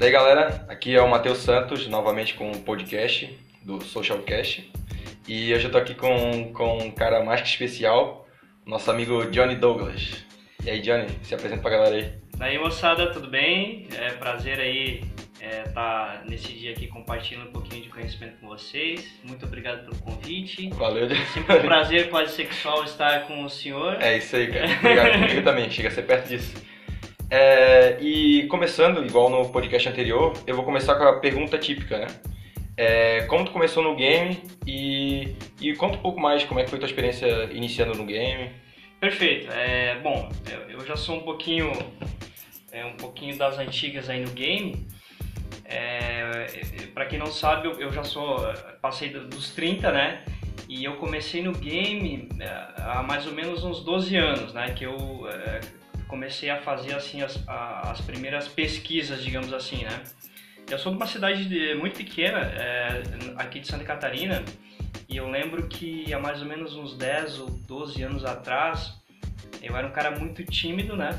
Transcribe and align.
Daí 0.00 0.10
galera, 0.10 0.64
aqui 0.66 0.94
é 0.94 1.02
o 1.02 1.10
Matheus 1.10 1.40
Santos, 1.40 1.86
novamente 1.86 2.32
com 2.32 2.50
o 2.50 2.58
podcast 2.60 3.38
do 3.60 3.82
Socialcast. 3.82 4.72
E 5.28 5.52
hoje 5.52 5.66
eu 5.66 5.70
tô 5.70 5.76
aqui 5.76 5.94
com, 5.94 6.54
com 6.54 6.78
um 6.78 6.90
cara 6.90 7.22
mais 7.22 7.42
que 7.42 7.48
especial, 7.48 8.26
nosso 8.64 8.90
amigo 8.90 9.30
Johnny 9.30 9.56
Douglas. 9.56 10.24
E 10.64 10.70
aí 10.70 10.80
Johnny, 10.80 11.06
se 11.22 11.34
apresenta 11.34 11.60
pra 11.60 11.72
galera 11.72 11.96
aí. 11.96 12.14
Daí 12.38 12.58
moçada, 12.58 13.12
tudo 13.12 13.28
bem? 13.28 13.88
É 13.94 14.12
prazer 14.12 14.58
aí 14.58 15.02
estar 15.34 15.42
é, 15.42 15.62
tá 15.64 16.22
nesse 16.26 16.50
dia 16.54 16.72
aqui 16.72 16.86
compartilhando 16.86 17.48
um 17.48 17.52
pouquinho 17.52 17.82
de 17.82 17.90
conhecimento 17.90 18.40
com 18.40 18.48
vocês. 18.48 19.06
Muito 19.22 19.44
obrigado 19.44 19.84
pelo 19.84 20.00
convite. 20.00 20.70
Valeu. 20.70 21.08
É 21.08 21.26
sempre 21.26 21.58
um 21.58 21.60
prazer 21.60 22.08
quase 22.08 22.32
sexual 22.36 22.84
estar 22.84 23.26
com 23.26 23.44
o 23.44 23.50
senhor. 23.50 24.00
É 24.00 24.16
isso 24.16 24.34
aí, 24.34 24.46
cara. 24.50 24.66
Obrigado 24.78 25.12
comigo 25.20 25.42
também, 25.42 25.70
chega 25.70 25.88
a 25.88 25.92
ser 25.92 26.06
perto 26.06 26.26
disso. 26.26 26.70
É, 27.30 27.96
e 28.00 28.48
começando, 28.48 29.06
igual 29.06 29.30
no 29.30 29.48
podcast 29.50 29.88
anterior, 29.88 30.32
eu 30.48 30.56
vou 30.56 30.64
começar 30.64 30.96
com 30.96 31.04
a 31.04 31.20
pergunta 31.20 31.56
típica, 31.56 31.98
né? 31.98 32.06
É, 32.76 33.22
como 33.26 33.44
tu 33.44 33.52
começou 33.52 33.84
no 33.84 33.94
game 33.94 34.42
e, 34.66 35.36
e 35.60 35.74
conta 35.74 35.96
um 35.96 36.00
pouco 36.00 36.18
mais 36.18 36.42
como 36.42 36.58
é 36.58 36.64
que 36.64 36.70
foi 36.70 36.80
tua 36.80 36.88
experiência 36.88 37.44
iniciando 37.52 37.96
no 37.96 38.04
game. 38.04 38.50
Perfeito. 38.98 39.48
É, 39.52 40.00
bom, 40.00 40.28
eu 40.68 40.84
já 40.84 40.96
sou 40.96 41.18
um 41.18 41.20
pouquinho, 41.20 41.70
é, 42.72 42.84
um 42.84 42.96
pouquinho 42.96 43.38
das 43.38 43.58
antigas 43.58 44.10
aí 44.10 44.24
no 44.24 44.30
game. 44.32 44.88
É, 45.64 46.46
para 46.92 47.06
quem 47.06 47.18
não 47.18 47.26
sabe, 47.26 47.68
eu, 47.68 47.92
já 47.92 48.02
sou 48.02 48.38
passei 48.82 49.10
dos 49.10 49.50
30, 49.50 49.92
né? 49.92 50.24
E 50.68 50.84
eu 50.84 50.96
comecei 50.96 51.42
no 51.42 51.52
game 51.52 52.28
é, 52.40 52.46
há 52.76 53.04
mais 53.04 53.24
ou 53.24 53.32
menos 53.32 53.62
uns 53.62 53.84
12 53.84 54.16
anos, 54.16 54.52
né? 54.52 54.72
Que 54.72 54.84
eu 54.84 55.28
é, 55.28 55.60
comecei 56.10 56.50
a 56.50 56.60
fazer 56.60 56.94
assim 56.94 57.22
as, 57.22 57.42
as 57.46 58.00
primeiras 58.00 58.48
pesquisas, 58.48 59.22
digamos 59.22 59.52
assim, 59.52 59.84
né? 59.84 60.02
Eu 60.68 60.78
sou 60.78 60.92
de 60.92 60.98
uma 60.98 61.06
cidade 61.06 61.48
de, 61.48 61.74
muito 61.76 61.96
pequena, 61.96 62.40
é, 62.40 63.02
aqui 63.36 63.60
de 63.60 63.68
Santa 63.68 63.84
Catarina, 63.84 64.44
e 65.08 65.16
eu 65.16 65.30
lembro 65.30 65.68
que 65.68 66.12
há 66.12 66.18
mais 66.18 66.42
ou 66.42 66.48
menos 66.48 66.74
uns 66.74 66.96
10 66.96 67.38
ou 67.40 67.50
12 67.50 68.02
anos 68.02 68.24
atrás, 68.24 68.92
eu 69.62 69.76
era 69.76 69.86
um 69.86 69.92
cara 69.92 70.10
muito 70.10 70.44
tímido, 70.44 70.96
né? 70.96 71.10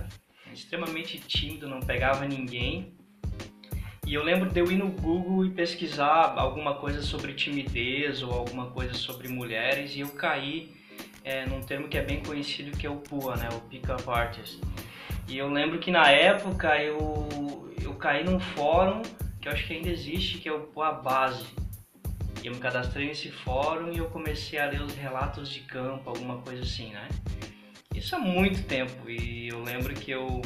Extremamente 0.53 1.19
tímido, 1.19 1.67
não 1.67 1.79
pegava 1.79 2.25
ninguém. 2.25 2.93
E 4.05 4.13
eu 4.13 4.23
lembro 4.23 4.49
de 4.49 4.59
eu 4.59 4.69
ir 4.69 4.75
no 4.75 4.89
Google 4.89 5.45
e 5.45 5.51
pesquisar 5.51 6.33
alguma 6.37 6.75
coisa 6.75 7.01
sobre 7.01 7.33
timidez 7.33 8.21
ou 8.21 8.33
alguma 8.33 8.71
coisa 8.71 8.93
sobre 8.93 9.29
mulheres 9.29 9.95
e 9.95 10.01
eu 10.01 10.09
caí 10.09 10.73
é, 11.23 11.45
num 11.45 11.61
termo 11.61 11.87
que 11.87 11.97
é 11.97 12.01
bem 12.01 12.21
conhecido 12.21 12.75
que 12.77 12.85
é 12.85 12.89
o 12.89 12.97
PUA, 12.97 13.35
né? 13.37 13.49
O 13.51 13.61
Pick-up 13.61 14.09
Artist. 14.09 14.59
E 15.27 15.37
eu 15.37 15.49
lembro 15.49 15.79
que 15.79 15.91
na 15.91 16.09
época 16.09 16.77
eu, 16.77 17.27
eu 17.81 17.93
caí 17.95 18.23
num 18.23 18.39
fórum 18.39 19.01
que 19.39 19.47
eu 19.47 19.51
acho 19.51 19.65
que 19.65 19.73
ainda 19.73 19.89
existe, 19.89 20.37
que 20.37 20.49
é 20.49 20.53
o 20.53 20.61
PUA 20.61 20.91
Base. 20.93 21.45
E 22.43 22.47
eu 22.47 22.53
me 22.53 22.59
cadastrei 22.59 23.07
nesse 23.07 23.31
fórum 23.31 23.91
e 23.91 23.97
eu 23.97 24.05
comecei 24.09 24.59
a 24.59 24.65
ler 24.65 24.81
os 24.81 24.95
relatos 24.95 25.49
de 25.49 25.61
campo, 25.61 26.09
alguma 26.09 26.37
coisa 26.37 26.63
assim, 26.63 26.91
né? 26.91 27.07
Isso 27.93 28.15
há 28.15 28.19
muito 28.19 28.63
tempo 28.63 29.09
e 29.09 29.49
eu 29.49 29.61
lembro 29.63 29.93
que 29.93 30.11
eu 30.11 30.41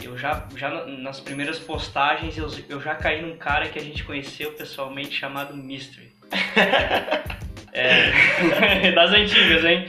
eu 0.00 0.16
já, 0.16 0.46
já 0.54 0.86
nas 0.86 1.18
primeiras 1.18 1.58
postagens 1.58 2.38
eu, 2.38 2.48
eu 2.68 2.80
já 2.80 2.94
caí 2.94 3.20
num 3.20 3.36
cara 3.36 3.68
que 3.68 3.78
a 3.78 3.82
gente 3.82 4.04
conheceu 4.04 4.52
pessoalmente 4.52 5.12
chamado 5.12 5.56
Mystery. 5.56 6.12
é, 7.78 8.92
das 8.92 9.12
antigas, 9.12 9.64
hein? 9.64 9.86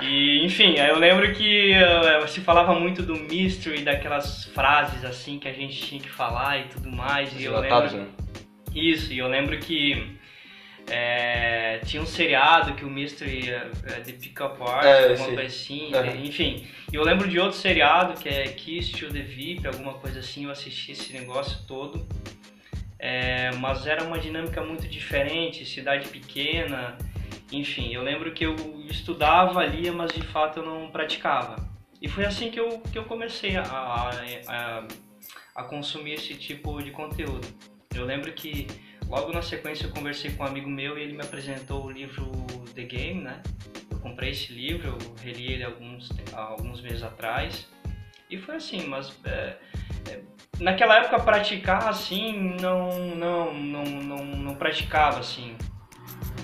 E, 0.00 0.44
enfim, 0.44 0.74
eu 0.78 0.98
lembro 0.98 1.32
que 1.34 1.72
uh, 1.72 2.28
se 2.28 2.40
falava 2.40 2.78
muito 2.78 3.02
do 3.02 3.16
Mystery, 3.16 3.82
daquelas 3.82 4.44
frases 4.44 5.04
assim 5.04 5.38
que 5.38 5.48
a 5.48 5.52
gente 5.52 5.76
tinha 5.80 6.00
que 6.00 6.08
falar 6.08 6.60
e 6.60 6.64
tudo 6.64 6.90
mais. 6.90 7.32
e 7.38 7.44
eu 7.44 7.58
lembro... 7.58 7.96
né? 7.96 8.06
Isso, 8.72 9.12
e 9.12 9.18
eu 9.18 9.26
lembro 9.26 9.58
que 9.58 10.16
é, 10.88 11.80
tinha 11.84 12.00
um 12.02 12.06
seriado 12.06 12.74
que 12.74 12.84
o 12.84 12.90
Mystery 12.90 13.50
é 13.50 14.00
The 14.00 14.12
Pickup 14.12 14.62
Art, 14.62 14.84
é, 14.84 15.10
alguma 15.10 15.26
coisa 15.26 15.42
assim, 15.42 15.90
uhum. 15.92 16.24
enfim. 16.24 16.66
E 16.92 16.96
eu 16.96 17.02
lembro 17.02 17.28
de 17.28 17.38
outro 17.40 17.58
seriado 17.58 18.20
que 18.20 18.28
é 18.28 18.44
Kiss 18.48 18.92
to 18.92 19.12
the 19.12 19.20
VIP, 19.20 19.66
alguma 19.66 19.94
coisa 19.94 20.20
assim, 20.20 20.44
eu 20.44 20.50
assisti 20.50 20.92
esse 20.92 21.12
negócio 21.12 21.58
todo. 21.66 22.06
É, 23.00 23.52
mas 23.52 23.86
era 23.86 24.02
uma 24.02 24.18
dinâmica 24.18 24.60
muito 24.62 24.88
diferente, 24.88 25.64
cidade 25.64 26.08
pequena, 26.08 26.96
enfim. 27.50 27.92
Eu 27.92 28.02
lembro 28.02 28.32
que 28.32 28.44
eu 28.44 28.54
estudava, 28.88 29.64
lia, 29.64 29.92
mas 29.92 30.12
de 30.12 30.22
fato 30.22 30.60
eu 30.60 30.64
não 30.64 30.90
praticava. 30.90 31.56
E 32.00 32.08
foi 32.08 32.24
assim 32.24 32.50
que 32.50 32.60
eu, 32.60 32.80
que 32.80 32.98
eu 32.98 33.04
comecei 33.04 33.56
a, 33.56 33.62
a, 33.64 34.86
a 35.54 35.62
consumir 35.64 36.14
esse 36.14 36.34
tipo 36.34 36.82
de 36.82 36.90
conteúdo. 36.90 37.46
Eu 37.94 38.04
lembro 38.04 38.32
que 38.32 38.66
Logo 39.08 39.32
na 39.32 39.40
sequência 39.40 39.86
eu 39.86 39.90
conversei 39.90 40.30
com 40.32 40.44
um 40.44 40.46
amigo 40.46 40.68
meu 40.68 40.98
e 40.98 41.02
ele 41.02 41.14
me 41.14 41.22
apresentou 41.22 41.86
o 41.86 41.90
livro 41.90 42.30
The 42.74 42.82
Game, 42.82 43.22
né? 43.22 43.42
Eu 43.90 43.98
comprei 44.00 44.32
esse 44.32 44.52
livro, 44.52 44.88
eu 44.88 45.14
reli 45.22 45.54
ele 45.54 45.64
alguns, 45.64 46.10
alguns 46.34 46.82
meses 46.82 47.02
atrás 47.02 47.66
e 48.28 48.36
foi 48.36 48.56
assim, 48.56 48.86
mas 48.86 49.18
é, 49.24 49.56
é, 50.10 50.20
naquela 50.60 50.98
época 50.98 51.18
praticar 51.20 51.88
assim 51.88 52.54
não, 52.60 53.16
não, 53.16 53.54
não, 53.54 53.84
não, 53.84 54.24
não 54.24 54.54
praticava 54.54 55.20
assim. 55.20 55.56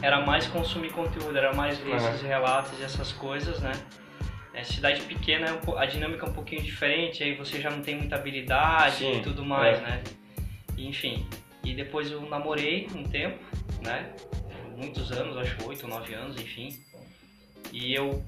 Era 0.02 0.20
mais 0.20 0.46
consumir 0.46 0.90
conteúdo, 0.90 1.36
era 1.36 1.54
mais 1.54 1.82
ler 1.82 1.92
uhum. 1.92 1.96
esses 1.96 2.22
relatos 2.22 2.78
e 2.78 2.82
essas 2.82 3.12
coisas, 3.12 3.60
né? 3.60 3.72
É, 4.52 4.62
cidade 4.62 5.00
pequena 5.02 5.58
a 5.76 5.86
dinâmica 5.86 6.26
é 6.26 6.28
um 6.28 6.32
pouquinho 6.32 6.62
diferente, 6.62 7.24
aí 7.24 7.34
você 7.34 7.60
já 7.60 7.70
não 7.70 7.82
tem 7.82 7.96
muita 7.96 8.14
habilidade 8.14 8.98
Sim, 8.98 9.18
e 9.18 9.22
tudo 9.22 9.44
mais, 9.44 9.78
é. 9.78 9.82
né? 9.82 10.04
Enfim, 10.78 11.26
e 11.64 11.72
depois 11.72 12.10
eu 12.10 12.20
namorei 12.22 12.86
um 12.94 13.02
tempo, 13.02 13.38
né? 13.82 14.10
Muitos 14.76 15.10
anos, 15.10 15.36
acho 15.36 15.56
oito, 15.66 15.88
nove 15.88 16.14
anos, 16.14 16.40
enfim. 16.40 16.78
E 17.72 17.94
eu 17.94 18.22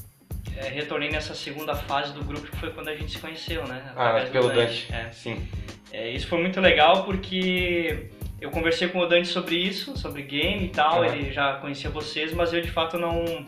é, 0.57 0.69
retornei 0.69 1.11
nessa 1.11 1.35
segunda 1.35 1.75
fase 1.75 2.13
do 2.13 2.25
grupo 2.25 2.47
que 2.47 2.57
foi 2.57 2.71
quando 2.71 2.89
a 2.89 2.97
gente 2.97 3.13
se 3.13 3.19
conheceu, 3.19 3.67
né? 3.67 3.83
Ah, 3.95 4.09
Através 4.09 4.29
ah, 4.29 4.33
pelo 4.33 4.49
Dante. 4.49 4.91
Dante. 4.91 4.93
É. 4.93 5.11
Sim. 5.13 5.49
É, 5.93 6.11
isso 6.11 6.27
foi 6.27 6.41
muito 6.41 6.61
legal 6.61 7.05
porque 7.05 8.11
eu 8.47 8.51
conversei 8.53 8.89
com 8.89 9.01
o 9.01 9.07
Dante 9.07 9.27
sobre 9.27 9.57
isso, 9.57 9.97
sobre 9.99 10.23
game 10.23 10.67
e 10.67 10.69
tal, 10.69 11.01
uhum. 11.01 11.05
ele 11.05 11.33
já 11.33 11.55
conhecia 11.55 11.91
vocês, 11.91 12.33
mas 12.33 12.53
eu 12.53 12.61
de 12.61 12.71
fato 12.71 12.97
não. 12.97 13.45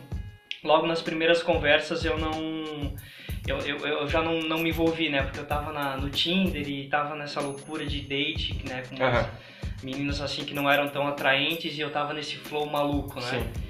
Logo 0.61 0.85
nas 0.85 1.01
primeiras 1.01 1.41
conversas 1.41 2.03
eu 2.03 2.17
não. 2.17 2.93
Eu, 3.47 3.57
eu, 3.59 3.77
eu 3.77 4.07
já 4.09 4.21
não, 4.21 4.41
não 4.41 4.59
me 4.59 4.69
envolvi, 4.69 5.09
né? 5.09 5.23
Porque 5.23 5.39
eu 5.39 5.45
tava 5.45 5.71
na, 5.71 5.95
no 5.95 6.09
Tinder 6.09 6.67
e 6.67 6.87
tava 6.89 7.15
nessa 7.15 7.39
loucura 7.39 7.85
de 7.85 8.01
date, 8.01 8.61
né? 8.67 8.83
Com 8.89 9.85
meninas 9.85 10.19
assim 10.19 10.43
que 10.43 10.53
não 10.53 10.69
eram 10.69 10.89
tão 10.89 11.07
atraentes 11.07 11.77
e 11.77 11.79
eu 11.79 11.89
tava 11.89 12.13
nesse 12.13 12.35
flow 12.35 12.65
maluco, 12.65 13.15
né? 13.21 13.21
Sim. 13.21 13.69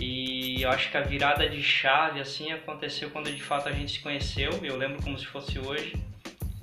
E 0.00 0.60
eu 0.60 0.70
acho 0.70 0.90
que 0.90 0.96
a 0.96 1.02
virada 1.02 1.48
de 1.48 1.62
chave 1.62 2.18
assim 2.18 2.50
aconteceu 2.50 3.10
quando 3.10 3.32
de 3.32 3.40
fato 3.40 3.68
a 3.68 3.72
gente 3.72 3.92
se 3.92 4.00
conheceu. 4.00 4.50
Eu 4.60 4.76
lembro 4.76 5.00
como 5.00 5.16
se 5.16 5.26
fosse 5.26 5.56
hoje 5.60 5.92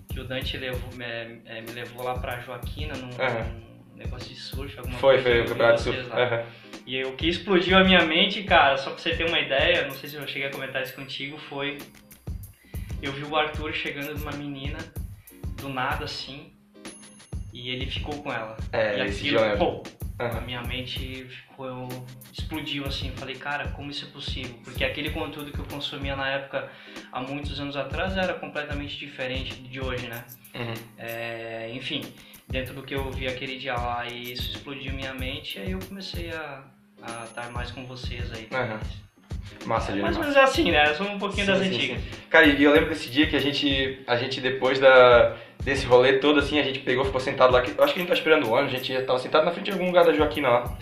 que 0.09 0.19
o 0.19 0.25
Dante 0.25 0.57
levou, 0.57 0.91
me, 0.94 1.05
é, 1.45 1.61
me 1.61 1.71
levou 1.71 2.03
lá 2.03 2.16
pra 2.16 2.41
Joaquina 2.41 2.94
num, 2.95 3.07
uhum. 3.07 3.70
Negócio 4.03 4.29
de 4.29 4.35
surf, 4.35 4.78
alguma 4.78 4.97
foi, 5.00 5.22
coisa. 5.22 5.23
Foi, 5.23 5.34
foi 5.34 5.41
o 5.41 5.50
campeonato 5.50 5.78
de 5.78 5.84
surf. 5.84 6.09
Uhum. 6.09 6.62
E 6.85 7.03
o 7.03 7.16
que 7.16 7.28
explodiu 7.29 7.78
a 7.78 7.84
minha 7.84 8.03
mente, 8.06 8.44
cara, 8.44 8.78
só 8.78 8.91
pra 8.91 9.00
você 9.00 9.16
ter 9.16 9.25
uma 9.25 9.39
ideia, 9.39 9.85
não 9.85 9.91
sei 9.91 10.09
se 10.09 10.16
eu 10.16 10.28
cheguei 10.28 10.47
a 10.47 10.51
comentar 10.51 10.81
isso 10.81 10.95
contigo, 10.95 11.38
foi. 11.38 11.78
Eu 13.01 13.12
vi 13.13 13.23
o 13.23 13.35
Arthur 13.35 13.73
chegando 13.73 14.13
de 14.16 14.22
uma 14.22 14.31
menina, 14.31 14.78
do 15.59 15.69
nada 15.69 16.06
assim, 16.06 16.51
e 17.53 17.69
ele 17.69 17.85
ficou 17.85 18.22
com 18.22 18.31
ela. 18.31 18.57
É, 18.72 18.97
e 18.97 19.01
aquilo, 19.01 19.39
pô, 19.57 19.84
uhum. 20.19 20.38
a 20.38 20.41
minha 20.41 20.62
mente 20.63 21.25
ficou, 21.25 21.88
explodiu 22.31 22.85
assim. 22.85 23.12
Falei, 23.12 23.35
cara, 23.35 23.69
como 23.69 23.91
isso 23.91 24.06
é 24.06 24.09
possível? 24.09 24.56
Porque 24.63 24.83
aquele 24.83 25.12
conteúdo 25.12 25.51
que 25.51 25.59
eu 25.59 25.66
consumia 25.66 26.16
na 26.16 26.28
época, 26.28 26.69
há 27.12 27.22
muitos 27.22 27.59
anos 27.59 27.75
atrás, 27.75 28.18
era 28.18 28.33
completamente 28.33 28.98
diferente 28.98 29.53
de 29.56 29.80
hoje, 29.80 30.07
né? 30.07 30.24
Uhum. 30.53 30.74
É, 30.98 31.71
enfim, 31.74 32.01
dentro 32.51 32.74
do 32.74 32.83
que 32.83 32.94
eu 32.94 33.09
vi 33.09 33.27
aquele 33.27 33.57
dia 33.57 33.74
lá 33.74 34.06
e 34.07 34.33
isso 34.33 34.51
explodiu 34.51 34.94
minha 34.94 35.13
mente, 35.13 35.57
aí 35.59 35.71
eu 35.71 35.80
comecei 35.80 36.30
a, 36.31 36.63
a 37.01 37.24
estar 37.24 37.50
mais 37.51 37.71
com 37.71 37.86
vocês 37.86 38.31
aí. 38.33 38.48
Uhum. 38.51 38.80
Massa, 39.65 39.95
Mais 39.95 40.15
ou 40.15 40.21
menos 40.21 40.36
é 40.36 40.42
assim, 40.42 40.71
né? 40.71 40.94
Sou 40.94 41.07
um 41.07 41.19
pouquinho 41.19 41.45
sim, 41.45 41.51
das 41.51 41.62
sim, 41.62 41.68
antigas. 41.68 42.01
Sim. 42.01 42.09
Cara, 42.30 42.45
e 42.45 42.63
eu 42.63 42.71
lembro 42.71 42.89
desse 42.89 43.09
dia 43.09 43.27
que 43.27 43.36
a 43.36 43.39
gente, 43.39 44.00
a 44.07 44.15
gente 44.15 44.42
depois 44.42 44.80
da, 44.80 45.36
desse 45.63 45.86
rolê 45.86 46.13
todo, 46.13 46.39
assim, 46.39 46.59
a 46.59 46.63
gente 46.63 46.80
pegou, 46.80 47.06
ficou 47.06 47.21
sentado 47.21 47.53
lá, 47.53 47.59
eu 47.59 47.83
acho 47.83 47.94
que 47.94 48.00
a 48.00 48.01
gente 48.01 48.07
tá 48.07 48.13
esperando 48.13 48.48
o 48.48 48.51
ônibus, 48.51 48.74
a 48.74 48.77
gente 48.77 49.06
tava 49.06 49.19
sentado 49.19 49.45
na 49.45 49.51
frente 49.51 49.65
de 49.65 49.71
algum 49.71 49.86
lugar 49.86 50.03
da 50.03 50.13
Joaquina 50.13 50.50
lá. 50.50 50.77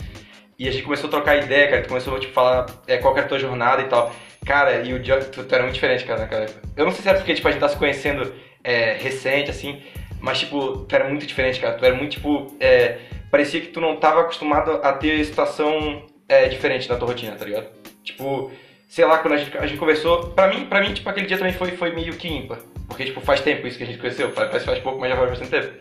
E 0.57 0.67
a 0.67 0.71
gente 0.71 0.83
começou 0.83 1.07
a 1.07 1.11
trocar 1.11 1.37
ideia, 1.37 1.69
cara, 1.69 1.81
tu 1.83 1.89
começou 1.89 2.15
a 2.15 2.19
tipo, 2.19 2.33
falar 2.33 2.65
é, 2.87 2.97
qual 2.97 3.15
era 3.15 3.25
a 3.25 3.29
tua 3.29 3.39
jornada 3.39 3.81
e 3.81 3.85
tal. 3.85 4.13
Cara, 4.45 4.81
e 4.81 4.93
o 4.93 4.99
dia, 4.99 5.19
tu, 5.19 5.43
tu 5.43 5.53
era 5.53 5.63
muito 5.63 5.75
diferente, 5.75 6.05
cara, 6.05 6.21
naquela 6.21 6.43
época. 6.43 6.61
Eu 6.75 6.85
não 6.85 6.91
sei 6.91 7.01
se 7.01 7.09
era 7.09 7.17
porque, 7.17 7.33
tipo, 7.33 7.47
a 7.47 7.51
gente 7.51 7.59
tá 7.59 7.69
se 7.69 7.77
conhecendo 7.77 8.33
é, 8.63 8.93
recente, 8.93 9.49
assim, 9.49 9.81
mas, 10.19 10.39
tipo, 10.39 10.79
tu 10.79 10.95
era 10.95 11.07
muito 11.07 11.25
diferente, 11.25 11.59
cara. 11.59 11.77
Tu 11.77 11.85
era 11.85 11.95
muito, 11.95 12.11
tipo, 12.11 12.55
é, 12.59 12.99
parecia 13.31 13.61
que 13.61 13.67
tu 13.67 13.79
não 13.79 13.95
tava 13.95 14.21
acostumado 14.21 14.71
a 14.83 14.93
ter 14.93 15.23
situação 15.23 16.05
é, 16.27 16.47
diferente 16.47 16.89
na 16.89 16.95
tua 16.97 17.07
rotina, 17.07 17.35
tá 17.35 17.45
ligado? 17.45 17.67
Tipo, 18.03 18.51
sei 18.87 19.05
lá, 19.05 19.19
quando 19.19 19.35
a 19.35 19.37
gente, 19.37 19.57
a 19.57 19.65
gente 19.65 19.79
conversou, 19.79 20.31
pra 20.31 20.47
mim, 20.47 20.65
pra 20.65 20.81
mim, 20.81 20.93
tipo, 20.93 21.09
aquele 21.09 21.27
dia 21.27 21.37
também 21.37 21.53
foi, 21.53 21.71
foi 21.71 21.93
meio 21.93 22.13
que 22.13 22.27
ímpar. 22.27 22.59
Porque, 22.87 23.05
tipo, 23.05 23.21
faz 23.21 23.41
tempo 23.41 23.65
isso 23.67 23.77
que 23.77 23.83
a 23.83 23.87
gente 23.87 23.99
conheceu, 23.99 24.31
faz, 24.31 24.63
faz 24.65 24.79
pouco, 24.79 24.99
mas 24.99 25.09
já 25.09 25.15
faz 25.15 25.29
bastante 25.29 25.51
tempo. 25.51 25.73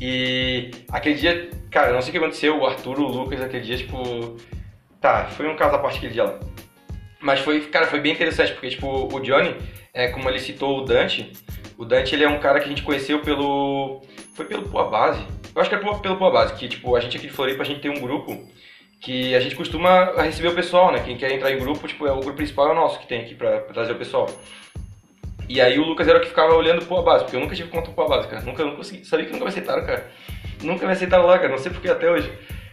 E 0.00 0.70
aquele 0.90 1.14
dia, 1.14 1.50
cara, 1.70 1.92
não 1.92 2.02
sei 2.02 2.10
o 2.10 2.12
que 2.12 2.18
aconteceu, 2.18 2.58
o 2.58 2.66
Arthur, 2.66 2.98
o 2.98 3.08
Lucas, 3.08 3.40
aquele 3.40 3.62
dia, 3.62 3.76
tipo. 3.76 4.36
Tá, 5.00 5.26
foi 5.26 5.48
um 5.48 5.56
caso 5.56 5.76
à 5.76 5.78
parte 5.78 5.98
aquele 5.98 6.12
dia 6.12 6.24
lá. 6.24 6.40
Mas 7.20 7.40
foi, 7.40 7.60
cara, 7.62 7.86
foi 7.86 8.00
bem 8.00 8.12
interessante, 8.12 8.52
porque, 8.52 8.70
tipo, 8.70 8.86
o 8.86 9.20
Johnny, 9.20 9.56
é, 9.92 10.08
como 10.08 10.28
ele 10.28 10.38
citou 10.38 10.80
o 10.80 10.84
Dante, 10.84 11.32
o 11.76 11.84
Dante 11.84 12.14
ele 12.14 12.24
é 12.24 12.28
um 12.28 12.38
cara 12.38 12.60
que 12.60 12.66
a 12.66 12.68
gente 12.68 12.82
conheceu 12.82 13.20
pelo. 13.20 14.02
Foi 14.34 14.44
pelo 14.44 14.68
Pua 14.68 14.88
Base. 14.88 15.24
Eu 15.54 15.60
acho 15.60 15.70
que 15.70 15.76
é 15.76 15.78
pelo 15.78 16.16
Pua 16.16 16.30
Base, 16.30 16.54
que, 16.54 16.68
tipo, 16.68 16.94
a 16.96 17.00
gente 17.00 17.16
aqui 17.16 17.26
de 17.26 17.32
Floripa, 17.32 17.62
a 17.62 17.66
gente 17.66 17.80
tem 17.80 17.90
um 17.90 18.00
grupo 18.00 18.48
que 19.00 19.34
a 19.34 19.40
gente 19.40 19.54
costuma 19.54 20.12
receber 20.22 20.48
o 20.48 20.54
pessoal, 20.54 20.90
né? 20.90 21.02
Quem 21.04 21.16
quer 21.16 21.30
entrar 21.32 21.50
em 21.52 21.58
grupo, 21.58 21.86
tipo, 21.86 22.06
é 22.06 22.12
o 22.12 22.20
grupo 22.20 22.36
principal 22.36 22.68
é 22.68 22.72
o 22.72 22.74
nosso 22.74 22.98
que 22.98 23.06
tem 23.06 23.20
aqui 23.20 23.34
pra, 23.34 23.60
pra 23.60 23.74
trazer 23.74 23.92
o 23.92 23.96
pessoal. 23.96 24.28
E 25.48 25.60
aí 25.60 25.78
o 25.78 25.84
Lucas 25.84 26.08
era 26.08 26.18
o 26.18 26.20
que 26.22 26.28
ficava 26.28 26.54
olhando 26.54 26.84
pro 26.86 27.02
base, 27.02 27.24
porque 27.24 27.36
eu 27.36 27.40
nunca 27.40 27.54
tive 27.54 27.68
conta 27.68 27.90
pro 27.90 28.08
base, 28.08 28.28
cara. 28.28 28.42
Nunca, 28.42 28.64
nunca 28.64 28.76
consegui. 28.76 29.04
Sabia 29.04 29.26
que 29.26 29.32
nunca 29.32 29.44
me 29.44 29.50
aceitaram, 29.50 29.84
cara. 29.84 30.10
Nunca 30.62 30.86
me 30.86 30.92
aceitaram 30.92 31.26
lá, 31.26 31.38
cara. 31.38 31.50
Não 31.50 31.58
sei 31.58 31.70
porque 31.70 31.88
até 31.88 32.10
hoje. 32.10 32.32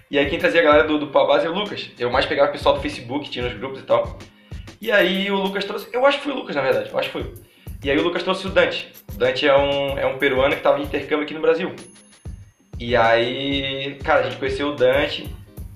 E 0.09 0.17
aí 0.17 0.29
quem 0.29 0.39
trazia 0.39 0.61
a 0.61 0.63
galera 0.63 0.83
do, 0.85 0.97
do 0.97 1.07
base 1.07 1.45
é 1.45 1.49
o 1.49 1.53
Lucas. 1.53 1.89
Eu 1.99 2.09
mais 2.09 2.25
pegava 2.25 2.49
o 2.49 2.51
pessoal 2.51 2.75
do 2.75 2.81
Facebook, 2.81 3.29
tinha 3.29 3.45
nos 3.45 3.53
grupos 3.57 3.81
e 3.81 3.83
tal. 3.83 4.17
E 4.79 4.91
aí 4.91 5.29
o 5.29 5.35
Lucas 5.35 5.65
trouxe. 5.65 5.89
Eu 5.91 6.05
acho 6.05 6.19
que 6.19 6.23
foi 6.23 6.33
o 6.33 6.35
Lucas, 6.37 6.55
na 6.55 6.61
verdade. 6.61 6.89
Eu 6.89 6.97
acho 6.97 7.09
que 7.09 7.13
foi. 7.13 7.33
E 7.83 7.89
aí 7.89 7.97
o 7.97 8.03
Lucas 8.03 8.23
trouxe 8.23 8.47
o 8.47 8.49
Dante. 8.49 8.91
O 9.13 9.17
Dante 9.17 9.47
é 9.47 9.57
um, 9.57 9.97
é 9.97 10.05
um 10.05 10.17
peruano 10.17 10.55
que 10.55 10.61
tava 10.61 10.79
em 10.79 10.83
intercâmbio 10.83 11.23
aqui 11.23 11.33
no 11.33 11.41
Brasil. 11.41 11.73
E 12.79 12.95
aí, 12.95 13.99
cara, 14.03 14.21
a 14.21 14.23
gente 14.23 14.37
conheceu 14.37 14.69
o 14.69 14.75
Dante. 14.75 15.27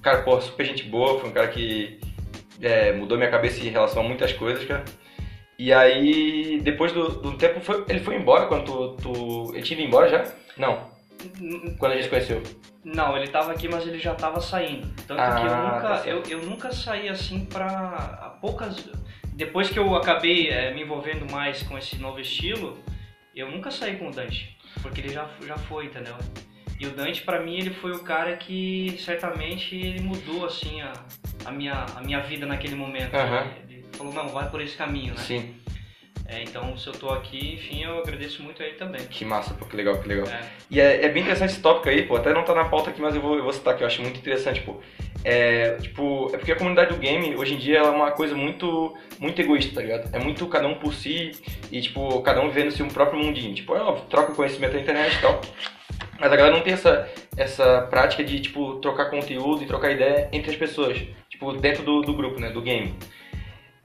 Cara, 0.01 0.21
pô, 0.21 0.39
super 0.39 0.65
gente 0.65 0.83
boa. 0.83 1.19
Foi 1.19 1.29
um 1.29 1.33
cara 1.33 1.47
que 1.47 1.99
é, 2.61 2.91
mudou 2.93 3.17
minha 3.17 3.29
cabeça 3.29 3.59
em 3.65 3.69
relação 3.69 4.03
a 4.03 4.07
muitas 4.07 4.33
coisas, 4.33 4.63
cara. 4.65 4.85
E 5.57 5.71
aí, 5.71 6.59
depois 6.61 6.91
do, 6.91 7.09
do 7.09 7.37
tempo, 7.37 7.59
foi, 7.61 7.83
ele 7.87 7.99
foi 8.01 8.15
embora 8.15 8.47
quando 8.47 8.65
tu, 8.65 8.97
tu, 9.01 9.53
Ele 9.53 9.63
tinha 9.63 9.79
ido 9.79 9.87
embora 9.87 10.09
já? 10.09 10.31
Não. 10.57 10.93
Quando 11.79 11.93
a 11.93 11.95
gente 11.95 12.09
conheceu? 12.09 12.43
Não, 12.83 13.17
ele 13.17 13.27
tava 13.27 13.51
aqui, 13.51 13.67
mas 13.67 13.87
ele 13.87 13.97
já 13.97 14.13
tava 14.13 14.39
saindo. 14.39 14.87
Tanto 15.07 15.19
ah, 15.19 15.35
que 15.35 15.41
eu 15.41 15.55
nunca, 15.55 15.79
tá 15.81 16.03
eu, 16.05 16.23
eu 16.29 16.45
nunca 16.45 16.71
saí 16.71 17.09
assim 17.09 17.45
pra. 17.45 18.37
poucas. 18.41 18.89
Depois 19.35 19.69
que 19.69 19.77
eu 19.77 19.93
acabei 19.95 20.49
é, 20.49 20.73
me 20.73 20.81
envolvendo 20.81 21.29
mais 21.29 21.61
com 21.61 21.77
esse 21.77 21.97
novo 21.97 22.19
estilo, 22.21 22.79
eu 23.35 23.51
nunca 23.51 23.69
saí 23.69 23.97
com 23.97 24.07
o 24.07 24.11
Dante. 24.11 24.57
Porque 24.81 25.01
ele 25.01 25.09
já, 25.09 25.29
já 25.45 25.57
foi, 25.57 25.85
entendeu? 25.85 26.15
E 26.79 26.87
o 26.87 26.91
Dante, 26.91 27.21
para 27.21 27.41
mim, 27.41 27.57
ele 27.57 27.69
foi 27.69 27.91
o 27.91 27.99
cara 27.99 28.37
que 28.37 28.95
certamente 28.97 29.75
ele 29.75 29.99
mudou 29.99 30.45
assim 30.45 30.81
a, 30.81 30.93
a, 31.43 31.51
minha, 31.51 31.85
a 31.95 32.01
minha 32.01 32.21
vida 32.21 32.45
naquele 32.45 32.75
momento. 32.75 33.13
Uhum. 33.13 33.29
Né? 33.29 33.65
falou, 33.95 34.13
não, 34.13 34.29
vai 34.29 34.49
por 34.49 34.61
esse 34.61 34.75
caminho, 34.75 35.13
né? 35.13 35.21
Sim. 35.21 35.55
É, 36.27 36.41
então, 36.41 36.75
se 36.77 36.87
eu 36.87 36.93
tô 36.93 37.09
aqui, 37.09 37.53
enfim, 37.53 37.83
eu 37.83 37.99
agradeço 37.99 38.41
muito 38.41 38.61
a 38.61 38.65
ele 38.65 38.75
também. 38.75 39.05
Que 39.07 39.23
massa, 39.23 39.53
pô, 39.53 39.65
que 39.65 39.75
legal, 39.75 40.01
que 40.01 40.07
legal. 40.07 40.27
É. 40.27 40.49
E 40.71 40.79
é, 40.79 41.05
é, 41.05 41.09
bem 41.09 41.21
interessante 41.21 41.51
esse 41.51 41.61
tópico 41.61 41.89
aí, 41.89 42.03
pô, 42.03 42.15
até 42.15 42.33
não 42.33 42.43
tá 42.43 42.55
na 42.55 42.65
pauta 42.65 42.89
aqui, 42.89 43.01
mas 43.01 43.15
eu 43.15 43.21
vou, 43.21 43.37
eu 43.37 43.43
vou 43.43 43.53
citar 43.53 43.77
que 43.77 43.83
eu 43.83 43.87
acho 43.87 44.01
muito 44.01 44.19
interessante, 44.19 44.61
pô. 44.61 44.81
É, 45.27 45.77
tipo, 45.77 46.29
é 46.31 46.37
porque 46.37 46.51
a 46.51 46.55
comunidade 46.55 46.93
do 46.93 46.99
game, 46.99 47.35
hoje 47.35 47.55
em 47.55 47.57
dia, 47.57 47.79
ela 47.79 47.87
é 47.87 47.91
uma 47.91 48.11
coisa 48.11 48.35
muito, 48.35 48.95
muito 49.19 49.41
egoísta, 49.41 49.73
tá 49.73 49.81
ligado? 49.81 50.15
É 50.15 50.19
muito 50.19 50.45
cada 50.45 50.67
um 50.67 50.75
por 50.75 50.93
si 50.93 51.31
e, 51.71 51.81
tipo, 51.81 52.21
cada 52.21 52.41
um 52.41 52.49
vivendo-se 52.49 52.83
um 52.83 52.87
próprio 52.87 53.19
mundinho. 53.19 53.55
Tipo, 53.55 53.75
é 53.75 53.81
óbvio, 53.81 54.05
troca 54.05 54.35
conhecimento 54.35 54.73
na 54.75 54.81
internet 54.81 55.17
e 55.17 55.21
tal. 55.21 55.41
Mas 56.19 56.31
a 56.31 56.35
galera 56.35 56.55
não 56.55 56.61
tem 56.61 56.73
essa, 56.73 57.09
essa 57.35 57.81
prática 57.89 58.23
de, 58.23 58.39
tipo, 58.39 58.75
trocar 58.75 59.09
conteúdo 59.09 59.63
e 59.63 59.65
trocar 59.65 59.91
ideia 59.91 60.29
entre 60.31 60.51
as 60.51 60.57
pessoas. 60.57 61.01
Tipo, 61.27 61.53
dentro 61.53 61.81
do, 61.81 62.01
do 62.01 62.13
grupo, 62.13 62.39
né, 62.39 62.51
do 62.51 62.61
game. 62.61 62.93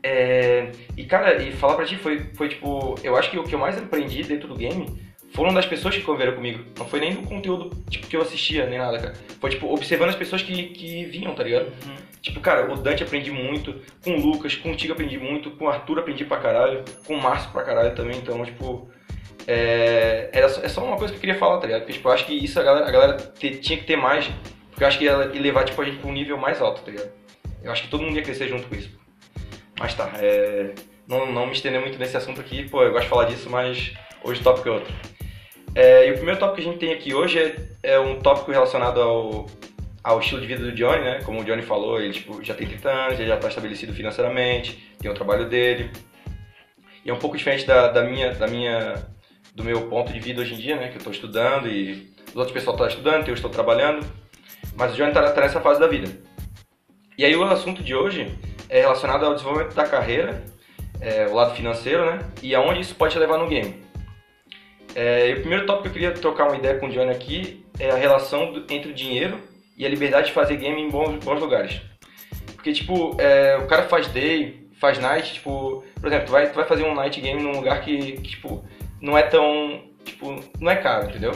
É, 0.03 0.73
e 0.95 1.05
cara, 1.05 1.43
e 1.43 1.53
falar 1.53 1.75
pra 1.75 1.87
ti 1.87 1.97
foi, 1.97 2.31
foi 2.35 2.49
tipo, 2.51 2.95
eu 3.03 3.17
acho 3.17 3.31
que 3.31 3.39
o 3.39 3.45
que 3.45 3.55
eu 3.55 3.59
mais 3.59 3.79
aprendi 3.79 4.23
dentro 4.23 4.49
do 4.49 4.55
game 4.55 5.10
foram 5.33 5.55
das 5.55 5.67
pessoas 5.67 5.95
que 5.97 6.03
conviveram 6.03 6.35
comigo. 6.35 6.65
Não 6.79 6.87
foi 6.87 7.01
nem 7.01 7.15
do 7.15 7.23
conteúdo 7.23 7.71
tipo, 7.89 8.07
que 8.07 8.17
eu 8.17 8.23
assistia, 8.23 8.67
nem 8.67 8.79
nada, 8.79 8.99
cara. 8.99 9.15
Foi 9.41 9.51
tipo, 9.51 9.73
observando 9.73 10.11
as 10.11 10.17
pessoas 10.17 10.43
que, 10.43 10.65
que 10.65 11.05
vinham, 11.05 11.35
tá 11.35 11.43
ligado? 11.43 11.67
Uhum. 11.67 11.97
Tipo, 12.21 12.41
cara, 12.41 12.71
o 12.73 12.77
Dante 12.77 13.03
aprendi 13.03 13.31
muito, 13.31 13.81
com 14.05 14.15
o 14.15 14.21
Lucas, 14.21 14.55
contigo 14.55 14.93
aprendi 14.93 15.19
muito, 15.19 15.51
com 15.53 15.65
o 15.65 15.69
Arthur 15.69 16.01
aprendi 16.01 16.25
pra 16.25 16.39
caralho, 16.39 16.85
com 17.07 17.15
o 17.15 17.23
Márcio 17.23 17.51
pra 17.51 17.63
caralho 17.63 17.95
também, 17.95 18.19
então, 18.19 18.45
tipo. 18.45 18.91
É, 19.47 20.29
era 20.33 20.49
só, 20.49 20.63
é 20.63 20.69
só 20.69 20.85
uma 20.85 20.97
coisa 20.97 21.13
que 21.13 21.17
eu 21.17 21.21
queria 21.21 21.39
falar, 21.39 21.59
tá 21.59 21.67
ligado? 21.67 21.81
Porque, 21.81 21.95
tipo, 21.95 22.09
eu 22.09 22.13
acho 22.13 22.27
que 22.27 22.35
isso 22.35 22.61
a 22.61 22.63
galera, 22.63 22.87
a 22.87 22.91
galera 22.91 23.17
te, 23.17 23.57
tinha 23.57 23.79
que 23.79 23.85
ter 23.85 23.97
mais, 23.97 24.31
porque 24.71 24.85
eu 24.85 24.89
acho 24.89 24.99
que 24.99 25.05
ia, 25.05 25.31
ia 25.33 25.41
levar, 25.41 25.65
tipo, 25.65 25.81
a 25.81 25.85
gente 25.85 25.99
pra 25.99 26.11
um 26.11 26.13
nível 26.13 26.37
mais 26.37 26.61
alto, 26.61 26.83
tá 26.83 26.91
ligado? 26.91 27.11
Eu 27.63 27.73
acho 27.73 27.83
que 27.83 27.89
todo 27.89 28.03
mundo 28.03 28.17
ia 28.17 28.23
crescer 28.23 28.49
junto 28.49 28.67
com 28.69 28.75
isso. 28.75 28.91
Mas 29.79 29.95
tá, 29.95 30.13
é, 30.17 30.75
não, 31.09 31.33
não 31.33 31.47
me 31.47 31.53
estender 31.53 31.81
muito 31.81 31.99
nesse 31.99 32.17
assunto 32.17 32.41
aqui, 32.41 32.69
pô, 32.69 32.83
eu 32.83 32.93
gosto 32.93 33.05
de 33.05 33.09
falar 33.09 33.25
disso, 33.25 33.49
mas 33.49 33.95
hoje 34.25 34.41
o 34.41 34.45
tópico 34.45 34.69
é 34.69 34.73
outro. 34.73 34.95
É, 35.75 36.09
e 36.09 36.11
o 36.11 36.15
primeiro 36.15 36.39
tópico 36.39 36.57
que 36.61 36.69
a 36.69 36.73
gente 36.73 36.81
tem 36.81 36.93
aqui 36.93 37.15
hoje 37.15 37.39
é, 37.39 37.95
é 37.95 38.01
um 38.01 38.21
tópico 38.21 38.51
relacionado 38.51 39.01
ao, 39.01 39.47
ao 40.03 40.19
estilo 40.19 40.41
de 40.41 40.47
vida 40.47 40.63
do 40.63 40.73
Johnny, 40.73 41.03
né? 41.03 41.21
Como 41.25 41.41
o 41.41 41.45
Johnny 41.45 41.63
falou, 41.63 42.01
ele 42.01 42.13
tipo, 42.13 42.43
já 42.43 42.55
tem 42.55 42.67
30 42.67 42.91
anos, 42.91 43.21
ele 43.21 43.29
já 43.29 43.37
está 43.37 43.49
estabelecido 43.49 43.93
financeiramente, 43.93 44.95
tem 44.99 45.11
o 45.11 45.15
trabalho 45.15 45.49
dele. 45.49 45.91
E 47.05 47.11
é 47.11 47.13
um 47.13 47.19
pouco 47.19 47.37
diferente 47.37 47.67
da, 47.67 47.89
da, 47.89 48.03
minha, 48.03 48.33
da 48.35 48.47
minha, 48.47 49.07
do 49.55 49.65
meu 49.65 49.89
ponto 49.89 50.13
de 50.13 50.19
vida 50.19 50.43
hoje 50.43 50.55
em 50.55 50.59
dia, 50.59 50.77
né? 50.77 50.89
Que 50.89 50.95
eu 50.95 50.99
estou 50.99 51.13
estudando 51.13 51.69
e 51.69 52.13
os 52.29 52.37
outros 52.37 52.53
pessoal 52.53 52.75
estão 52.75 52.89
estudando, 52.89 53.29
eu 53.29 53.35
estou 53.35 53.51
trabalhando. 53.51 54.05
Mas 54.77 54.93
o 54.93 54.97
Johnny 54.97 55.11
está 55.11 55.31
tá 55.31 55.41
nessa 55.41 55.61
fase 55.61 55.79
da 55.79 55.87
vida. 55.87 56.11
E 57.17 57.25
aí 57.25 57.37
o 57.37 57.45
assunto 57.45 57.83
de 57.83 57.95
hoje 57.95 58.35
é 58.69 58.81
relacionado 58.81 59.25
ao 59.25 59.35
desenvolvimento 59.35 59.75
da 59.75 59.87
carreira, 59.87 60.43
é, 61.01 61.27
o 61.27 61.35
lado 61.35 61.55
financeiro, 61.55 62.05
né? 62.07 62.19
E 62.43 62.55
aonde 62.55 62.81
isso 62.81 62.95
pode 62.95 63.13
te 63.13 63.19
levar 63.19 63.39
no 63.39 63.47
game. 63.47 63.90
É, 64.95 65.33
o 65.33 65.41
primeiro 65.41 65.67
tópico 65.67 65.83
que 65.83 65.89
eu 65.89 65.93
queria 65.93 66.13
trocar 66.13 66.47
uma 66.47 66.57
ideia 66.57 66.79
com 66.79 66.87
o 66.87 66.91
Johnny 66.91 67.11
aqui 67.11 67.65
é 67.79 67.91
a 67.91 67.97
relação 67.97 68.53
do, 68.53 68.73
entre 68.73 68.91
o 68.91 68.95
dinheiro 68.95 69.39
e 69.77 69.87
a 69.87 69.89
liberdade 69.89 70.29
de 70.29 70.33
fazer 70.33 70.57
game 70.57 70.81
em 70.81 70.89
bons, 70.89 71.25
bons 71.25 71.41
lugares. 71.41 71.81
Porque, 72.55 72.73
tipo, 72.73 73.17
é, 73.19 73.57
o 73.57 73.67
cara 73.67 73.85
faz 73.85 74.09
day, 74.09 74.69
faz 74.79 74.99
night, 74.99 75.35
tipo... 75.35 75.83
Por 75.99 76.09
exemplo, 76.09 76.27
tu 76.27 76.33
vai, 76.33 76.51
tu 76.51 76.55
vai 76.55 76.67
fazer 76.67 76.85
um 76.85 76.95
night 76.95 77.21
game 77.21 77.43
num 77.43 77.53
lugar 77.53 77.81
que, 77.81 78.13
que, 78.13 78.31
tipo, 78.31 78.65
não 79.01 79.17
é 79.17 79.23
tão... 79.23 79.83
Tipo, 80.05 80.39
não 80.61 80.71
é 80.71 80.77
caro, 80.77 81.09
entendeu? 81.09 81.33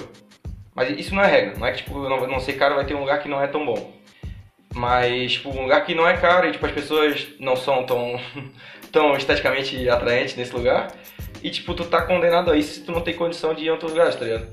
Mas 0.75 0.91
isso 0.99 1.15
não 1.15 1.23
é 1.23 1.27
regra. 1.27 1.59
Não 1.59 1.67
é 1.67 1.71
que, 1.73 1.79
tipo, 1.79 1.99
não, 2.09 2.27
não 2.27 2.41
ser 2.41 2.55
caro 2.55 2.75
vai 2.75 2.85
ter 2.85 2.95
um 2.95 3.01
lugar 3.01 3.23
que 3.23 3.29
não 3.29 3.43
é 3.43 3.47
tão 3.47 3.65
bom. 3.65 3.93
Mas, 4.75 5.35
tipo, 5.35 5.51
um 5.51 5.63
lugar 5.63 5.87
que 5.87 5.95
não 5.95 6.07
é 6.07 6.17
caro 6.17 6.49
e, 6.49 6.53
tipo, 6.53 6.67
as 6.67 6.73
pessoas 6.73 7.29
não 7.39 7.55
são 7.57 7.85
tão, 7.85 8.21
tão 8.93 9.17
esteticamente 9.17 9.89
atraentes 9.89 10.37
nesse 10.37 10.55
lugar. 10.55 10.89
E, 11.45 11.51
tipo, 11.51 11.75
tu 11.75 11.85
tá 11.85 12.01
condenado 12.01 12.51
a 12.51 12.57
isso 12.57 12.77
se 12.77 12.85
tu 12.85 12.91
não 12.91 13.03
tem 13.03 13.15
condição 13.15 13.53
de 13.53 13.65
ir 13.65 13.69
a 13.69 13.73
outros 13.73 13.93
lugares, 13.93 14.17
tá 14.17 14.25
ligado? 14.25 14.49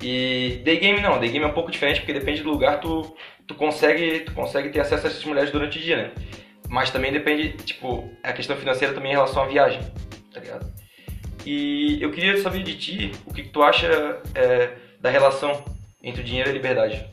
E 0.00 0.60
day 0.64 0.78
game 0.78 1.00
não, 1.00 1.18
day 1.18 1.28
game 1.28 1.44
é 1.44 1.48
um 1.48 1.52
pouco 1.52 1.72
diferente 1.72 1.98
porque 1.98 2.12
depende 2.12 2.40
do 2.40 2.50
lugar, 2.50 2.78
tu, 2.78 3.16
tu, 3.48 3.54
consegue, 3.56 4.20
tu 4.20 4.32
consegue 4.32 4.68
ter 4.68 4.78
acesso 4.78 5.08
a 5.08 5.10
essas 5.10 5.24
mulheres 5.24 5.50
durante 5.50 5.76
o 5.76 5.82
dia, 5.82 5.96
né? 5.96 6.12
Mas 6.68 6.92
também 6.92 7.10
depende, 7.10 7.54
tipo, 7.64 8.08
a 8.22 8.32
questão 8.32 8.56
financeira 8.56 8.94
também 8.94 9.10
em 9.10 9.14
relação 9.16 9.42
à 9.42 9.46
viagem, 9.46 9.80
tá 10.32 10.38
ligado? 10.38 10.72
E 11.44 12.00
eu 12.00 12.12
queria 12.12 12.40
saber 12.40 12.62
de 12.62 12.78
ti 12.78 13.12
o 13.26 13.34
que, 13.34 13.42
que 13.42 13.48
tu 13.48 13.60
acha 13.60 13.88
é, 14.36 14.76
da 15.00 15.10
relação 15.10 15.64
entre 16.00 16.22
o 16.22 16.24
dinheiro 16.24 16.48
e 16.48 16.52
a 16.52 16.54
liberdade. 16.54 17.04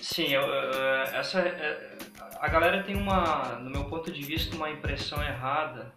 Sim, 0.00 0.32
eu, 0.32 0.42
essa, 1.12 1.40
é, 1.40 1.96
a 2.40 2.48
galera 2.48 2.84
tem 2.84 2.94
uma, 2.94 3.58
no 3.60 3.68
meu 3.68 3.84
ponto 3.86 4.12
de 4.12 4.22
vista, 4.22 4.54
uma 4.54 4.70
impressão 4.70 5.20
errada 5.20 5.92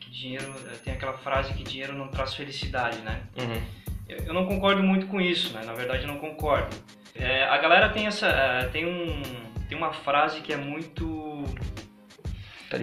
que 0.00 0.10
dinheiro 0.10 0.52
tem 0.82 0.94
aquela 0.94 1.12
frase 1.18 1.52
que 1.54 1.62
dinheiro 1.62 1.92
não 1.92 2.08
traz 2.08 2.34
felicidade, 2.34 2.98
né? 2.98 3.22
Uhum. 3.38 3.62
Eu, 4.08 4.18
eu, 4.26 4.34
não 4.34 4.46
concordo 4.46 4.82
muito 4.82 5.06
com 5.06 5.20
isso, 5.20 5.52
né? 5.54 5.62
Na 5.64 5.74
verdade, 5.74 6.02
eu 6.02 6.08
não 6.08 6.18
concordo. 6.18 6.74
É, 7.14 7.44
a 7.44 7.58
galera 7.58 7.90
tem 7.90 8.06
essa, 8.06 8.26
é, 8.26 8.64
tem 8.68 8.86
um, 8.86 9.22
tem 9.68 9.76
uma 9.76 9.92
frase 9.92 10.40
que 10.40 10.52
é 10.52 10.56
muito, 10.56 11.44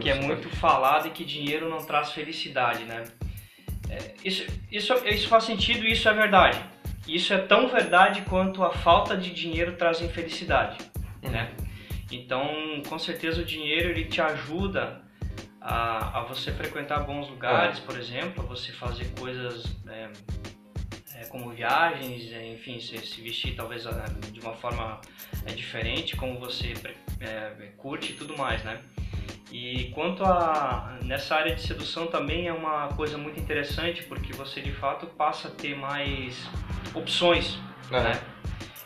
que 0.01 0.09
é 0.09 0.15
muito 0.15 0.49
falada 0.49 1.07
e 1.07 1.11
que 1.11 1.25
dinheiro 1.25 1.69
não 1.69 1.79
traz 1.79 2.11
felicidade, 2.11 2.83
né? 2.85 3.03
É, 3.89 4.13
isso, 4.23 4.45
isso, 4.71 4.93
isso 5.05 5.27
faz 5.27 5.43
sentido 5.43 5.85
e 5.85 5.91
isso 5.91 6.07
é 6.07 6.13
verdade. 6.13 6.63
Isso 7.07 7.33
é 7.33 7.37
tão 7.37 7.67
verdade 7.67 8.21
quanto 8.23 8.63
a 8.63 8.71
falta 8.71 9.17
de 9.17 9.33
dinheiro 9.33 9.73
traz 9.73 10.01
infelicidade, 10.01 10.77
uhum. 11.23 11.31
né? 11.31 11.51
Então, 12.11 12.81
com 12.87 12.99
certeza 12.99 13.41
o 13.41 13.45
dinheiro 13.45 13.89
ele 13.89 14.05
te 14.05 14.21
ajuda 14.21 15.06
a, 15.67 16.19
a 16.19 16.23
você 16.23 16.53
frequentar 16.53 17.01
bons 17.01 17.29
lugares, 17.29 17.77
é. 17.77 17.81
por 17.81 17.99
exemplo, 17.99 18.41
a 18.41 18.47
você 18.47 18.71
fazer 18.71 19.11
coisas 19.19 19.65
é, 19.89 20.09
é, 21.15 21.25
como 21.25 21.49
viagens, 21.49 22.31
é, 22.31 22.53
enfim, 22.53 22.79
se, 22.79 22.97
se, 22.99 23.21
vestir 23.21 23.53
talvez 23.53 23.85
é, 23.85 23.91
de 24.31 24.39
uma 24.39 24.53
forma 24.53 25.01
é, 25.45 25.51
diferente, 25.51 26.15
como 26.15 26.39
você 26.39 26.73
curte 27.75 28.13
e 28.13 28.15
tudo 28.15 28.37
mais, 28.37 28.63
né? 28.63 28.81
E 29.51 29.91
quanto 29.93 30.23
a 30.23 30.99
nessa 31.03 31.35
área 31.35 31.53
de 31.53 31.61
sedução 31.61 32.07
também 32.07 32.47
é 32.47 32.53
uma 32.53 32.89
coisa 32.89 33.17
muito 33.17 33.39
interessante 33.39 34.03
porque 34.03 34.31
você 34.33 34.61
de 34.61 34.71
fato 34.71 35.05
passa 35.07 35.49
a 35.49 35.51
ter 35.51 35.75
mais 35.75 36.47
opções, 36.93 37.59
né? 37.91 38.21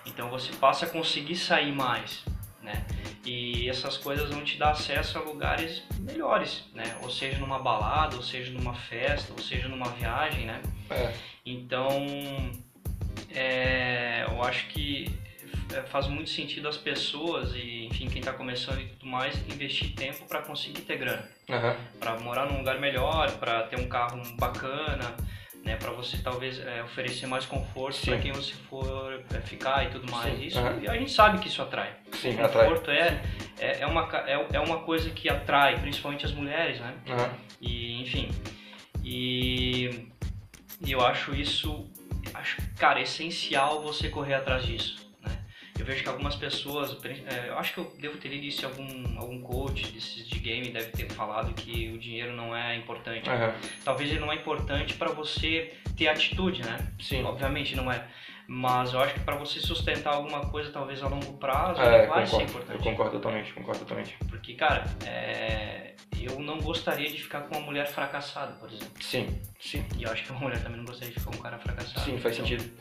Então 0.05 0.29
você 0.29 0.51
passa 0.53 0.85
a 0.85 0.89
conseguir 0.89 1.35
sair 1.35 1.73
mais, 1.73 2.23
né? 2.61 2.85
E 3.23 3.69
essas 3.69 3.97
coisas 3.97 4.29
vão 4.29 4.43
te 4.43 4.57
dar 4.57 4.71
acesso 4.71 5.17
a 5.17 5.21
lugares 5.21 5.83
melhores, 5.99 6.63
né? 6.73 6.97
Ou 7.03 7.09
seja, 7.09 7.37
numa 7.37 7.59
balada, 7.59 8.15
ou 8.15 8.23
seja, 8.23 8.51
numa 8.51 8.73
festa, 8.73 9.31
ou 9.31 9.39
seja, 9.39 9.67
numa 9.67 9.89
viagem, 9.91 10.45
né? 10.45 10.61
É. 10.89 11.13
Então, 11.45 11.99
é, 13.29 14.25
eu 14.27 14.43
acho 14.43 14.67
que 14.67 15.13
é, 15.73 15.81
faz 15.83 16.07
muito 16.07 16.29
sentido 16.29 16.67
as 16.67 16.77
pessoas 16.77 17.53
e, 17.55 17.85
enfim, 17.85 18.09
quem 18.09 18.19
está 18.19 18.33
começando 18.33 18.81
e 18.81 18.87
tudo 18.87 19.05
mais, 19.05 19.35
investir 19.47 19.93
tempo 19.93 20.25
para 20.27 20.41
conseguir 20.41 20.81
ter 20.81 20.97
grana. 20.97 21.29
Uhum. 21.47 21.75
Para 21.99 22.19
morar 22.19 22.45
num 22.47 22.57
lugar 22.57 22.79
melhor, 22.79 23.31
para 23.37 23.63
ter 23.63 23.79
um 23.79 23.87
carro 23.87 24.21
bacana, 24.37 25.15
né, 25.63 25.75
para 25.75 25.91
você 25.91 26.17
talvez 26.17 26.59
é, 26.59 26.83
oferecer 26.83 27.27
mais 27.27 27.45
conforto 27.45 27.99
para 28.03 28.17
quem 28.17 28.31
você 28.31 28.53
for 28.69 29.23
é, 29.33 29.41
ficar 29.41 29.85
e 29.85 29.89
tudo 29.89 30.11
mais. 30.11 30.35
Sim. 30.35 30.45
Isso, 30.45 30.59
uhum. 30.59 30.89
A 30.89 30.97
gente 30.97 31.11
sabe 31.11 31.39
que 31.39 31.47
isso 31.47 31.61
atrai. 31.61 31.95
Sim, 32.13 32.31
o 32.31 32.37
conforto 32.37 32.89
É, 32.89 33.21
é, 33.59 33.81
é, 33.81 33.87
uma, 33.87 34.09
é, 34.25 34.47
é 34.53 34.59
uma 34.59 34.79
coisa 34.79 35.09
que 35.11 35.29
atrai, 35.29 35.79
principalmente 35.79 36.25
as 36.25 36.31
mulheres, 36.31 36.79
né? 36.79 36.93
Uhum. 37.07 37.29
E, 37.61 38.01
enfim, 38.01 38.29
e, 39.03 40.07
e 40.83 40.91
eu 40.91 41.05
acho 41.05 41.35
isso, 41.35 41.87
acho, 42.33 42.57
cara, 42.77 42.99
essencial 42.99 43.81
você 43.81 44.09
correr 44.09 44.33
atrás 44.33 44.65
disso. 44.65 45.10
Eu 45.81 45.85
vejo 45.85 46.03
que 46.03 46.09
algumas 46.09 46.35
pessoas, 46.35 46.95
é, 47.03 47.50
eu 47.50 47.57
acho 47.57 47.73
que 47.73 47.79
eu 47.79 47.91
devo 47.97 48.15
ter 48.19 48.29
lido 48.29 48.45
isso 48.45 48.61
em 48.61 48.65
algum, 48.65 49.19
algum 49.19 49.41
coach 49.41 49.91
desses 49.91 50.29
de 50.29 50.38
game, 50.38 50.69
deve 50.69 50.91
ter 50.91 51.09
falado 51.09 51.55
que 51.55 51.89
o 51.89 51.97
dinheiro 51.97 52.35
não 52.35 52.55
é 52.55 52.75
importante. 52.75 53.27
Uhum. 53.27 53.51
Talvez 53.83 54.11
ele 54.11 54.19
não 54.19 54.31
é 54.31 54.35
importante 54.35 54.93
para 54.93 55.11
você 55.11 55.73
ter 55.97 56.07
atitude, 56.07 56.61
né? 56.61 56.77
Sim. 57.00 57.23
Obviamente 57.23 57.75
não 57.75 57.91
é. 57.91 58.07
Mas 58.47 58.93
eu 58.93 59.00
acho 59.01 59.15
que 59.15 59.21
para 59.21 59.35
você 59.38 59.59
sustentar 59.59 60.13
alguma 60.13 60.41
coisa, 60.51 60.69
talvez 60.69 61.01
a 61.01 61.07
longo 61.07 61.33
prazo, 61.39 61.81
é, 61.81 62.05
vai 62.05 62.25
concordo, 62.25 62.27
ser 62.29 62.43
importante. 62.43 62.77
Eu 62.77 62.91
concordo 62.91 63.11
totalmente, 63.13 63.53
concordo 63.53 63.79
totalmente. 63.79 64.17
Porque, 64.29 64.53
cara, 64.53 64.83
é, 65.03 65.95
eu 66.21 66.39
não 66.39 66.59
gostaria 66.59 67.09
de 67.09 67.23
ficar 67.23 67.41
com 67.41 67.57
uma 67.57 67.65
mulher 67.65 67.88
fracassada, 67.88 68.51
por 68.53 68.69
exemplo. 68.69 69.01
Sim, 69.01 69.41
sim. 69.59 69.83
E 69.97 70.03
eu 70.03 70.11
acho 70.11 70.23
que 70.25 70.31
uma 70.31 70.41
mulher 70.41 70.61
também 70.61 70.77
não 70.77 70.85
gostaria 70.85 71.11
de 71.11 71.19
ficar 71.19 71.31
com 71.31 71.38
um 71.38 71.41
cara 71.41 71.57
fracassado. 71.57 72.01
Sim, 72.01 72.19
faz 72.19 72.35
então, 72.35 72.47
sentido. 72.47 72.71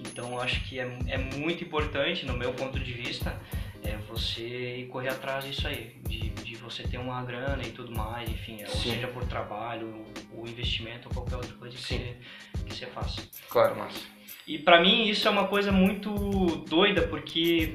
Então 0.00 0.40
acho 0.40 0.64
que 0.68 0.78
é, 0.78 0.98
é 1.08 1.18
muito 1.18 1.62
importante, 1.64 2.24
no 2.26 2.36
meu 2.36 2.52
ponto 2.52 2.78
de 2.78 2.92
vista, 2.92 3.38
é 3.82 3.96
você 4.08 4.88
correr 4.90 5.08
atrás 5.08 5.44
disso 5.44 5.66
aí, 5.66 5.96
de, 6.08 6.30
de 6.30 6.56
você 6.56 6.82
ter 6.82 6.98
uma 6.98 7.22
grana 7.22 7.62
e 7.62 7.70
tudo 7.70 7.92
mais, 7.94 8.28
enfim, 8.28 8.62
ou 8.62 8.68
seja 8.68 9.06
por 9.08 9.24
trabalho, 9.24 10.04
o 10.32 10.46
investimento 10.46 11.08
ou 11.08 11.14
qualquer 11.14 11.36
outra 11.36 11.54
coisa 11.54 11.76
que 11.76 11.82
você, 11.82 12.16
que 12.66 12.74
você 12.74 12.86
faça. 12.86 13.22
Claro, 13.48 13.76
mas 13.76 14.06
E 14.46 14.58
para 14.58 14.80
mim 14.80 15.08
isso 15.08 15.26
é 15.26 15.30
uma 15.30 15.46
coisa 15.46 15.72
muito 15.72 16.10
doida, 16.68 17.02
porque 17.02 17.72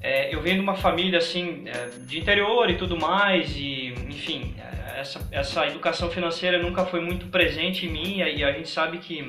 é, 0.00 0.34
eu 0.34 0.40
venho 0.40 0.56
de 0.56 0.62
uma 0.62 0.76
família 0.76 1.18
assim, 1.18 1.64
é, 1.66 1.88
de 2.06 2.18
interior 2.18 2.70
e 2.70 2.76
tudo 2.76 2.96
mais, 2.98 3.56
e 3.56 3.94
enfim, 4.08 4.54
é, 4.58 5.00
essa, 5.00 5.28
essa 5.32 5.66
educação 5.66 6.10
financeira 6.10 6.62
nunca 6.62 6.84
foi 6.84 7.00
muito 7.00 7.26
presente 7.26 7.86
em 7.86 7.90
mim, 7.90 8.18
e 8.18 8.44
a 8.44 8.52
gente 8.52 8.68
sabe 8.68 8.98
que 8.98 9.28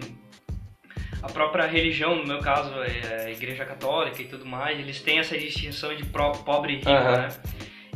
a 1.21 1.27
própria 1.27 1.65
religião, 1.65 2.15
no 2.15 2.25
meu 2.25 2.39
caso, 2.39 2.71
é 2.83 3.25
a 3.25 3.31
igreja 3.31 3.65
católica 3.65 4.21
e 4.21 4.27
tudo 4.27 4.45
mais, 4.45 4.79
eles 4.79 5.01
têm 5.01 5.19
essa 5.19 5.37
distinção 5.37 5.95
de 5.95 6.05
pobre 6.05 6.73
e 6.73 6.75
rico, 6.77 6.89
uhum. 6.89 7.17
né? 7.17 7.29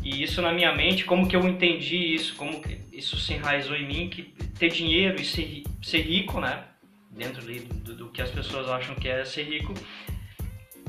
E 0.03 0.23
isso 0.23 0.41
na 0.41 0.51
minha 0.51 0.73
mente, 0.73 1.05
como 1.05 1.27
que 1.27 1.35
eu 1.35 1.47
entendi 1.47 1.95
isso, 1.95 2.35
como 2.35 2.59
que 2.61 2.81
isso 2.91 3.17
se 3.17 3.33
enraizou 3.33 3.75
em 3.75 3.85
mim, 3.85 4.09
que 4.09 4.23
ter 4.57 4.69
dinheiro 4.69 5.21
e 5.21 5.25
ser, 5.25 5.63
ser 5.81 6.01
rico, 6.01 6.39
né? 6.39 6.63
Dentro 7.11 7.41
do, 7.43 7.95
do 7.95 8.09
que 8.09 8.21
as 8.21 8.31
pessoas 8.31 8.67
acham 8.69 8.95
que 8.95 9.07
é 9.07 9.23
ser 9.23 9.43
rico, 9.43 9.73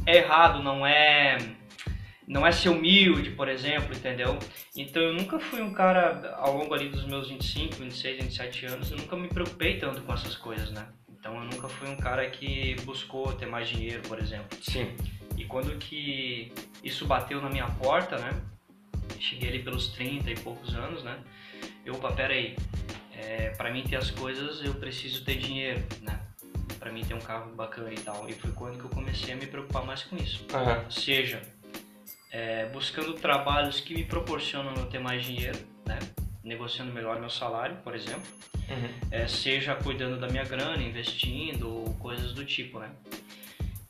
é 0.07 0.17
errado, 0.17 0.63
não 0.63 0.87
é 0.87 1.37
não 2.27 2.47
é 2.47 2.53
ser 2.53 2.71
humilde, 2.71 3.31
por 3.31 3.49
exemplo, 3.49 3.95
entendeu? 3.95 4.39
Então 4.75 5.03
eu 5.03 5.13
nunca 5.13 5.39
fui 5.39 5.61
um 5.61 5.73
cara, 5.73 6.35
ao 6.37 6.57
longo 6.57 6.73
ali 6.73 6.89
dos 6.89 7.05
meus 7.05 7.29
25, 7.29 7.75
26, 7.75 8.25
27 8.25 8.67
anos, 8.67 8.91
eu 8.91 8.97
nunca 8.97 9.17
me 9.17 9.29
preocupei 9.29 9.77
tanto 9.77 10.01
com 10.03 10.15
essas 10.15 10.37
coisas, 10.37 10.71
né? 10.71 10.87
Então 11.23 11.37
eu 11.37 11.45
nunca 11.45 11.69
fui 11.69 11.89
um 11.89 11.97
cara 11.97 12.29
que 12.29 12.75
buscou 12.83 13.33
ter 13.35 13.47
mais 13.47 13.69
dinheiro, 13.69 14.03
por 14.09 14.19
exemplo. 14.19 14.59
Sim. 14.61 14.93
E 15.37 15.45
quando 15.45 15.79
que 15.79 16.53
isso 16.83 17.07
bateu 17.07 17.41
na 17.41 17.49
minha 17.49 17.69
porta, 17.69 18.19
né? 18.19 18.43
Cheguei 19.21 19.51
ali 19.51 19.63
pelos 19.63 19.87
30 19.87 20.33
e 20.33 20.35
poucos 20.35 20.75
anos, 20.75 21.05
né? 21.05 21.17
Eu, 21.87 21.95
opa, 21.95 22.11
pera 22.11 22.35
aí. 22.35 22.57
É, 23.15 23.51
para 23.51 23.71
mim 23.71 23.85
ter 23.85 23.95
as 23.95 24.11
coisas 24.11 24.65
eu 24.65 24.75
preciso 24.75 25.25
ter 25.25 25.37
dinheiro, 25.37 25.81
né? 26.01 26.19
Para 26.81 26.91
mim 26.91 27.05
ter 27.05 27.15
um 27.15 27.21
carro 27.21 27.55
bacana 27.55 27.93
e 27.93 28.01
tal. 28.01 28.29
E 28.29 28.33
foi 28.33 28.51
quando 28.51 28.77
que 28.77 28.85
eu 28.85 28.91
comecei 28.91 29.33
a 29.33 29.37
me 29.37 29.47
preocupar 29.47 29.87
mais 29.87 30.03
com 30.03 30.17
isso. 30.17 30.45
Uhum. 30.53 30.85
Ou 30.87 30.91
seja, 30.91 31.41
é, 32.33 32.67
buscando 32.71 33.13
trabalhos 33.15 33.79
que 33.79 33.95
me 33.95 34.03
proporcionam 34.03 34.75
eu 34.75 34.87
ter 34.87 34.99
mais 34.99 35.25
dinheiro, 35.25 35.59
né? 35.87 36.01
Negociando 36.45 36.93
melhor 36.93 37.21
meu 37.21 37.31
salário, 37.31 37.77
por 37.85 37.95
exemplo, 37.95 38.23
uhum. 38.69 38.89
é, 39.11 39.27
seja 39.27 39.75
cuidando 39.75 40.19
da 40.19 40.29
minha 40.29 40.45
grana, 40.45 40.83
investindo 40.83 41.69
ou 41.69 41.95
coisas 41.95 42.33
do 42.33 42.45
tipo, 42.45 42.79
né? 42.79 42.91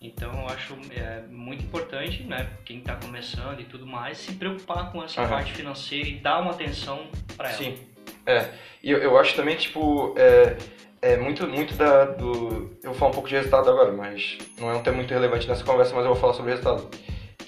Então 0.00 0.32
eu 0.32 0.46
acho 0.48 0.76
é, 0.90 1.22
muito 1.30 1.64
importante, 1.64 2.24
né, 2.24 2.50
quem 2.64 2.78
está 2.78 2.96
começando 2.96 3.60
e 3.60 3.64
tudo 3.64 3.86
mais, 3.86 4.18
se 4.18 4.32
preocupar 4.32 4.90
com 4.90 5.02
essa 5.02 5.22
uhum. 5.22 5.28
parte 5.28 5.52
financeira 5.52 6.08
e 6.08 6.18
dar 6.18 6.40
uma 6.40 6.50
atenção 6.50 7.06
para 7.36 7.50
ela. 7.50 7.58
Sim, 7.58 7.78
é. 8.26 8.50
E 8.82 8.90
eu, 8.90 8.98
eu 8.98 9.16
acho 9.16 9.36
também, 9.36 9.56
tipo, 9.56 10.12
é, 10.18 10.56
é 11.00 11.16
muito, 11.16 11.46
muito 11.46 11.74
da, 11.74 12.04
do... 12.04 12.76
Eu 12.82 12.90
vou 12.90 12.94
falar 12.94 13.10
um 13.12 13.14
pouco 13.14 13.28
de 13.28 13.36
resultado 13.36 13.70
agora, 13.70 13.92
mas 13.92 14.38
não 14.58 14.70
é 14.70 14.74
um 14.74 14.82
tema 14.82 14.96
muito 14.96 15.14
relevante 15.14 15.46
nessa 15.46 15.64
conversa, 15.64 15.94
mas 15.94 16.04
eu 16.04 16.12
vou 16.12 16.20
falar 16.20 16.34
sobre 16.34 16.50
resultado 16.50 16.90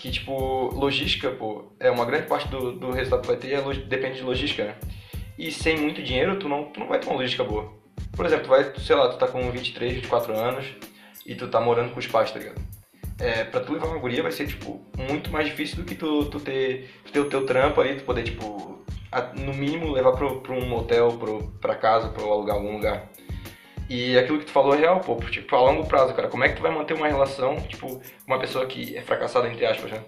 que, 0.05 0.11
tipo, 0.11 0.69
logística, 0.75 1.31
pô, 1.31 1.65
é 1.81 1.91
uma 1.91 2.05
grande 2.05 2.27
parte 2.27 2.47
do, 2.49 2.73
do 2.73 2.91
resultado 2.91 3.23
que 3.23 3.27
vai 3.27 3.37
ter 3.39 3.55
é, 3.55 3.75
depende 3.87 4.17
de 4.17 4.23
logística, 4.23 4.63
né? 4.63 4.75
E 5.39 5.51
sem 5.51 5.79
muito 5.79 6.03
dinheiro, 6.03 6.39
tu 6.39 6.47
não, 6.47 6.65
tu 6.65 6.79
não 6.79 6.89
vai 6.89 6.99
ter 6.99 7.07
uma 7.07 7.17
logística 7.17 7.43
boa. 7.43 7.73
Por 8.15 8.27
exemplo, 8.27 8.45
tu 8.45 8.51
vai, 8.51 8.71
sei 8.79 8.97
lá, 8.97 9.09
tu 9.09 9.17
tá 9.17 9.27
com 9.27 9.51
23, 9.51 9.95
24 9.95 10.37
anos 10.37 10.67
e 11.25 11.35
tu 11.35 11.49
tá 11.49 11.59
morando 11.59 11.91
com 11.91 12.01
os 12.01 12.07
pais, 12.07 12.31
tá 12.31 12.39
ligado? 12.39 12.61
É, 13.19 13.45
pra 13.45 13.61
tu 13.61 13.73
levar 13.73 13.87
uma 13.87 13.99
guria 13.99 14.23
vai 14.23 14.31
ser, 14.31 14.47
tipo, 14.47 14.85
muito 15.09 15.31
mais 15.31 15.47
difícil 15.47 15.77
do 15.77 15.85
que 15.85 15.95
tu, 15.95 16.27
tu 16.27 16.39
ter, 16.39 16.91
ter 17.11 17.21
o 17.21 17.31
teu 17.31 17.47
trampo 17.47 17.81
ali, 17.81 17.95
tu 17.95 18.05
poder, 18.05 18.25
tipo, 18.25 18.85
no 19.39 19.55
mínimo 19.55 19.91
levar 19.91 20.13
pro 20.13 20.53
um 20.53 20.75
hotel, 20.75 21.13
pro, 21.13 21.45
pra 21.63 21.77
casa, 21.77 22.11
pro 22.11 22.31
alugar 22.31 22.57
algum 22.57 22.75
lugar. 22.75 23.09
E 23.97 24.19
aquilo 24.19 24.41
que 24.41 24.47
tu 24.47 24.51
falou 24.51 24.75
é 24.75 24.79
real, 24.79 24.99
pô, 24.99 25.15
tipo, 25.31 25.55
a 25.55 25.61
longo 25.61 25.87
prazo, 25.87 26.13
cara. 26.15 26.27
Como 26.27 26.43
é 26.43 26.49
que 26.49 26.57
tu 26.57 26.63
vai 26.63 26.73
manter 26.73 26.95
uma 26.95 27.07
relação, 27.07 27.61
tipo, 27.61 28.03
uma 28.27 28.41
pessoa 28.41 28.67
que 28.67 28.97
é 28.97 29.01
fracassada, 29.01 29.49
entre 29.49 29.65
aspas, 29.65 29.89
né? 29.93 30.03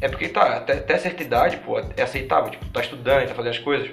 É 0.00 0.08
porque 0.08 0.28
tá, 0.28 0.56
até, 0.56 0.72
até 0.72 0.98
certa 0.98 1.22
idade, 1.22 1.58
pô, 1.58 1.78
é 1.78 2.02
aceitável, 2.02 2.50
tipo, 2.50 2.68
tá 2.70 2.80
estudando, 2.80 3.28
tá 3.28 3.34
fazendo 3.36 3.52
as 3.52 3.58
coisas. 3.60 3.88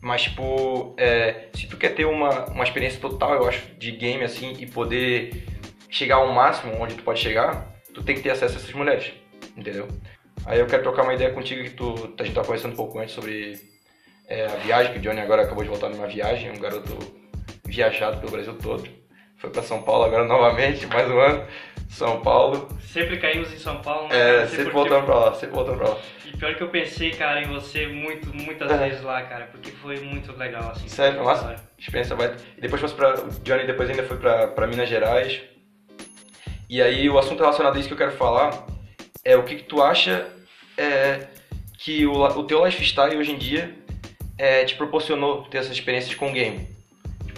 Mas, 0.00 0.22
tipo, 0.22 0.92
é, 0.98 1.50
se 1.54 1.68
tu 1.68 1.76
quer 1.76 1.90
ter 1.90 2.04
uma, 2.04 2.46
uma 2.46 2.64
experiência 2.64 3.00
total, 3.00 3.34
eu 3.34 3.48
acho, 3.48 3.64
de 3.76 3.92
game, 3.92 4.24
assim, 4.24 4.56
e 4.58 4.66
poder 4.66 5.46
chegar 5.88 6.16
ao 6.16 6.32
máximo 6.32 6.74
onde 6.80 6.96
tu 6.96 7.04
pode 7.04 7.20
chegar, 7.20 7.72
tu 7.94 8.02
tem 8.02 8.16
que 8.16 8.22
ter 8.22 8.30
acesso 8.30 8.56
a 8.56 8.58
essas 8.58 8.72
mulheres, 8.72 9.12
entendeu? 9.56 9.86
Aí 10.44 10.58
eu 10.58 10.66
quero 10.66 10.82
trocar 10.82 11.04
uma 11.04 11.14
ideia 11.14 11.30
contigo 11.30 11.62
que 11.62 11.70
tu, 11.70 12.12
a 12.18 12.24
gente 12.24 12.34
tá 12.34 12.42
conversando 12.42 12.72
um 12.72 12.76
pouco 12.76 12.98
antes 12.98 13.14
sobre 13.14 13.56
é, 14.26 14.46
a 14.46 14.56
viagem, 14.56 14.92
que 14.92 14.98
o 14.98 15.02
Johnny 15.02 15.20
agora 15.20 15.42
acabou 15.42 15.62
de 15.62 15.70
voltar 15.70 15.88
numa 15.90 16.08
viagem, 16.08 16.50
um 16.50 16.58
garoto 16.58 17.21
viajado 17.72 18.18
pelo 18.18 18.32
Brasil 18.32 18.54
todo. 18.54 18.88
Foi 19.36 19.50
para 19.50 19.62
São 19.62 19.82
Paulo 19.82 20.04
agora 20.04 20.24
novamente, 20.24 20.86
mais 20.86 21.10
um 21.10 21.18
ano. 21.18 21.44
São 21.88 22.20
Paulo. 22.20 22.68
Sempre 22.80 23.18
caímos 23.18 23.52
em 23.52 23.58
São 23.58 23.78
Paulo, 23.78 24.08
né? 24.08 24.42
É, 24.42 24.46
sempre 24.46 24.70
voltando 24.70 25.04
pra 25.04 25.14
lá, 25.14 25.34
sempre 25.34 25.54
voltando 25.54 25.78
pra 25.78 25.88
lá. 25.88 25.98
E 26.24 26.36
pior 26.36 26.54
que 26.54 26.62
eu 26.62 26.68
pensei, 26.68 27.10
cara, 27.10 27.42
em 27.42 27.48
você 27.48 27.86
muito, 27.86 28.34
muitas 28.34 28.70
é. 28.70 28.76
vezes 28.76 29.02
lá, 29.02 29.22
cara, 29.22 29.46
porque 29.46 29.70
foi 29.70 29.98
muito 30.00 30.32
legal, 30.36 30.70
assim. 30.70 30.86
Sério, 30.86 31.22
nossa, 31.22 31.56
experiência 31.78 32.14
vai. 32.14 32.34
E 32.56 32.60
depois 32.60 32.80
fosse 32.80 32.94
pra. 32.94 33.20
O 33.20 33.30
Johnny 33.42 33.66
depois 33.66 33.90
ainda 33.90 34.02
foi 34.04 34.16
pra, 34.18 34.48
pra 34.48 34.66
Minas 34.66 34.88
Gerais. 34.88 35.40
E 36.68 36.80
aí 36.80 37.08
o 37.08 37.18
assunto 37.18 37.40
relacionado 37.40 37.76
a 37.76 37.78
isso 37.78 37.88
que 37.88 37.94
eu 37.94 37.98
quero 37.98 38.12
falar 38.12 38.66
é 39.24 39.36
o 39.36 39.42
que, 39.42 39.56
que 39.56 39.64
tu 39.64 39.82
acha 39.82 40.26
é, 40.76 41.26
que 41.78 42.06
o, 42.06 42.22
o 42.22 42.44
teu 42.44 42.64
lifestyle 42.64 43.16
hoje 43.16 43.32
em 43.32 43.38
dia 43.38 43.74
é, 44.38 44.64
te 44.64 44.74
proporcionou 44.76 45.42
ter 45.44 45.58
essas 45.58 45.72
experiências 45.72 46.14
com 46.14 46.30
o 46.30 46.32
game. 46.32 46.81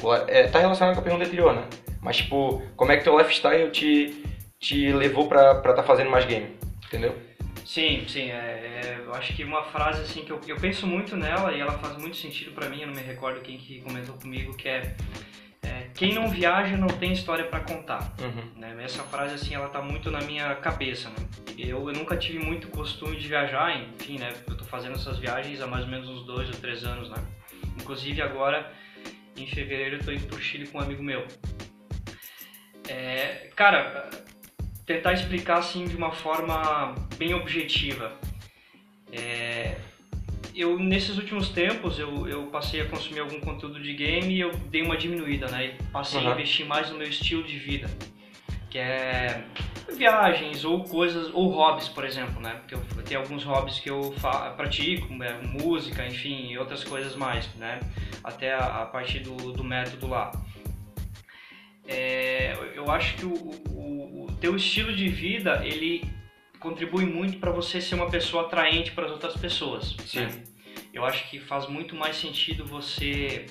Tipo, 0.04 0.14
é, 0.14 0.48
tá 0.48 0.58
relacionado 0.58 0.94
com 0.94 1.00
a 1.00 1.02
pergunta 1.02 1.24
anterior, 1.24 1.54
né? 1.54 1.64
Mas, 2.02 2.18
tipo, 2.18 2.62
como 2.76 2.92
é 2.92 2.98
que 2.98 3.04
teu 3.04 3.16
lifestyle 3.16 3.70
te, 3.70 4.22
te 4.60 4.92
levou 4.92 5.26
pra 5.26 5.52
estar 5.52 5.72
tá 5.72 5.82
fazendo 5.82 6.10
mais 6.10 6.26
game? 6.26 6.54
Entendeu? 6.86 7.16
Sim, 7.64 8.04
sim. 8.06 8.30
É, 8.30 8.34
é, 8.34 9.00
eu 9.02 9.14
acho 9.14 9.34
que 9.34 9.42
uma 9.42 9.62
frase 9.62 10.02
assim 10.02 10.22
que 10.22 10.30
eu, 10.30 10.38
eu 10.46 10.56
penso 10.56 10.86
muito 10.86 11.16
nela 11.16 11.52
e 11.52 11.60
ela 11.60 11.72
faz 11.78 11.96
muito 11.96 12.16
sentido 12.16 12.52
para 12.52 12.68
mim, 12.68 12.82
eu 12.82 12.88
não 12.88 12.94
me 12.94 13.00
recordo 13.00 13.40
quem 13.40 13.56
que 13.56 13.80
comentou 13.80 14.14
comigo, 14.16 14.54
que 14.54 14.68
é, 14.68 14.94
é 15.62 15.88
quem 15.94 16.12
não 16.12 16.28
viaja 16.28 16.76
não 16.76 16.88
tem 16.88 17.12
história 17.12 17.46
para 17.46 17.60
contar. 17.60 18.14
Uhum. 18.20 18.60
Né? 18.60 18.76
Essa 18.84 19.02
frase 19.04 19.36
assim, 19.36 19.54
ela 19.54 19.70
tá 19.70 19.80
muito 19.80 20.10
na 20.10 20.20
minha 20.20 20.54
cabeça. 20.56 21.08
Né? 21.08 21.16
Eu, 21.56 21.88
eu 21.88 21.94
nunca 21.94 22.14
tive 22.18 22.38
muito 22.40 22.68
costume 22.68 23.16
de 23.16 23.26
viajar, 23.26 23.74
enfim, 23.74 24.18
né? 24.18 24.34
Eu 24.46 24.54
tô 24.54 24.64
fazendo 24.66 24.96
essas 24.96 25.18
viagens 25.18 25.62
há 25.62 25.66
mais 25.66 25.84
ou 25.84 25.90
menos 25.90 26.10
uns 26.10 26.26
dois 26.26 26.50
ou 26.50 26.56
três 26.56 26.84
anos, 26.84 27.08
né? 27.08 27.16
Inclusive 27.80 28.20
agora 28.20 28.70
em 29.36 29.46
fevereiro 29.46 29.96
eu 29.96 30.04
tô 30.04 30.12
indo 30.12 30.26
pro 30.26 30.40
Chile 30.40 30.66
com 30.66 30.78
um 30.78 30.80
amigo 30.80 31.02
meu. 31.02 31.26
É, 32.88 33.50
cara, 33.56 34.10
tentar 34.86 35.12
explicar 35.12 35.58
assim 35.58 35.86
de 35.86 35.96
uma 35.96 36.12
forma 36.12 36.94
bem 37.16 37.34
objetiva. 37.34 38.12
É, 39.12 39.76
eu 40.54 40.78
nesses 40.78 41.16
últimos 41.16 41.48
tempos 41.48 41.98
eu, 41.98 42.28
eu 42.28 42.46
passei 42.46 42.80
a 42.80 42.88
consumir 42.88 43.20
algum 43.20 43.40
conteúdo 43.40 43.80
de 43.82 43.92
game 43.94 44.34
e 44.34 44.40
eu 44.40 44.52
dei 44.70 44.82
uma 44.82 44.96
diminuída, 44.96 45.48
né? 45.48 45.66
E 45.66 45.82
passei 45.90 46.20
uhum. 46.20 46.28
a 46.28 46.32
investir 46.32 46.66
mais 46.66 46.90
no 46.90 46.98
meu 46.98 47.08
estilo 47.08 47.42
de 47.42 47.58
vida. 47.58 47.90
Que 48.74 48.78
é 48.80 49.44
viagens 49.96 50.64
ou 50.64 50.82
coisas, 50.82 51.32
ou 51.32 51.48
hobbies, 51.48 51.88
por 51.88 52.04
exemplo, 52.04 52.40
né? 52.42 52.56
Porque 52.56 52.74
eu 52.74 53.04
tenho 53.04 53.20
alguns 53.20 53.44
hobbies 53.44 53.78
que 53.78 53.88
eu 53.88 54.12
pratico, 54.56 55.14
né? 55.14 55.40
música, 55.44 56.04
enfim, 56.04 56.48
e 56.50 56.58
outras 56.58 56.82
coisas 56.82 57.14
mais, 57.14 57.46
né? 57.54 57.78
Até 58.24 58.52
a, 58.52 58.82
a 58.82 58.86
partir 58.86 59.20
do, 59.20 59.52
do 59.52 59.62
método 59.62 60.08
lá. 60.08 60.32
É, 61.86 62.56
eu 62.74 62.90
acho 62.90 63.14
que 63.14 63.24
o, 63.24 63.34
o, 63.70 64.24
o 64.24 64.36
teu 64.40 64.56
estilo 64.56 64.92
de 64.92 65.08
vida, 65.08 65.64
ele 65.64 66.02
contribui 66.58 67.06
muito 67.06 67.38
para 67.38 67.52
você 67.52 67.80
ser 67.80 67.94
uma 67.94 68.10
pessoa 68.10 68.46
atraente 68.46 68.90
para 68.90 69.06
as 69.06 69.12
outras 69.12 69.36
pessoas. 69.36 69.94
Sim. 70.04 70.22
Né? 70.22 70.42
Eu 70.92 71.04
acho 71.04 71.30
que 71.30 71.38
faz 71.38 71.68
muito 71.68 71.94
mais 71.94 72.16
sentido 72.16 72.66
você 72.66 73.46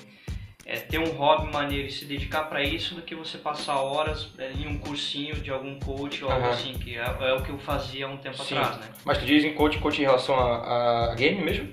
é, 0.66 0.76
ter 0.76 0.98
um 0.98 1.10
hobby 1.10 1.52
maneiro 1.52 1.86
e 1.88 1.90
se 1.90 2.04
dedicar 2.04 2.44
para 2.44 2.62
isso 2.62 2.94
do 2.94 3.02
que 3.02 3.14
você 3.14 3.36
passar 3.36 3.76
horas 3.80 4.30
é, 4.38 4.52
em 4.52 4.66
um 4.66 4.78
cursinho 4.78 5.34
de 5.36 5.50
algum 5.50 5.78
coach 5.78 6.24
ou 6.24 6.30
algo 6.30 6.48
assim, 6.48 6.74
que 6.74 6.96
é, 6.96 7.02
é, 7.02 7.32
o 7.34 7.42
que 7.42 7.50
eu 7.50 7.58
fazia 7.58 8.08
um 8.08 8.16
tempo 8.16 8.42
sim. 8.42 8.56
atrás, 8.56 8.78
né? 8.78 8.88
Mas 9.04 9.18
tu 9.18 9.26
diz 9.26 9.44
em 9.44 9.54
coach, 9.54 9.78
coach 9.78 10.00
em 10.00 10.04
relação 10.04 10.34
a, 10.34 11.12
a 11.12 11.14
game 11.14 11.42
mesmo? 11.42 11.68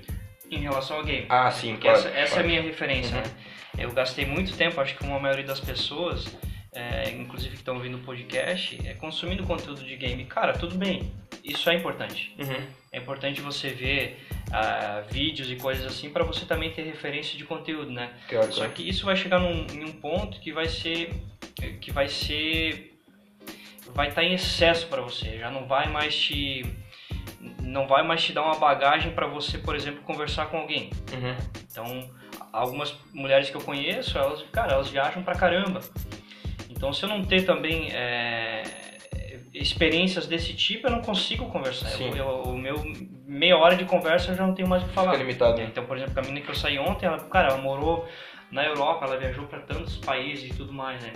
Em 0.50 0.58
relação 0.58 0.98
ao 0.98 1.04
game. 1.04 1.26
Ah, 1.28 1.50
sim, 1.50 1.76
claro. 1.76 1.98
Essa, 1.98 2.08
essa 2.08 2.34
claro. 2.34 2.42
é 2.42 2.44
a 2.44 2.46
minha 2.46 2.62
referência, 2.62 3.16
uhum. 3.16 3.22
né? 3.22 3.30
Eu 3.78 3.92
gastei 3.92 4.26
muito 4.26 4.54
tempo, 4.54 4.78
acho 4.80 4.92
que 4.92 4.98
como 5.00 5.16
a 5.16 5.20
maioria 5.20 5.46
das 5.46 5.60
pessoas, 5.60 6.26
é, 6.72 7.10
inclusive 7.10 7.50
que 7.50 7.56
estão 7.60 7.74
ouvindo 7.74 7.98
o 7.98 8.00
podcast, 8.00 8.80
é 8.86 8.94
consumindo 8.94 9.44
conteúdo 9.44 9.84
de 9.84 9.94
game. 9.96 10.24
Cara, 10.24 10.54
tudo 10.54 10.74
bem, 10.74 11.12
isso 11.44 11.68
é 11.68 11.74
importante. 11.74 12.34
Uhum. 12.38 12.66
É 12.90 12.98
importante 12.98 13.40
você 13.40 13.68
ver 13.68 14.26
uh, 14.48 15.12
vídeos 15.12 15.50
e 15.50 15.56
coisas 15.56 15.84
assim 15.84 16.10
para 16.10 16.24
você 16.24 16.46
também 16.46 16.70
ter 16.72 16.82
referência 16.82 17.36
de 17.36 17.44
conteúdo, 17.44 17.90
né? 17.90 18.10
Claro, 18.28 18.52
Só 18.52 18.66
que 18.68 18.88
isso 18.88 19.04
vai 19.04 19.16
chegar 19.16 19.38
num, 19.38 19.66
em 19.66 19.84
um 19.84 19.92
ponto 19.92 20.40
que 20.40 20.52
vai 20.52 20.66
ser 20.66 21.12
que 21.80 21.92
vai 21.92 22.08
ser 22.08 22.98
vai 23.94 24.08
estar 24.08 24.22
tá 24.22 24.26
em 24.26 24.32
excesso 24.32 24.86
para 24.86 25.02
você, 25.02 25.38
já 25.38 25.50
não 25.50 25.66
vai 25.66 25.88
mais 25.88 26.16
te 26.16 26.64
não 27.60 27.86
vai 27.86 28.02
mais 28.02 28.22
te 28.22 28.32
dar 28.32 28.42
uma 28.42 28.56
bagagem 28.56 29.12
para 29.12 29.26
você, 29.26 29.58
por 29.58 29.74
exemplo, 29.74 30.02
conversar 30.02 30.46
com 30.46 30.58
alguém. 30.58 30.90
Uhum. 31.12 31.36
Então, 31.70 32.10
algumas 32.52 32.94
mulheres 33.12 33.50
que 33.50 33.56
eu 33.56 33.60
conheço, 33.60 34.16
elas, 34.18 34.42
cara, 34.52 34.74
elas 34.74 34.88
viajam 34.88 35.22
pra 35.22 35.34
caramba. 35.34 35.80
Então, 36.82 36.92
se 36.92 37.04
eu 37.04 37.08
não 37.08 37.24
ter 37.24 37.46
também 37.46 37.92
é, 37.92 38.64
experiências 39.54 40.26
desse 40.26 40.52
tipo, 40.52 40.88
eu 40.88 40.90
não 40.90 41.00
consigo 41.00 41.46
conversar. 41.46 41.88
Eu, 42.00 42.16
eu, 42.16 42.26
o 42.42 42.58
meu 42.58 42.74
meia 43.24 43.56
hora 43.56 43.76
de 43.76 43.84
conversa 43.84 44.32
eu 44.32 44.34
já 44.34 44.44
não 44.44 44.52
tenho 44.52 44.66
mais 44.66 44.82
o 44.82 44.88
que 44.88 44.92
falar. 44.92 45.12
Fica 45.12 45.22
limitado. 45.22 45.58
Né? 45.58 45.68
Então, 45.70 45.86
por 45.86 45.96
exemplo, 45.96 46.18
a 46.18 46.22
menina 46.22 46.40
que 46.40 46.50
eu 46.50 46.56
saí 46.56 46.80
ontem, 46.80 47.06
ela, 47.06 47.20
cara, 47.20 47.50
ela 47.50 47.58
morou 47.58 48.08
na 48.50 48.64
Europa, 48.64 49.04
ela 49.06 49.16
viajou 49.16 49.46
para 49.46 49.60
tantos 49.60 49.96
países 49.98 50.50
e 50.52 50.56
tudo 50.56 50.72
mais, 50.72 51.00
né? 51.04 51.12